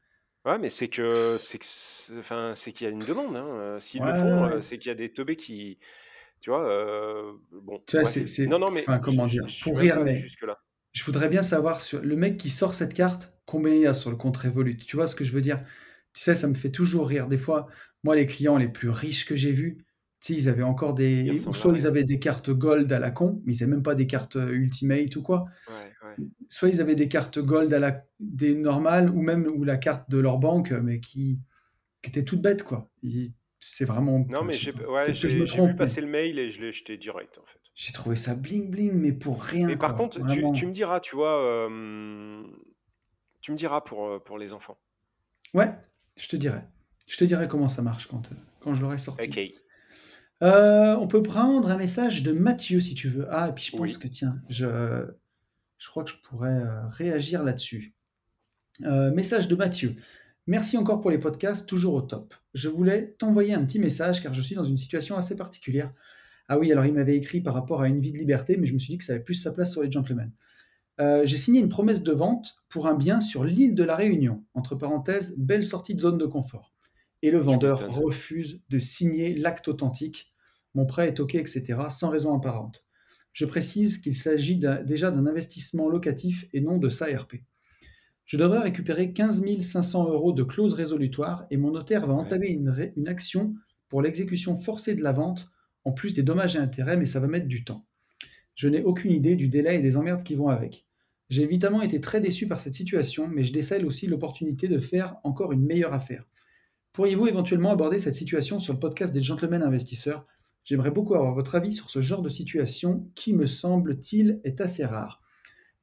Ouais, 0.46 0.60
mais 0.60 0.70
c'est 0.70 0.90
que 0.90 1.38
c'est 1.40 1.58
que 1.58 1.66
c'est- 1.66 2.18
enfin 2.20 2.54
c'est 2.54 2.72
qu'il 2.72 2.86
y 2.86 2.88
a 2.88 2.92
une 2.94 3.04
demande. 3.06 3.36
Hein. 3.36 3.48
euh, 3.48 3.80
S'ils 3.80 4.04
le 4.04 4.14
Ouais, 4.14 4.14
font, 4.14 4.44
ouais. 4.44 4.52
euh, 4.52 4.62
c'est 4.62 4.78
qu'il 4.78 4.90
y 4.90 4.92
a 4.92 4.96
des 4.96 5.12
teubés 5.12 5.36
qui, 5.36 5.80
tu 6.42 6.50
vois. 6.52 6.66
euh, 6.70 7.34
bon, 7.52 7.84
Tu 7.88 7.98
vois, 7.98 8.06
bref. 8.06 8.16
c'est, 8.16 8.28
c'est, 8.28 8.48
Non, 8.48 8.60
non, 8.60 8.72
mais 8.72 8.88
enfin, 8.88 9.00
comment 9.00 9.28
je, 9.28 9.28
dire, 9.28 9.44
je 9.46 9.56
suis 9.56 9.62
pour 9.62 9.78
même 9.78 9.90
rire, 9.90 10.02
allé 10.02 10.16
mais 10.16 10.18
jusque 10.18 10.44
là. 10.44 10.58
je 10.94 11.04
voudrais 11.06 11.30
bien 11.30 11.44
savoir 11.44 11.82
sur 11.82 12.02
le 12.04 12.16
mec 12.16 12.38
qui 12.38 12.50
sort 12.50 12.74
cette 12.74 12.94
carte, 12.94 13.36
combien 13.46 13.74
il 13.74 13.82
y 13.82 13.88
a 13.88 13.94
sur 13.94 14.10
le 14.12 14.18
compte 14.18 14.38
Revolut. 14.38 14.78
Tu 14.78 14.96
vois 14.96 15.08
ce 15.08 15.16
que 15.16 15.24
je 15.26 15.32
veux 15.34 15.42
dire? 15.42 15.64
Tu 16.14 16.22
sais, 16.24 16.36
ça 16.36 16.48
me 16.48 16.56
fait 16.56 16.72
toujours 16.72 17.08
rire. 17.10 17.28
Des 17.28 17.38
fois, 17.38 17.68
moi, 18.04 18.16
les 18.16 18.26
clients 18.28 18.58
les 18.58 18.70
plus 18.70 18.90
riches 18.90 19.26
que 19.28 19.36
j'ai 19.36 19.52
vus, 19.54 19.86
tu 20.22 20.34
sais, 20.34 20.40
ils 20.40 20.50
avaient 20.50 20.64
encore 20.64 20.94
des. 20.96 21.40
Ou 21.46 21.64
à 21.64 21.70
soit 21.70 21.74
ils 21.78 21.88
rien. 21.88 21.88
avaient 21.88 22.04
des 22.06 22.20
cartes 22.20 22.50
gold 22.52 22.92
à 22.94 23.00
la 23.00 23.12
con, 23.12 23.42
mais 23.46 23.56
ils 23.56 23.62
n'avaient 23.62 23.74
même 23.74 23.84
pas 23.84 23.96
des 23.96 24.08
cartes 24.08 24.38
euh, 24.38 24.52
Ultimate 24.54 25.16
ou 25.18 25.22
quoi. 25.24 25.46
Soit 26.50 26.70
ils 26.70 26.82
avaient 26.82 26.96
des 26.96 27.08
cartes 27.08 27.40
gold 27.40 27.74
à 27.74 27.80
la 27.80 28.06
des 28.20 28.56
normales, 28.56 29.10
ou 29.10 29.22
même 29.22 29.48
ou 29.48 29.64
la 29.64 29.78
carte 29.78 30.10
de 30.10 30.18
leur 30.18 30.38
banque, 30.38 30.72
mais 30.72 31.00
qui, 31.00 31.40
qui 32.02 32.10
était 32.10 32.24
toute 32.24 32.42
bête, 32.42 32.64
quoi. 32.64 32.90
C'est 33.60 33.86
vraiment. 33.86 34.26
Non, 34.30 34.44
mais 34.44 34.54
j'ai 34.54 34.72
ouais, 34.72 35.12
vu 35.12 35.62
mais 35.62 35.74
passer 35.74 36.02
le 36.02 36.08
mail 36.08 36.38
et 36.38 36.50
je 36.50 36.62
l'ai 36.62 36.72
jeté 36.72 36.98
direct 36.98 37.40
en 37.40 37.46
fait. 37.46 37.60
j'ai 37.74 37.92
trouvé 37.94 38.16
ça 38.16 38.36
bling 38.36 38.70
bling, 38.70 38.94
mais 38.94 39.12
pour 39.12 39.42
rien, 39.42 39.66
Mais 39.66 39.76
par 39.76 39.96
contre, 39.96 40.20
tu, 40.28 40.68
me 40.68 40.72
diras, 40.72 41.00
tu 41.00 41.16
vois, 41.16 41.42
euh, 41.42 42.44
tu 43.42 43.52
me 43.52 43.58
diras 43.58 43.82
pour, 43.82 44.06
euh, 44.06 44.20
pour 44.20 44.38
les 44.38 44.54
enfants. 44.54 44.78
Ouais, 45.56 45.74
je 46.16 46.28
te 46.28 46.36
dirais. 46.36 46.64
Je 47.08 47.18
te 47.18 47.24
dirai 47.24 47.48
comment 47.48 47.68
ça 47.68 47.82
marche 47.82 48.08
quand, 48.08 48.30
quand 48.60 48.76
je 48.76 48.82
l'aurai 48.82 49.00
sorti. 49.00 49.28
Ok. 49.28 49.62
Euh, 50.44 50.96
on 50.98 51.08
peut 51.08 51.24
prendre 51.24 51.70
un 51.70 51.78
message 51.78 52.22
de 52.24 52.34
Mathieu 52.34 52.82
si 52.82 52.94
tu 52.94 53.10
veux. 53.10 53.26
Ah, 53.32 53.50
et 53.50 53.54
puis 53.54 53.64
je 53.64 53.76
pense 53.76 53.98
que 53.98 54.08
tiens, 54.08 54.42
je, 54.50 55.08
je 55.78 55.90
crois 55.90 56.04
que 56.04 56.12
je 56.12 56.18
pourrais 56.24 56.62
euh, 56.62 56.88
réagir 56.88 57.44
là-dessus. 57.44 57.96
Euh, 58.84 59.12
message 59.12 59.48
de 59.48 59.56
Mathieu. 59.56 59.96
Merci 60.48 60.78
encore 60.78 61.02
pour 61.02 61.12
les 61.12 61.18
podcasts, 61.18 61.68
toujours 61.68 61.96
au 61.96 62.02
top. 62.02 62.36
Je 62.54 62.70
voulais 62.70 63.16
t'envoyer 63.18 63.54
un 63.54 63.66
petit 63.66 63.80
message 63.80 64.22
car 64.22 64.34
je 64.34 64.42
suis 64.42 64.56
dans 64.56 64.64
une 64.64 64.78
situation 64.78 65.18
assez 65.18 65.36
particulière. 65.36 65.92
Ah 66.48 66.60
oui, 66.60 66.72
alors 66.72 66.86
il 66.86 66.94
m'avait 66.94 67.18
écrit 67.18 67.42
par 67.42 67.54
rapport 67.54 67.82
à 67.82 67.88
une 67.88 68.00
vie 68.00 68.12
de 68.12 68.18
liberté, 68.18 68.58
mais 68.58 68.68
je 68.68 68.74
me 68.74 68.80
suis 68.80 68.94
dit 68.94 68.98
que 69.00 69.04
ça 69.04 69.14
avait 69.14 69.24
plus 69.24 69.34
sa 69.34 69.52
place 69.52 69.72
sur 69.72 69.82
les 69.82 69.92
gentlemen. 69.92 70.32
J'ai 71.00 71.38
signé 71.38 71.60
une 71.60 71.68
promesse 71.68 72.04
de 72.04 72.12
vente 72.12 72.58
pour 72.70 72.88
un 72.88 72.94
bien 72.94 73.20
sur 73.20 73.44
l'île 73.44 73.74
de 73.74 73.84
la 73.84 73.96
Réunion, 73.96 74.46
entre 74.54 74.76
parenthèses, 74.76 75.34
belle 75.38 75.66
sortie 75.66 75.96
de 75.96 76.00
zone 76.00 76.20
de 76.20 76.28
confort 76.28 76.76
et 77.26 77.32
le 77.32 77.40
vendeur 77.40 77.92
refuse 77.92 78.64
de 78.70 78.78
signer 78.78 79.34
l'acte 79.34 79.68
authentique. 79.68 80.32
Mon 80.76 80.86
prêt 80.86 81.08
est 81.08 81.20
OK, 81.20 81.34
etc., 81.34 81.76
sans 81.90 82.10
raison 82.10 82.38
apparente. 82.38 82.85
Je 83.36 83.44
précise 83.44 83.98
qu'il 83.98 84.16
s'agit 84.16 84.62
déjà 84.86 85.12
d'un 85.12 85.28
investissement 85.28 85.90
locatif 85.90 86.48
et 86.54 86.62
non 86.62 86.78
de 86.78 86.90
SARP. 86.90 87.36
Je 88.24 88.38
devrais 88.38 88.62
récupérer 88.62 89.12
15 89.12 89.60
500 89.60 90.10
euros 90.10 90.32
de 90.32 90.44
clause 90.44 90.74
résolutoire 90.74 91.46
et 91.52 91.58
mon 91.58 91.72
notaire 91.72 92.08
va 92.08 92.14
entamer 92.14 92.48
une, 92.48 92.94
une 92.96 93.10
action 93.10 93.54
pour 93.90 94.02
l'exécution 94.02 94.58
forcée 94.58 94.96
de 94.96 95.04
la 95.04 95.12
vente, 95.12 95.50
en 95.84 95.92
plus 95.92 96.14
des 96.14 96.24
dommages 96.24 96.56
et 96.56 96.60
intérêts, 96.60 96.96
mais 96.96 97.06
ça 97.06 97.20
va 97.20 97.28
mettre 97.28 97.50
du 97.50 97.66
temps. 97.66 97.86
Je 98.56 98.70
n'ai 98.70 98.82
aucune 98.82 99.12
idée 99.12 99.36
du 99.36 99.50
délai 99.50 99.76
et 99.76 99.82
des 99.82 99.98
emmerdes 99.98 100.24
qui 100.24 100.36
vont 100.36 100.48
avec. 100.48 100.88
J'ai 101.30 101.44
évidemment 101.44 101.82
été 101.82 102.00
très 102.00 102.22
déçu 102.22 102.48
par 102.48 102.62
cette 102.62 102.76
situation, 102.76 103.28
mais 103.28 103.44
je 103.44 103.52
décèle 103.52 103.86
aussi 103.86 104.08
l'opportunité 104.08 104.70
de 104.70 104.80
faire 104.80 105.18
encore 105.26 105.52
une 105.52 105.66
meilleure 105.66 105.94
affaire. 105.94 106.24
Pourriez-vous 106.94 107.28
éventuellement 107.28 107.74
aborder 107.74 108.00
cette 108.00 108.16
situation 108.16 108.60
sur 108.60 108.72
le 108.72 108.80
podcast 108.80 109.12
des 109.12 109.22
gentlemen 109.22 109.62
investisseurs? 109.62 110.26
J'aimerais 110.66 110.92
beaucoup 110.92 111.16
avoir 111.16 111.34
votre 111.34 111.56
avis 111.56 111.72
sur 111.72 111.90
ce 111.90 112.02
genre 112.02 112.22
de 112.22 112.30
situation 112.30 113.10
qui, 113.16 113.34
me 113.34 113.46
semble-t-il, 113.46 114.42
est 114.44 114.60
assez 114.62 114.86
rare. 114.86 115.22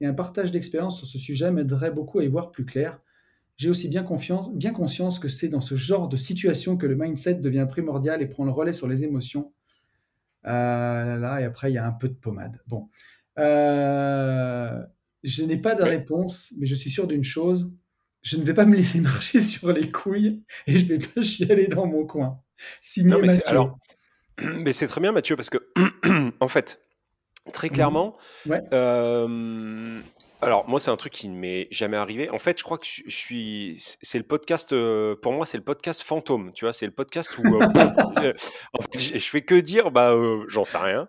Et 0.00 0.06
un 0.06 0.12
partage 0.12 0.50
d'expérience 0.50 0.98
sur 0.98 1.06
ce 1.06 1.18
sujet 1.18 1.50
m'aiderait 1.50 1.92
beaucoup 1.92 2.18
à 2.18 2.24
y 2.24 2.28
voir 2.28 2.50
plus 2.50 2.64
clair. 2.64 3.00
J'ai 3.56 3.70
aussi 3.70 3.88
bien, 3.88 4.02
confiance, 4.02 4.52
bien 4.52 4.72
conscience 4.72 5.18
que 5.18 5.28
c'est 5.28 5.48
dans 5.48 5.60
ce 5.60 5.76
genre 5.76 6.08
de 6.08 6.16
situation 6.16 6.76
que 6.76 6.86
le 6.86 6.96
mindset 6.96 7.36
devient 7.36 7.66
primordial 7.68 8.20
et 8.20 8.26
prend 8.26 8.44
le 8.44 8.50
relais 8.50 8.72
sur 8.72 8.88
les 8.88 9.04
émotions. 9.04 9.52
Euh, 10.46 11.16
là, 11.16 11.40
et 11.40 11.44
après, 11.44 11.70
il 11.70 11.74
y 11.74 11.78
a 11.78 11.86
un 11.86 11.92
peu 11.92 12.08
de 12.08 12.14
pommade. 12.14 12.60
Bon. 12.66 12.88
Euh, 13.38 14.82
je 15.22 15.44
n'ai 15.44 15.56
pas 15.56 15.76
de 15.76 15.82
réponse, 15.84 16.52
mais 16.58 16.66
je 16.66 16.74
suis 16.74 16.90
sûr 16.90 17.06
d'une 17.06 17.24
chose 17.24 17.70
je 18.22 18.36
ne 18.36 18.44
vais 18.44 18.54
pas 18.54 18.64
me 18.64 18.76
laisser 18.76 19.00
marcher 19.00 19.40
sur 19.40 19.72
les 19.72 19.90
couilles 19.90 20.42
et 20.66 20.78
je 20.78 20.86
vais 20.86 20.98
pas 20.98 21.22
chialer 21.22 21.66
dans 21.66 21.86
mon 21.86 22.06
coin. 22.06 22.40
Signé 22.80 23.14
mais 23.20 23.26
Mathieu. 23.26 23.42
Alors, 23.48 23.78
mais 24.58 24.72
c'est 24.72 24.86
très 24.86 25.00
bien, 25.00 25.12
Mathieu, 25.12 25.36
parce 25.36 25.50
que, 25.50 25.58
en 26.40 26.48
fait, 26.48 26.80
très 27.52 27.68
mmh. 27.68 27.72
clairement, 27.72 28.16
euh, 28.72 30.00
alors 30.40 30.68
moi, 30.68 30.80
c'est 30.80 30.90
un 30.90 30.96
truc 30.96 31.12
qui 31.12 31.28
ne 31.28 31.36
m'est 31.36 31.68
jamais 31.70 31.96
arrivé. 31.96 32.30
En 32.30 32.38
fait, 32.38 32.58
je 32.58 32.64
crois 32.64 32.78
que 32.78 32.86
je, 32.86 33.02
suis. 33.08 33.76
C'est 33.78 34.18
le 34.18 34.24
podcast, 34.24 34.72
euh, 34.72 35.16
pour 35.16 35.32
moi, 35.32 35.46
c'est 35.46 35.56
le 35.56 35.64
podcast 35.64 36.02
fantôme, 36.02 36.52
tu 36.52 36.64
vois, 36.64 36.72
c'est 36.72 36.86
le 36.86 36.92
podcast 36.92 37.38
où. 37.38 37.62
Euh, 37.62 37.66
en 38.72 38.82
fait, 38.82 38.98
je, 38.98 39.18
fais 39.18 39.42
que 39.42 39.54
dire, 39.54 39.90
bah, 39.90 40.14
j'en 40.48 40.64
sais 40.64 40.78
rien. 40.78 41.08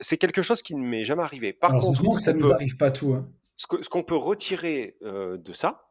c'est 0.00 0.18
quelque 0.18 0.42
chose 0.42 0.62
qui 0.62 0.74
ne 0.74 0.86
m'est 0.86 1.04
jamais 1.04 1.22
arrivé. 1.22 1.52
Par 1.52 1.72
contre, 1.72 2.20
ça 2.20 2.32
ne 2.32 2.38
nous 2.38 2.52
arrive 2.52 2.76
pas 2.76 2.90
tout. 2.90 3.14
Hein 3.14 3.28
ce 3.56 3.88
qu'on 3.88 4.02
peut 4.02 4.16
retirer 4.16 4.96
de 5.02 5.52
ça, 5.52 5.88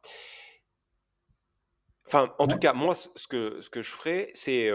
enfin, 2.12 2.34
en 2.40 2.48
tout 2.48 2.58
cas, 2.58 2.74
moi, 2.74 2.94
ce 2.96 3.28
que, 3.28 3.62
ce 3.62 3.70
que 3.70 3.82
je 3.82 3.92
ferais, 3.92 4.30
c'est 4.34 4.70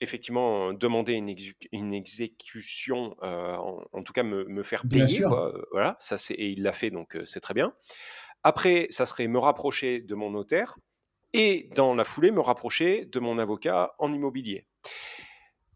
effectivement 0.00 0.72
demander 0.72 1.12
une, 1.12 1.34
une 1.72 1.94
exécution, 1.94 3.16
en, 3.22 4.02
tout 4.04 4.12
cas 4.12 4.22
me, 4.22 4.62
faire 4.62 4.84
payer. 4.88 5.24
voilà, 5.72 5.96
ça, 5.98 6.16
et 6.30 6.50
il 6.50 6.62
l'a 6.62 6.72
fait, 6.72 6.90
donc 6.90 7.16
c'est 7.24 7.40
très 7.40 7.54
bien. 7.54 7.72
Après, 8.42 8.86
ça 8.90 9.06
serait 9.06 9.26
me 9.26 9.38
rapprocher 9.38 10.00
de 10.00 10.14
mon 10.14 10.30
notaire 10.30 10.78
et 11.32 11.68
dans 11.74 11.94
la 11.94 12.04
foulée, 12.04 12.30
me 12.30 12.40
rapprocher 12.40 13.04
de 13.04 13.18
mon 13.18 13.38
avocat 13.38 13.94
en 13.98 14.12
immobilier. 14.12 14.66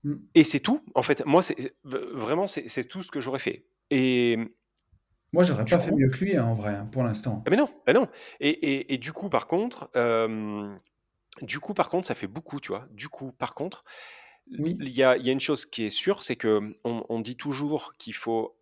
Mmh. 0.05 0.15
Et 0.35 0.45
c'est 0.45 0.61
tout. 0.61 0.85
En 0.95 1.03
fait, 1.03 1.25
moi, 1.27 1.43
c'est 1.43 1.75
vraiment, 1.85 2.47
c'est 2.47 2.85
tout 2.85 3.03
ce 3.03 3.11
que 3.11 3.21
j'aurais 3.21 3.39
fait. 3.39 3.67
Et 3.91 4.39
moi, 5.33 5.45
j'aurais 5.45 5.65
pas 5.65 5.79
fait 5.79 5.93
mieux 5.93 6.09
que 6.09 6.25
lui, 6.25 6.37
hein, 6.37 6.45
en 6.45 6.55
vrai, 6.55 6.75
hein, 6.75 6.89
pour 6.91 7.05
l'instant. 7.05 7.43
Ah, 7.47 7.51
mais 7.51 7.57
non, 7.57 7.69
mais 7.87 7.93
non. 7.93 8.09
Et, 8.41 8.99
du 8.99 9.13
coup, 9.13 9.29
par 9.29 9.47
contre, 9.47 9.91
du 11.43 11.61
coup, 11.61 11.75
par 11.75 11.89
contre, 11.89 12.07
ça 12.07 12.15
fait 12.15 12.27
beaucoup, 12.27 12.61
tu 12.61 12.69
vois. 12.69 12.87
Du 12.91 13.09
coup, 13.09 13.33
par 13.33 13.55
contre, 13.55 13.85
Oui. 14.59 14.77
il 14.81 14.89
y 14.89 15.05
a, 15.05 15.17
il 15.17 15.25
y 15.25 15.31
a 15.31 15.33
une 15.33 15.41
chose 15.41 15.67
qui 15.67 15.85
est 15.85 15.91
sûre, 15.91 16.23
c'est 16.23 16.37
que 16.37 16.75
on, 16.85 17.21
dit 17.21 17.37
toujours 17.37 17.95
qu'il 17.99 18.15
faut 18.15 18.57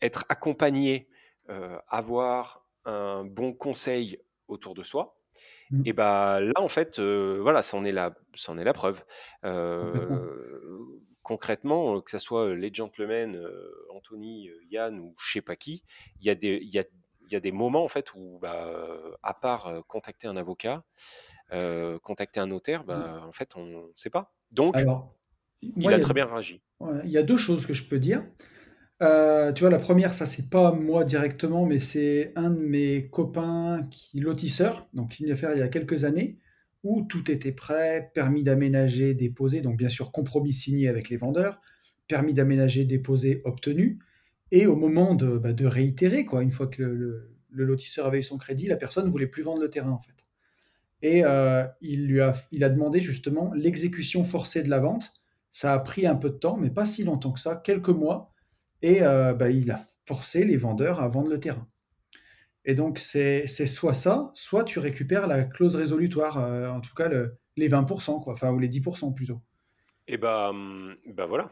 être 0.00 0.24
accompagné, 0.28 1.08
avoir 1.88 2.64
un 2.84 3.24
bon 3.24 3.52
conseil 3.52 4.18
autour 4.46 4.74
de 4.74 4.82
soi. 4.82 5.16
Mmh. 5.70 5.82
Et 5.84 5.92
bah 5.92 6.40
là, 6.40 6.54
en 6.56 6.68
fait, 6.68 7.00
voilà, 7.00 7.62
c'en 7.62 7.84
est 7.84 7.92
la, 7.92 8.14
c'en 8.34 8.56
est 8.56 8.64
la 8.64 8.72
preuve 8.72 9.04
concrètement, 11.28 12.00
que 12.00 12.10
ce 12.10 12.18
soit 12.18 12.54
les 12.54 12.72
gentlemen, 12.72 13.38
Anthony, 13.94 14.48
Yann 14.70 14.98
ou 14.98 15.14
je 15.22 15.32
sais 15.32 15.42
pas 15.42 15.56
qui, 15.56 15.84
il 16.20 16.26
y, 16.26 16.30
a 16.30 16.34
des, 16.34 16.58
il, 16.62 16.72
y 16.74 16.78
a, 16.78 16.84
il 17.26 17.32
y 17.32 17.36
a 17.36 17.40
des 17.40 17.52
moments 17.52 17.84
en 17.84 17.88
fait 17.88 18.14
où, 18.14 18.38
bah, 18.40 18.72
à 19.22 19.34
part 19.34 19.70
contacter 19.88 20.26
un 20.26 20.38
avocat, 20.38 20.84
contacter 22.02 22.40
un 22.40 22.46
notaire, 22.46 22.82
bah, 22.84 23.22
en 23.28 23.32
fait, 23.32 23.56
on 23.56 23.66
ne 23.66 23.92
sait 23.94 24.08
pas. 24.08 24.32
Donc, 24.52 24.76
il 25.60 25.92
a 25.92 26.00
très 26.00 26.14
bien 26.14 26.24
réagi. 26.24 26.62
il 27.04 27.10
y 27.10 27.18
a 27.18 27.22
deux 27.22 27.36
choses 27.36 27.66
que 27.66 27.74
je 27.74 27.84
peux 27.84 27.98
dire. 27.98 28.24
tu 29.00 29.60
vois, 29.60 29.70
la 29.70 29.78
première, 29.78 30.14
ça 30.14 30.24
c'est 30.24 30.48
pas 30.48 30.72
moi 30.72 31.04
directement, 31.04 31.66
mais 31.66 31.78
c'est 31.78 32.32
un 32.36 32.48
de 32.48 32.60
mes 32.60 33.10
copains 33.10 33.86
qui 33.90 34.20
lotisseur, 34.20 34.88
donc 34.94 35.18
l'a 35.20 35.36
fait 35.36 35.52
il 35.52 35.58
y 35.58 35.62
a 35.62 35.68
quelques 35.68 36.04
années, 36.04 36.38
où 36.84 37.02
tout 37.02 37.30
était 37.30 37.52
prêt, 37.52 38.10
permis 38.14 38.42
d'aménager, 38.42 39.14
déposé, 39.14 39.60
donc 39.60 39.76
bien 39.76 39.88
sûr 39.88 40.12
compromis 40.12 40.52
signé 40.52 40.88
avec 40.88 41.08
les 41.08 41.16
vendeurs, 41.16 41.60
permis 42.06 42.34
d'aménager, 42.34 42.84
déposé, 42.84 43.42
obtenu, 43.44 43.98
et 44.50 44.66
au 44.66 44.76
moment 44.76 45.14
de, 45.14 45.38
bah, 45.38 45.50
réitérer, 45.60 46.24
quoi, 46.24 46.42
une 46.42 46.52
fois 46.52 46.66
que 46.66 46.82
le, 46.82 47.34
lotisseur 47.50 48.06
avait 48.06 48.20
eu 48.20 48.22
son 48.22 48.38
crédit, 48.38 48.66
la 48.66 48.76
personne 48.76 49.06
ne 49.06 49.10
voulait 49.10 49.26
plus 49.26 49.42
vendre 49.42 49.60
le 49.60 49.68
terrain 49.68 49.90
en 49.90 49.98
fait. 49.98 50.24
Et 51.02 51.24
euh, 51.24 51.64
il 51.80 52.06
lui 52.06 52.20
a, 52.20 52.34
demandé 52.52 53.00
justement 53.00 53.52
l'exécution 53.54 54.24
forcée 54.24 54.62
de 54.62 54.70
la 54.70 54.78
vente. 54.78 55.12
Ça 55.50 55.72
a 55.72 55.78
pris 55.78 56.06
un 56.06 56.14
peu 56.14 56.30
de 56.30 56.36
temps, 56.36 56.56
mais 56.56 56.70
pas 56.70 56.86
si 56.86 57.04
longtemps 57.04 57.32
que 57.32 57.40
ça, 57.40 57.56
quelques 57.56 57.88
mois, 57.88 58.32
et 58.82 59.02
euh, 59.02 59.34
bah, 59.34 59.50
il 59.50 59.70
a 59.70 59.80
forcé 60.06 60.44
les 60.44 60.56
vendeurs 60.56 61.00
à 61.00 61.08
vendre 61.08 61.28
le 61.28 61.40
terrain. 61.40 61.66
Et 62.68 62.74
donc, 62.74 62.98
c'est 62.98 63.46
soit 63.46 63.94
ça, 63.94 64.30
soit 64.34 64.62
tu 64.62 64.78
récupères 64.78 65.26
la 65.26 65.42
clause 65.44 65.74
résolutoire, 65.74 66.36
euh, 66.36 66.68
en 66.68 66.82
tout 66.82 66.94
cas 66.94 67.08
les 67.56 67.68
20%, 67.68 68.22
quoi, 68.22 68.34
enfin, 68.34 68.50
ou 68.50 68.58
les 68.58 68.68
10% 68.68 69.14
plutôt. 69.14 69.40
Et 70.06 70.18
bah, 70.18 70.52
bah 71.06 71.24
voilà. 71.24 71.50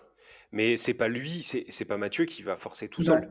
Mais 0.52 0.76
c'est 0.76 0.92
pas 0.92 1.08
lui, 1.08 1.40
c'est 1.42 1.84
pas 1.86 1.96
Mathieu 1.96 2.26
qui 2.26 2.42
va 2.42 2.58
forcer 2.58 2.88
tout 2.88 3.00
seul. 3.00 3.30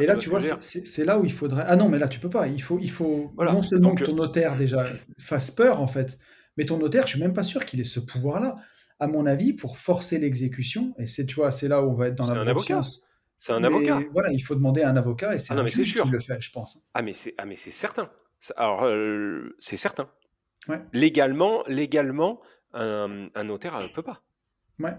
et 0.00 0.06
là, 0.06 0.16
tu 0.16 0.28
vois, 0.28 0.40
c'est 0.40 1.04
là 1.04 1.20
où 1.20 1.24
il 1.24 1.32
faudrait. 1.32 1.64
Ah 1.68 1.76
non, 1.76 1.88
mais 1.88 2.00
là, 2.00 2.08
tu 2.08 2.18
peux 2.18 2.28
pas. 2.28 2.48
Il 2.48 2.60
faut, 2.60 2.80
il 2.80 2.90
faut 2.90 3.32
non 3.38 3.62
seulement 3.62 3.94
que 3.94 4.02
ton 4.02 4.16
notaire 4.16 4.56
déjà 4.56 4.88
fasse 5.16 5.52
peur, 5.52 5.80
en 5.80 5.86
fait, 5.86 6.18
mais 6.56 6.64
ton 6.64 6.78
notaire, 6.78 7.06
je 7.06 7.12
suis 7.12 7.20
même 7.20 7.32
pas 7.32 7.44
sûr 7.44 7.64
qu'il 7.64 7.78
ait 7.78 7.84
ce 7.84 8.00
pouvoir-là. 8.00 8.56
À 8.98 9.06
mon 9.06 9.24
avis, 9.24 9.52
pour 9.52 9.78
forcer 9.78 10.18
l'exécution, 10.18 10.94
et 10.98 11.06
c'est, 11.06 11.26
tu 11.26 11.36
vois, 11.36 11.52
c'est 11.52 11.68
là 11.68 11.80
où 11.80 11.92
on 11.92 11.94
va 11.94 12.08
être 12.08 12.16
dans 12.16 12.34
la 12.34 12.40
avocat. 12.40 12.80
C'est 13.40 13.52
un 13.52 13.64
avocat. 13.64 14.02
Voilà, 14.12 14.30
il 14.32 14.40
faut 14.40 14.54
demander 14.54 14.82
à 14.82 14.90
un 14.90 14.96
avocat 14.96 15.34
et 15.34 15.38
c'est 15.38 15.54
ah 15.54 15.58
un 15.58 15.66
juge 15.66 15.94
qui 15.94 16.10
le 16.10 16.20
fait, 16.20 16.40
je 16.40 16.52
pense. 16.52 16.86
Ah 16.92 17.00
mais 17.00 17.14
c'est 17.14 17.34
ah 17.38 17.46
mais 17.46 17.56
c'est 17.56 17.70
certain. 17.70 18.10
Alors 18.56 18.84
euh, 18.84 19.56
c'est 19.58 19.78
certain. 19.78 20.10
Ouais. 20.68 20.80
Légalement, 20.92 21.64
légalement, 21.66 22.42
un, 22.74 23.24
un 23.34 23.44
notaire 23.44 23.80
ne 23.80 23.88
peut 23.88 24.02
pas. 24.02 24.22
Ouais. 24.78 24.94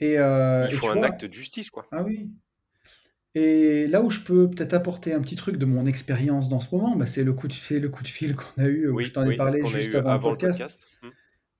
Et 0.00 0.18
euh, 0.18 0.66
il 0.70 0.76
faut 0.76 0.88
un 0.88 1.02
acte 1.02 1.26
de 1.26 1.32
justice, 1.32 1.68
quoi. 1.68 1.86
Ah 1.92 2.02
oui. 2.02 2.30
Et 3.34 3.86
là 3.86 4.00
où 4.00 4.08
je 4.08 4.20
peux 4.20 4.48
peut-être 4.48 4.72
apporter 4.72 5.12
un 5.12 5.20
petit 5.20 5.36
truc 5.36 5.58
de 5.58 5.66
mon 5.66 5.84
expérience 5.84 6.48
dans 6.48 6.60
ce 6.60 6.74
moment, 6.74 6.96
bah, 6.96 7.04
c'est 7.04 7.22
le 7.22 7.34
coup 7.34 7.48
de 7.48 7.52
fil, 7.52 7.82
le 7.82 7.90
coup 7.90 8.02
de 8.02 8.08
fil 8.08 8.34
qu'on 8.34 8.62
a 8.62 8.66
eu, 8.66 8.88
où 8.88 8.98
je 9.02 9.10
t'en 9.10 9.28
ai 9.28 9.36
parlé 9.36 9.62
juste 9.66 9.94
avant, 9.94 10.14
le 10.14 10.20
podcast, 10.20 10.86
mmh. 11.02 11.08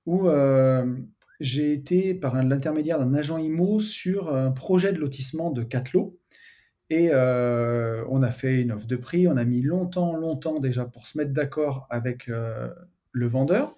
où 0.07 0.27
euh, 0.27 0.91
j'ai 1.39 1.73
été 1.73 2.13
par 2.13 2.41
l'intermédiaire 2.41 2.99
d'un 2.99 3.13
agent 3.13 3.37
IMO 3.37 3.79
sur 3.79 4.35
un 4.35 4.51
projet 4.51 4.93
de 4.93 4.99
lotissement 4.99 5.51
de 5.51 5.63
4 5.63 5.93
lots. 5.93 6.19
Et 6.89 7.09
euh, 7.11 8.05
on 8.09 8.23
a 8.23 8.31
fait 8.31 8.61
une 8.61 8.71
offre 8.71 8.87
de 8.87 8.95
prix, 8.95 9.27
on 9.27 9.35
a 9.35 9.43
mis 9.43 9.61
longtemps, 9.61 10.15
longtemps 10.15 10.59
déjà 10.59 10.85
pour 10.85 11.07
se 11.07 11.17
mettre 11.17 11.31
d'accord 11.31 11.85
avec 11.89 12.29
euh, 12.29 12.73
le 13.11 13.27
vendeur. 13.27 13.75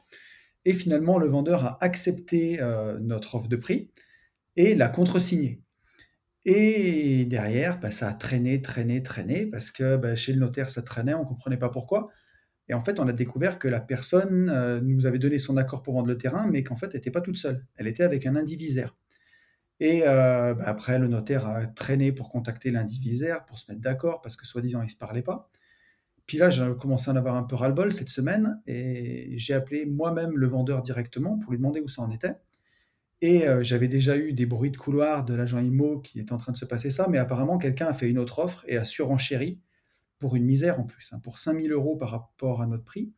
Et 0.66 0.74
finalement, 0.74 1.18
le 1.18 1.28
vendeur 1.28 1.66
a 1.66 1.78
accepté 1.84 2.60
euh, 2.62 3.00
notre 3.00 3.36
offre 3.36 3.48
de 3.48 3.56
prix 3.56 3.92
et 4.56 4.76
l'a 4.76 4.90
contre-signé. 4.90 5.64
Et 6.46 7.26
derrière, 7.26 7.80
bah, 7.80 7.92
ça 7.92 8.10
a 8.10 8.14
traîné, 8.14 8.62
traîné, 8.62 9.02
traîné, 9.02 9.46
parce 9.48 9.72
que 9.72 9.98
bah, 9.98 10.16
chez 10.16 10.34
le 10.34 10.40
notaire, 10.40 10.70
ça 10.70 10.82
traînait, 10.84 11.14
on 11.14 11.24
ne 11.24 11.28
comprenait 11.28 11.58
pas 11.58 11.70
pourquoi. 11.70 12.08
Et 12.70 12.76
en 12.76 12.80
fait, 12.80 13.00
on 13.00 13.08
a 13.08 13.14
découvert 13.14 13.58
que 13.58 13.68
la 13.68 13.80
personne 13.80 14.50
euh, 14.50 14.80
nous 14.80 15.08
avait 15.08 15.18
donné 15.18 15.40
son 15.40 15.58
accord 15.58 15.82
pour 15.82 15.96
vendre 15.96 16.08
le 16.08 16.18
terrain, 16.18 16.48
mais 16.48 16.64
qu'en 16.64 16.76
fait, 16.76 16.88
elle 16.88 16.96
n'était 16.96 17.12
pas 17.12 17.22
toute 17.22 17.38
seule. 17.38 17.66
Elle 17.76 17.88
était 17.88 18.04
avec 18.04 18.28
un 18.28 18.36
indivisaire. 18.36 18.96
Et 19.80 20.04
euh, 20.06 20.54
bah, 20.54 20.64
après, 20.68 21.00
le 21.00 21.08
notaire 21.08 21.48
a 21.48 21.66
traîné 21.66 22.12
pour 22.12 22.30
contacter 22.30 22.70
l'indivisaire, 22.70 23.46
pour 23.46 23.58
se 23.58 23.72
mettre 23.72 23.82
d'accord, 23.82 24.22
parce 24.22 24.36
que 24.36 24.46
soi-disant, 24.46 24.82
ils 24.82 24.86
ne 24.86 24.92
se 24.92 24.98
parlaient 24.98 25.24
pas. 25.24 25.50
Puis 26.28 26.38
là, 26.38 26.52
j'ai 26.52 26.64
commencé 26.80 27.10
à 27.10 27.14
en 27.14 27.16
avoir 27.16 27.36
un 27.36 27.44
peu 27.44 27.56
ras-le-bol 27.56 27.92
cette 27.92 28.10
semaine, 28.10 28.62
et 28.68 29.34
j'ai 29.38 29.56
appelé 29.56 29.88
moi-même 29.88 30.38
le 30.38 30.48
vendeur 30.48 30.84
directement 30.84 31.40
pour 31.40 31.52
lui 31.52 31.58
demander 31.58 31.82
où 31.82 31.88
ça 31.88 32.04
en 32.04 32.12
était. 32.12 32.36
Et 33.22 33.48
euh, 33.48 33.64
j'avais 33.64 33.88
déjà 33.88 34.16
eu 34.16 34.34
des 34.34 34.46
bruits 34.46 34.72
de 34.72 34.78
couloir 34.78 35.26
de 35.26 35.34
l'agent 35.34 35.60
IMO 35.60 36.00
qui 36.00 36.20
est 36.20 36.32
en 36.32 36.38
train 36.38 36.52
de 36.52 36.58
se 36.58 36.66
passer 36.66 36.92
ça, 36.92 37.08
mais 37.10 37.18
apparemment, 37.18 37.58
quelqu'un 37.58 37.88
a 37.88 37.94
fait 37.94 38.08
une 38.08 38.20
autre 38.20 38.40
offre 38.40 38.64
et 38.68 38.78
a 38.78 38.84
surenchéri 38.84 39.60
pour 40.20 40.36
une 40.36 40.44
misère 40.44 40.80
en 40.80 40.84
plus, 40.84 41.14
hein, 41.14 41.20
pour 41.24 41.40
5000 41.40 41.72
euros 41.72 41.96
par 41.96 42.12
rapport 42.12 42.62
à 42.62 42.68
notre 42.68 42.84
prix. 42.84 43.12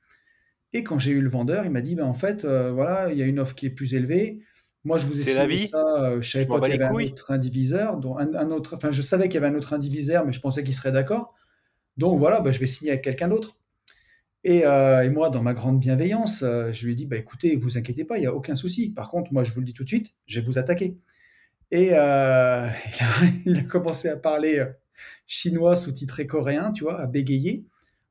Et 0.74 0.84
quand 0.84 1.00
j'ai 1.00 1.12
eu 1.12 1.22
le 1.22 1.30
vendeur, 1.30 1.66
il 1.66 1.72
m'a 1.72 1.82
dit, 1.82 1.96
ben, 1.96 2.06
en 2.06 2.14
fait, 2.14 2.46
euh, 2.46 2.72
voilà, 2.72 3.12
il 3.12 3.18
y 3.18 3.22
a 3.22 3.26
une 3.26 3.40
offre 3.40 3.56
qui 3.56 3.66
est 3.66 3.72
plus 3.72 3.94
élevée. 3.94 4.40
Moi, 4.84 4.98
je 4.98 5.06
vous 5.06 5.30
ai 5.30 5.34
la 5.34 5.46
vie. 5.46 5.68
ça, 5.68 5.84
euh, 6.00 6.22
je 6.22 6.30
savais 6.30 6.46
Je 6.46 6.50
pas 6.50 6.62
qu'il 6.62 6.72
y 6.72 6.74
avait 6.76 6.86
un 6.86 6.94
autre 6.94 7.32
indiviseur, 7.32 8.00
un, 8.18 8.34
un 8.34 8.52
autre, 8.52 8.76
enfin, 8.78 8.92
je 8.92 9.02
savais 9.02 9.26
qu'il 9.26 9.36
y 9.36 9.38
avait 9.44 9.54
un 9.54 9.58
autre 9.58 9.74
indiviseur, 9.74 10.26
mais 10.26 10.32
je 10.32 10.40
pensais 10.40 10.64
qu'il 10.64 10.74
serait 10.74 10.92
d'accord. 10.92 11.36
Donc 11.98 12.20
voilà, 12.20 12.40
ben, 12.40 12.52
je 12.52 12.60
vais 12.60 12.68
signer 12.68 12.92
avec 12.92 13.04
quelqu'un 13.04 13.28
d'autre. 13.28 13.58
Et, 14.44 14.66
euh, 14.66 15.04
et 15.04 15.10
moi, 15.10 15.30
dans 15.30 15.44
ma 15.44 15.54
grande 15.54 15.80
bienveillance, 15.80 16.40
je 16.40 16.86
lui 16.86 16.94
ai 16.94 16.96
dit, 16.96 17.06
bah, 17.06 17.18
écoutez, 17.18 17.56
vous 17.58 17.78
inquiétez 17.78 18.06
pas, 18.06 18.18
il 18.18 18.22
n'y 18.22 18.28
a 18.28 18.34
aucun 18.34 18.56
souci. 18.56 18.90
Par 18.90 19.10
contre, 19.10 19.34
moi, 19.34 19.44
je 19.44 19.52
vous 19.52 19.60
le 19.60 19.66
dis 19.66 19.74
tout 19.74 19.84
de 19.84 19.90
suite, 19.90 20.14
je 20.26 20.40
vais 20.40 20.46
vous 20.46 20.58
attaquer. 20.58 20.98
Et 21.70 21.88
il, 21.88 21.94
a, 21.94 22.72
il 23.46 23.58
a 23.58 23.64
commencé 23.64 24.08
à 24.08 24.16
parler 24.16 24.66
chinois 25.26 25.76
sous-titré 25.76 26.28
coréen, 26.28 26.72
tu 26.72 26.84
vois, 26.84 27.00
à 27.00 27.08
bégayer. 27.08 27.66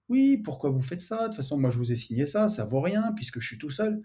Oui, 0.09 0.39
pourquoi 0.39 0.71
vous 0.71 0.83
faites 0.83 1.03
ça? 1.03 1.23
De 1.23 1.27
toute 1.29 1.37
façon, 1.37 1.59
moi, 1.59 1.71
je 1.71 1.79
vous 1.79 1.93
ai 1.93 1.97
signé 1.97 2.27
ça, 2.27 2.49
ça 2.49 2.65
vaut 2.65 2.81
rien 2.81 3.13
puisque 3.15 3.41
je 3.41 3.47
suis 3.47 3.59
tout 3.59 3.71
seul. 3.71 4.03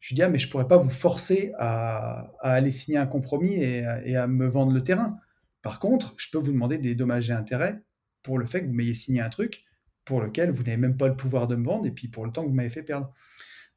Je 0.00 0.08
lui 0.10 0.16
dis, 0.16 0.22
ah, 0.22 0.28
mais 0.28 0.38
je 0.38 0.48
pourrais 0.50 0.68
pas 0.68 0.76
vous 0.76 0.90
forcer 0.90 1.52
à, 1.58 2.30
aller 2.40 2.70
signer 2.70 2.98
un 2.98 3.06
compromis 3.06 3.54
et, 3.54 3.84
à- 3.84 4.06
et 4.06 4.16
à 4.16 4.26
me 4.26 4.46
vendre 4.46 4.72
le 4.72 4.84
terrain. 4.84 5.18
Par 5.62 5.80
contre, 5.80 6.14
je 6.18 6.28
peux 6.30 6.38
vous 6.38 6.52
demander 6.52 6.78
des 6.78 6.94
dommages 6.94 7.30
et 7.30 7.32
intérêts 7.32 7.82
pour 8.22 8.38
le 8.38 8.46
fait 8.46 8.62
que 8.62 8.66
vous 8.66 8.74
m'ayez 8.74 8.94
signé 8.94 9.20
un 9.20 9.30
truc 9.30 9.64
pour 10.04 10.20
lequel 10.20 10.50
vous 10.50 10.62
n'avez 10.62 10.76
même 10.76 10.96
pas 10.96 11.08
le 11.08 11.16
pouvoir 11.16 11.46
de 11.46 11.56
me 11.56 11.64
vendre 11.64 11.86
et 11.86 11.90
puis 11.90 12.08
pour 12.08 12.26
le 12.26 12.32
temps 12.32 12.42
que 12.42 12.48
vous 12.48 12.54
m'avez 12.54 12.70
fait 12.70 12.82
perdre. 12.82 13.12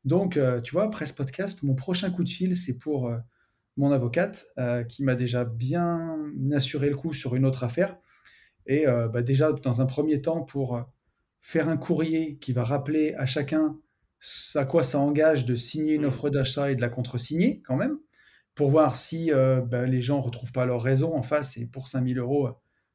Donc, 0.04 0.38
euh, 0.38 0.62
tu 0.62 0.74
vois, 0.74 0.84
après 0.84 1.06
ce 1.06 1.14
podcast, 1.14 1.64
mon 1.64 1.76
prochain 1.76 2.12
coup 2.12 2.24
de 2.24 2.30
fil, 2.30 2.58
c'est 2.58 2.78
pour 2.78 3.08
euh, 3.08 3.18
mon 3.78 3.92
avocate 3.92 4.46
euh, 4.58 4.84
qui 4.84 5.04
m'a 5.04 5.16
déjà 5.16 5.46
bien 5.46 6.18
assuré 6.54 6.90
le 6.90 6.96
coup 6.96 7.14
sur 7.14 7.36
une 7.36 7.46
autre 7.46 7.64
affaire. 7.64 7.98
Et 8.68 8.88
euh, 8.88 9.08
bah, 9.08 9.22
déjà, 9.22 9.52
dans 9.54 9.82
un 9.82 9.86
premier 9.86 10.22
temps, 10.22 10.44
pour 10.44 10.76
euh, 10.76 10.82
faire 11.40 11.70
un 11.70 11.78
courrier 11.78 12.38
qui 12.38 12.54
va 12.54 12.64
rappeler 12.64 13.14
à 13.16 13.26
chacun 13.26 13.78
à 14.56 14.66
quoi 14.66 14.84
ça 14.84 15.00
engage 15.00 15.46
de 15.46 15.56
signer 15.56 15.94
une 15.94 16.02
Mm. 16.04 16.06
offre 16.06 16.30
d'achat 16.30 16.72
et 16.72 16.76
de 16.76 16.82
la 16.82 16.90
contresigner 16.90 17.62
quand 17.66 17.76
même, 17.76 17.98
pour 18.56 18.70
voir 18.72 18.96
si 18.96 19.32
euh, 19.32 19.62
bah, 19.62 19.86
les 19.86 20.02
gens 20.02 20.18
ne 20.18 20.24
retrouvent 20.24 20.52
pas 20.52 20.66
leur 20.66 20.82
raison 20.82 21.16
en 21.16 21.22
face 21.22 21.58
et 21.58 21.68
pour 21.68 21.88
5000 21.88 22.18
euros, 22.18 22.50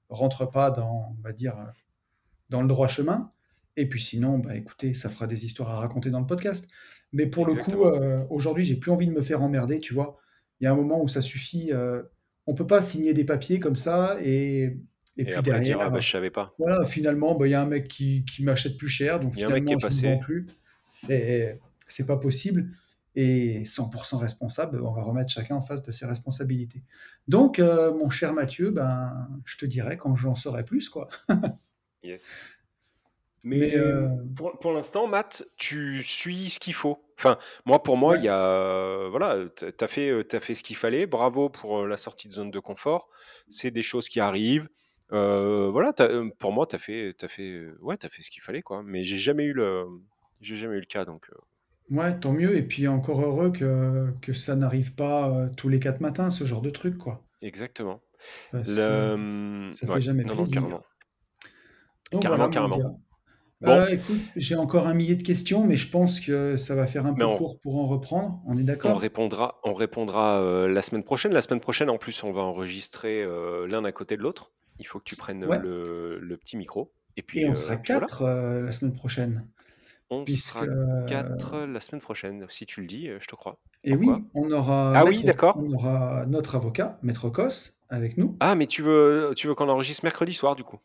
rentrent 0.08 0.50
pas 0.50 0.70
dans, 0.70 1.14
on 1.18 1.22
va 1.22 1.32
dire, 1.32 1.54
dans 2.50 2.60
le 2.62 2.68
droit 2.68 2.88
chemin. 2.88 3.32
Et 3.76 3.88
puis 3.88 4.00
sinon, 4.02 4.38
bah, 4.38 4.56
écoutez, 4.56 4.94
ça 4.94 5.08
fera 5.08 5.26
des 5.26 5.46
histoires 5.46 5.70
à 5.70 5.76
raconter 5.78 6.10
dans 6.10 6.20
le 6.20 6.26
podcast. 6.26 6.68
Mais 7.12 7.26
pour 7.26 7.46
le 7.46 7.54
coup, 7.54 7.84
euh, 7.84 8.24
aujourd'hui, 8.30 8.64
j'ai 8.64 8.76
plus 8.76 8.90
envie 8.90 9.06
de 9.06 9.12
me 9.12 9.22
faire 9.22 9.42
emmerder, 9.42 9.80
tu 9.80 9.94
vois. 9.94 10.18
Il 10.60 10.64
y 10.64 10.66
a 10.66 10.72
un 10.72 10.76
moment 10.76 11.02
où 11.02 11.08
ça 11.08 11.22
suffit. 11.22 11.72
euh, 11.72 12.02
on 12.46 12.54
peut 12.54 12.66
pas 12.66 12.82
signer 12.82 13.14
des 13.14 13.24
papiers 13.24 13.60
comme 13.60 13.76
ça 13.76 14.16
et, 14.22 14.76
et 15.16 15.22
Et 15.22 15.24
puis 15.24 15.34
après 15.34 15.60
dire, 15.60 15.76
ah 15.76 15.78
derrière, 15.78 15.90
bah, 15.90 16.00
je 16.00 16.10
savais 16.10 16.30
pas. 16.30 16.54
voilà, 16.58 16.84
finalement, 16.86 17.34
bah, 17.34 17.46
il 17.46 17.50
y 17.50 17.54
a 17.54 17.60
un 17.60 17.66
mec 17.66 17.88
qui, 17.88 18.24
qui 18.24 18.42
m'achète 18.42 18.76
plus 18.76 18.88
cher, 18.88 19.20
donc 19.20 19.36
y 19.36 19.44
a 19.44 19.48
un 19.48 19.50
mec 19.50 19.64
qui 19.64 19.74
finalement, 19.74 19.88
est 19.88 19.90
je 19.90 20.06
ne 20.06 20.12
vends 20.14 20.18
plus. 20.18 20.46
C'est, 20.92 21.60
c'est 21.88 22.06
pas 22.06 22.16
possible. 22.16 22.70
Et 23.14 23.64
100% 23.64 24.16
responsable, 24.16 24.80
on 24.82 24.90
va 24.92 25.02
remettre 25.02 25.30
chacun 25.30 25.56
en 25.56 25.60
face 25.60 25.82
de 25.82 25.92
ses 25.92 26.06
responsabilités. 26.06 26.82
Donc, 27.28 27.58
euh, 27.58 27.92
mon 27.92 28.08
cher 28.08 28.32
Mathieu, 28.32 28.70
ben, 28.70 29.28
je 29.44 29.58
te 29.58 29.66
dirai 29.66 29.98
quand 29.98 30.16
j'en 30.16 30.34
saurai 30.34 30.64
plus, 30.64 30.88
quoi. 30.88 31.08
Yes. 32.04 32.40
Mais 33.44 33.58
Mais 33.58 33.76
euh, 33.76 34.08
pour, 34.34 34.58
pour 34.58 34.72
l'instant, 34.72 35.06
Matt, 35.06 35.44
tu 35.56 36.02
suis 36.02 36.50
ce 36.50 36.60
qu'il 36.60 36.74
faut. 36.74 37.04
Enfin, 37.18 37.38
moi, 37.64 37.82
pour 37.82 37.96
moi, 37.96 38.12
ouais, 38.12 38.18
il 38.18 38.24
y 38.24 38.28
a, 38.28 38.38
euh, 38.38 39.08
voilà, 39.08 39.48
t'as 39.76 39.86
fait, 39.88 40.10
euh, 40.10 40.24
t'as 40.24 40.40
fait 40.40 40.54
ce 40.54 40.64
qu'il 40.64 40.76
fallait. 40.76 41.06
Bravo 41.06 41.48
pour 41.48 41.80
euh, 41.80 41.86
la 41.86 41.96
sortie 41.96 42.28
de 42.28 42.32
zone 42.32 42.50
de 42.50 42.58
confort. 42.58 43.08
C'est 43.48 43.70
des 43.70 43.82
choses 43.82 44.08
qui 44.08 44.20
arrivent. 44.20 44.68
Euh, 45.12 45.70
voilà, 45.70 45.92
pour 46.38 46.52
moi, 46.52 46.66
t'as 46.66 46.78
fait, 46.78 47.14
t'as 47.16 47.28
fait, 47.28 47.66
ouais, 47.80 47.96
t'as 47.96 48.08
fait 48.08 48.22
ce 48.22 48.30
qu'il 48.30 48.42
fallait, 48.42 48.62
quoi. 48.62 48.82
Mais 48.82 49.04
j'ai 49.04 49.18
jamais 49.18 49.44
eu 49.44 49.52
le, 49.52 49.84
j'ai 50.40 50.56
jamais 50.56 50.76
eu 50.76 50.80
le 50.80 50.86
cas, 50.86 51.04
donc. 51.04 51.26
ouais, 51.90 52.18
tant 52.18 52.32
mieux. 52.32 52.56
Et 52.56 52.62
puis 52.66 52.88
encore 52.88 53.20
heureux 53.22 53.52
que, 53.52 54.12
que 54.20 54.32
ça 54.32 54.56
n'arrive 54.56 54.94
pas 54.96 55.46
tous 55.56 55.68
les 55.68 55.78
quatre 55.80 56.00
matins, 56.00 56.28
ce 56.30 56.44
genre 56.44 56.60
de 56.62 56.70
truc, 56.70 56.98
quoi. 56.98 57.24
exactement. 57.42 58.00
Le, 58.66 59.72
ça 59.72 59.86
fait 59.86 59.92
ouais, 59.92 60.00
jamais 60.00 60.24
non, 60.24 60.34
non, 60.34 60.46
plaisir. 60.46 60.46
carrément, 60.46 60.84
Donc 62.12 62.22
carrément, 62.22 62.48
voilà, 62.48 62.48
carrément. 62.48 62.86
Bon, 63.60 63.84
Euh, 63.84 63.88
écoute, 63.88 64.30
j'ai 64.36 64.56
encore 64.56 64.86
un 64.88 64.94
millier 64.94 65.16
de 65.16 65.22
questions, 65.22 65.66
mais 65.66 65.76
je 65.76 65.88
pense 65.90 66.20
que 66.20 66.56
ça 66.56 66.74
va 66.74 66.86
faire 66.86 67.06
un 67.06 67.14
peu 67.14 67.24
on, 67.24 67.36
court 67.36 67.60
pour 67.60 67.76
en 67.78 67.86
reprendre. 67.88 68.42
On 68.46 68.58
est 68.58 68.64
On 68.84 68.94
d'accord? 68.94 68.94
répondra, 68.94 69.60
on 69.64 69.74
répondra 69.74 70.40
euh, 70.40 70.68
la 70.68 70.82
semaine 70.82 71.02
prochaine. 71.04 71.32
La 71.32 71.42
semaine 71.42 71.60
prochaine, 71.60 71.90
en 71.90 71.98
plus, 71.98 72.22
on 72.24 72.32
va 72.32 72.42
enregistrer 72.42 73.22
euh, 73.22 73.66
l'un 73.66 73.84
à 73.84 73.90
côté 73.92 74.16
de 74.16 74.22
l'autre. 74.22 74.52
Il 74.78 74.86
faut 74.86 74.98
que 74.98 75.04
tu 75.04 75.16
prennes 75.16 75.48
Ouais. 75.48 75.58
le, 75.58 76.18
le 76.20 76.36
petit 76.36 76.56
micro. 76.56 76.92
Et 77.16 77.22
Et 77.34 77.44
puis, 77.44 77.46
on 77.46 77.52
euh, 77.52 77.54
sera 77.54 77.76
voilà, 77.90 78.08
quatre 78.08 78.22
euh, 78.22 78.62
la 78.64 78.72
semaine 78.72 78.94
prochaine, 78.94 79.46
on 80.10 80.26
puisque 80.26 80.62
sera 80.66 80.68
euh, 80.68 80.76
quatre 81.06 81.58
la 81.58 81.80
semaine 81.80 82.00
prochaine. 82.00 82.46
Si 82.48 82.66
tu 82.66 82.80
le 82.82 82.86
dis, 82.86 83.08
euh, 83.08 83.18
je 83.20 83.26
te 83.26 83.34
crois. 83.34 83.58
et 83.84 83.94
Pourquoi? 83.94 83.94
oui, 83.94 84.28
on 84.34 84.50
aura 84.50 84.94
Ah 84.94 85.06
oui, 85.06 85.22
maître, 85.22 85.24
d'accord. 85.24 85.54
on 85.54 85.72
aura 85.72 86.26
notre 86.26 86.56
avocat, 86.56 86.98
Maître 87.02 87.30
Cos, 87.30 87.80
avec 87.88 88.16
nous. 88.18 88.40
Ah, 88.40 88.54
mais 88.56 88.66
tu 88.66 88.82
veux, 88.82 89.32
tu 89.34 89.46
veux 89.46 89.54
qu'on 89.54 89.70
enregistre 89.70 90.04
mercredi 90.04 90.34
soir, 90.34 90.54
du 90.54 90.64
coup? 90.64 90.78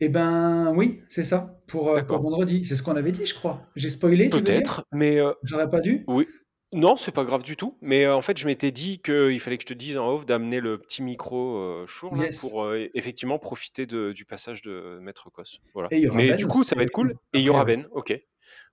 Eh 0.00 0.08
ben 0.08 0.72
oui, 0.74 1.02
c'est 1.10 1.24
ça, 1.24 1.60
pour, 1.66 1.90
euh, 1.90 2.00
vendredi. 2.18 2.64
C'est 2.64 2.74
ce 2.76 2.82
qu'on 2.82 2.96
avait 2.96 3.12
dit, 3.12 3.26
je 3.26 3.34
crois. 3.34 3.70
J'ai 3.76 3.90
spoilé? 3.90 4.30
Peut-être, 4.30 4.84
mais 4.92 5.18
euh, 5.18 5.32
J'aurais 5.42 5.70
pas 5.70 5.80
dû? 5.80 6.08
oui. 6.08 6.26
Non, 6.72 6.94
c'est 6.96 7.10
pas 7.12 7.24
grave 7.24 7.42
du 7.42 7.56
tout. 7.56 7.76
Mais 7.80 8.04
euh, 8.04 8.14
en 8.14 8.22
fait, 8.22 8.38
je 8.38 8.46
m'étais 8.46 8.70
dit 8.70 9.00
qu'il 9.00 9.40
fallait 9.40 9.58
que 9.58 9.62
je 9.64 9.66
te 9.68 9.74
dise 9.74 9.96
en 9.96 10.08
off 10.14 10.24
d'amener 10.24 10.60
le 10.60 10.78
petit 10.78 11.02
micro 11.02 11.56
euh, 11.56 11.86
Shure 11.86 12.14
là 12.14 12.24
Yes. 12.26 12.40
pour 12.40 12.62
euh, 12.64 12.88
effectivement 12.94 13.38
profiter 13.40 13.86
de- 13.86 14.12
du 14.12 14.24
passage 14.24 14.62
de 14.62 14.98
Maître 15.02 15.30
Cos. 15.30 15.42
Voilà. 15.74 15.88
Et 15.90 15.98
il 15.98 16.04
y 16.04 16.08
aura 16.08 16.18
Mais 16.18 16.28
Ben 16.28 16.36
du 16.36 16.46
coup, 16.46 16.60
aussi 16.60 16.68
ça 16.68 16.76
va 16.76 16.82
être 16.82 16.96
avec 16.96 16.96
nous 16.98 17.14
cool. 17.14 17.18
Et 17.34 17.38
il 17.38 17.44
y 17.44 17.48
après, 17.48 17.56
aura 17.56 17.64
ouais. 17.64 17.76
Ben. 17.76 17.88
Ok. 17.92 18.20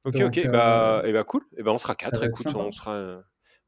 Ok, 0.05 0.13
Donc 0.15 0.27
ok. 0.27 0.37
euh, 0.45 0.51
Bah, 0.51 1.01
et 1.05 1.11
bah 1.11 1.23
cool. 1.23 1.41
Et 1.57 1.63
ben 1.63 1.71
on 1.71 1.77
sera 1.79 1.93
ça 1.93 2.05
quatre. 2.05 2.19
va 2.19 2.25
être 2.27 2.33
Écoute, 2.33 2.47
sympa. 2.47 2.59
on 2.59 2.71
sera, 2.71 3.19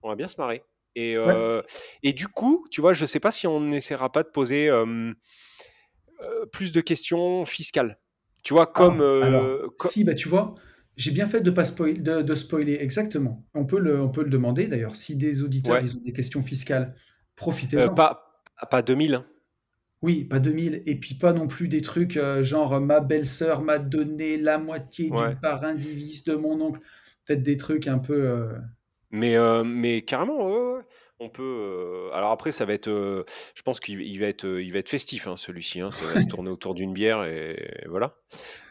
on 0.04 0.10
va 0.10 0.16
bien 0.16 0.28
se 0.28 0.40
marrer. 0.40 0.64
Et 0.96 1.18
Ouais. 1.18 1.24
euh, 1.34 1.62
et 2.04 2.14
du 2.14 2.28
coup, 2.28 2.68
tu 2.70 2.82
vois, 2.82 2.94
je 2.94 3.06
sais 3.06 3.20
pas 3.20 3.32
si 3.32 3.48
on 3.48 3.60
n'essaiera 3.62 4.12
pas 4.12 4.22
de 4.22 4.30
poser 4.30 4.70
euh, 4.70 5.12
euh, 6.22 6.46
plus 6.52 6.72
de 6.72 6.82
questions 6.82 7.46
fiscales. 7.46 8.00
Tu 8.44 8.54
vois, 8.54 8.68
comme 8.68 9.02
Ah, 9.02 9.26
alors, 9.26 9.44
euh, 9.44 9.68
co- 9.78 9.88
si, 9.90 10.04
bah 10.04 10.14
tu 10.14 10.30
vois, 10.30 10.54
j'ai 11.00 11.12
bien 11.12 11.26
fait 11.28 11.41
de 11.41 11.52
pas 11.52 11.66
spoil, 11.66 12.04
de, 12.04 12.22
de 12.22 12.36
spoiler, 12.36 12.78
exactement. 12.82 13.45
On 13.54 13.66
peut 13.66 13.80
le, 13.80 14.02
on 14.02 14.10
peut 14.10 14.24
le 14.24 14.30
demander 14.30 14.68
d'ailleurs. 14.68 14.95
Si 14.95 15.16
des 15.16 15.43
auditeurs, 15.43 15.76
ouais, 15.76 15.84
ils 15.84 15.97
ont 15.97 16.02
des 16.02 16.14
questions 16.14 16.43
fiscales, 16.43 16.93
euh, 16.95 17.00
profitez-en. 17.36 17.93
pas 17.93 18.41
pas 18.70 18.82
2000. 18.82 19.16
hein. 19.16 19.26
Oui, 20.02 20.24
pas 20.26 20.39
2000, 20.39 20.84
et 20.86 20.95
puis 21.00 21.16
pas 21.16 21.34
non 21.34 21.47
plus 21.47 21.68
des 21.68 21.82
trucs 21.82 22.18
euh, 22.18 22.43
genre 22.43 22.74
euh, 22.76 22.80
ma 22.80 23.00
belle-sœur 23.02 23.62
m'a 23.62 23.80
donné 23.80 24.38
la 24.38 24.58
moitié 24.58 25.10
Ouais. 25.12 25.30
du 25.32 25.36
parrain 25.38 25.76
divise 25.76 26.24
de 26.26 26.36
mon 26.36 26.60
oncle. 26.62 26.80
Peut-être 27.26 27.43
des 27.43 27.58
trucs 27.58 27.88
un 27.88 28.00
peu. 28.00 28.14
euh, 28.30 28.54
Mais, 29.12 29.36
euh, 29.36 29.64
mais 29.64 30.02
carrément, 30.04 30.47
ouais. 30.76 30.82
On 31.20 31.30
peut. 31.30 31.44
euh, 31.44 32.12
Alors 32.14 32.32
après, 32.32 32.52
ça 32.52 32.66
va 32.66 32.74
être. 32.74 32.88
euh, 32.88 33.26
Je 33.56 33.62
pense 33.62 33.80
qu'il 33.80 34.02
il 34.02 34.20
va 34.20 34.28
être, 34.28 34.46
euh, 34.46 34.64
il 34.64 34.72
va 34.72 34.80
être 34.80 34.90
festif, 34.90 35.28
hein, 35.28 35.36
celui-ci. 35.36 35.82
hein. 35.82 35.92
Ça 35.92 36.06
va 36.06 36.22
se 36.22 36.28
tourner 36.28 36.50
autour 36.50 36.76
d'une 36.76 36.94
bière 36.94 37.24
et 37.26 37.84
voilà. 37.90 38.16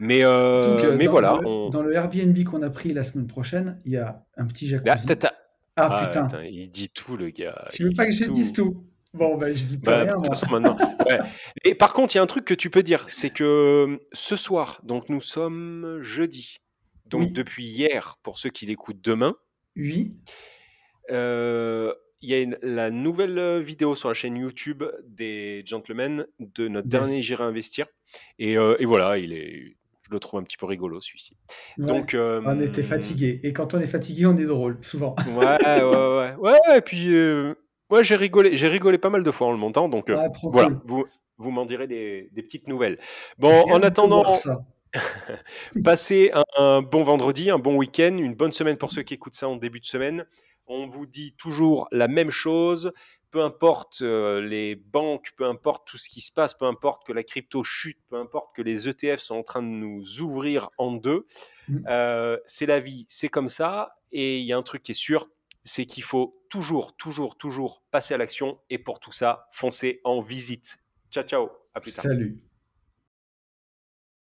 Mais, 0.01 0.21
Donc, 0.21 0.29
euh, 0.31 0.93
euh, 0.93 0.97
mais 0.97 1.05
dans, 1.07 1.11
voilà. 1.13 1.29
dans 1.33 1.41
le, 1.43 1.47
On... 1.47 1.69
dans 1.71 1.83
le 1.83 1.95
Airbnb 1.95 2.45
qu'on 2.45 2.63
a 2.63 2.71
pris 2.71 2.93
la 2.93 3.05
semaine 3.05 3.27
prochaine, 3.27 3.79
il 3.85 3.93
y 3.93 3.97
a 3.99 4.25
un 4.37 4.47
petit 4.47 4.67
Ah, 4.75 4.97
jacuzzi. 4.97 5.07
t'as- 5.07 5.33
Ah 5.77 5.89
ah, 5.93 6.07
putain, 6.07 6.23
putain, 6.27 6.45
il 6.45 6.71
dit 6.71 6.89
tout, 6.91 7.17
le 7.17 7.31
gars. 7.31 7.67
tu 7.71 7.85
veux 7.85 7.91
Il 7.91 7.97
pas 7.97 8.07
que 8.07 8.11
dit 8.11 8.17
je 8.17 8.31
dise 8.31 8.53
tout? 8.55 8.65
tout? 8.65 8.85
Bon, 9.15 9.37
ben 9.37 9.55
je 9.55 9.65
dis 9.65 9.77
plus 9.79 9.85
Bah, 9.87 9.99
de 10.01 10.03
rien, 10.05 10.15
toute 10.15 10.25
moi. 10.25 10.35
façon, 10.35 10.47
maintenant. 10.51 10.77
ouais. 11.09 11.19
Et 11.65 11.75
par 11.75 11.93
contre, 11.93 12.15
il 12.15 12.19
y 12.19 12.21
a 12.21 12.23
un 12.23 12.27
truc 12.27 12.45
que 12.45 12.55
tu 12.55 12.69
peux 12.71 12.83
dire, 12.83 13.05
c'est 13.09 13.31
que 13.31 13.99
ce 14.13 14.37
soir, 14.37 14.81
donc 14.85 15.09
nous 15.09 15.21
sommes 15.21 15.99
jeudi. 16.01 16.57
Donc 17.07 17.23
Oui, 17.23 17.33
depuis 17.33 17.65
hier, 17.65 18.17
pour 18.23 18.39
ceux 18.39 18.51
qui 18.51 18.67
l'écoutent 18.67 19.01
demain, 19.03 19.37
oui, 19.77 20.19
Euh, 21.11 21.95
il 22.21 22.31
y 22.31 22.35
a 22.35 22.41
une- 22.41 22.59
la 22.63 22.91
nouvelle 22.91 23.39
euh, 23.39 23.61
vidéo 23.61 23.95
sur 23.95 24.09
la 24.09 24.15
chaîne 24.15 24.37
YouTube 24.37 24.83
des 25.07 25.63
Gentlemen 25.67 26.27
de 26.41 26.69
notre 26.69 26.89
dernier. 26.89 27.23
J'irai 27.23 27.45
investir. 27.45 27.87
Et, 28.39 28.57
euh, 28.59 28.77
et 28.79 28.85
voilà, 28.87 29.19
il 29.19 29.33
est, 29.33 29.77
je 30.03 30.11
le 30.11 30.19
trouve 30.21 30.41
un 30.41 30.43
petit 30.43 30.57
peu 30.57 30.67
rigolo 30.67 31.01
celui-ci. 31.01 31.37
Ouais, 31.79 31.87
Donc, 31.87 32.11
on 32.15 32.61
était 32.61 32.81
euh, 32.81 32.85
fatigué. 32.85 33.41
Et 33.43 33.53
quand 33.53 33.75
on 33.75 33.81
est 33.81 33.87
fatigué, 33.87 34.27
on 34.27 34.37
est 34.37 34.47
drôle, 34.47 34.79
souvent. 34.81 35.15
ouais, 35.37 35.83
ouais, 35.85 35.85
ouais, 35.85 36.35
ouais. 36.39 36.77
Et 36.79 36.81
puis, 36.81 37.15
euh, 37.15 37.55
ouais, 37.91 38.03
j'ai 38.03 38.17
rigolé, 38.17 38.57
j'ai 38.57 38.69
rigolé 38.69 38.99
pas 38.99 39.11
mal 39.11 39.23
de 39.23 39.31
fois 39.31 39.49
en 39.49 39.53
le 39.53 39.59
montant. 39.59 39.89
Donc, 39.89 40.09
euh, 40.11 40.17
Ah, 40.19 40.29
voilà, 40.45 40.69
cool. 40.69 40.81
vous, 40.87 41.05
vous 41.37 41.51
m'en 41.51 41.65
direz 41.67 41.87
des, 41.87 42.29
des 42.33 42.43
petites 42.43 42.67
nouvelles. 42.69 42.99
Bon, 43.39 43.63
en 43.71 43.83
attendant. 43.83 44.25
Passez 45.85 46.31
un, 46.57 46.83
bon 46.83 47.03
vendredi, 47.03 47.51
un 47.51 47.59
bon 47.59 47.77
week-end, 47.77 48.17
une 48.19 48.35
bonne 48.35 48.53
semaine 48.53 48.77
pour 48.77 48.91
ceux 48.91 49.03
qui 49.03 49.15
écoutent 49.15 49.35
ça 49.35 49.49
en 49.49 49.57
début 49.57 49.81
de 49.81 49.85
semaine. 49.85 50.25
On 50.69 50.87
vous 50.87 51.07
dit 51.07 51.35
toujours 51.37 51.89
la 51.93 52.09
même 52.09 52.31
chose. 52.31 52.93
Peu 53.31 53.43
importe 53.43 54.01
euh, 54.01 54.41
les 54.41 54.75
banques, 54.75 55.33
peu 55.37 55.45
importe 55.45 55.87
tout 55.87 55.99
ce 55.99 56.09
qui 56.09 56.23
se 56.23 56.33
passe, 56.33 56.55
peu 56.55 56.65
importe 56.65 57.07
que 57.07 57.13
la 57.13 57.23
crypto 57.23 57.63
chute, 57.63 57.99
peu 58.09 58.17
importe 58.17 58.57
que 58.57 58.63
les 58.63 58.89
ETF 58.89 59.21
sont 59.21 59.37
en 59.37 59.43
train 59.43 59.63
de 59.63 59.69
nous 59.69 60.21
ouvrir 60.23 60.71
en 60.79 60.93
deux. 60.93 61.27
Mm. 61.69 61.87
Euh, 61.89 62.39
c'est 62.47 62.67
la 62.67 62.81
vie, 62.81 63.05
c'est 63.09 63.29
comme 63.29 63.49
ça. 63.49 63.97
Et 64.13 64.39
il 64.39 64.47
y 64.47 64.53
a 64.53 64.57
un 64.57 64.63
truc 64.63 64.83
qui 64.83 64.93
est 64.93 64.95
sûr, 64.95 65.29
c'est 65.65 65.85
qu'il 65.85 66.03
faut 66.03 66.43
toujours, 66.49 66.97
toujours, 66.97 67.37
toujours 67.37 67.83
passer 67.91 68.15
à 68.15 68.17
l'action. 68.17 68.59
Et 68.71 68.79
pour 68.79 68.99
tout 68.99 69.13
ça, 69.13 69.49
foncer 69.53 70.01
en 70.05 70.23
visite. 70.23 70.79
Ciao, 71.11 71.25
ciao. 71.25 71.51
À 71.75 71.81
plus 71.81 71.93
tard. 71.93 72.05
Salut. 72.05 72.48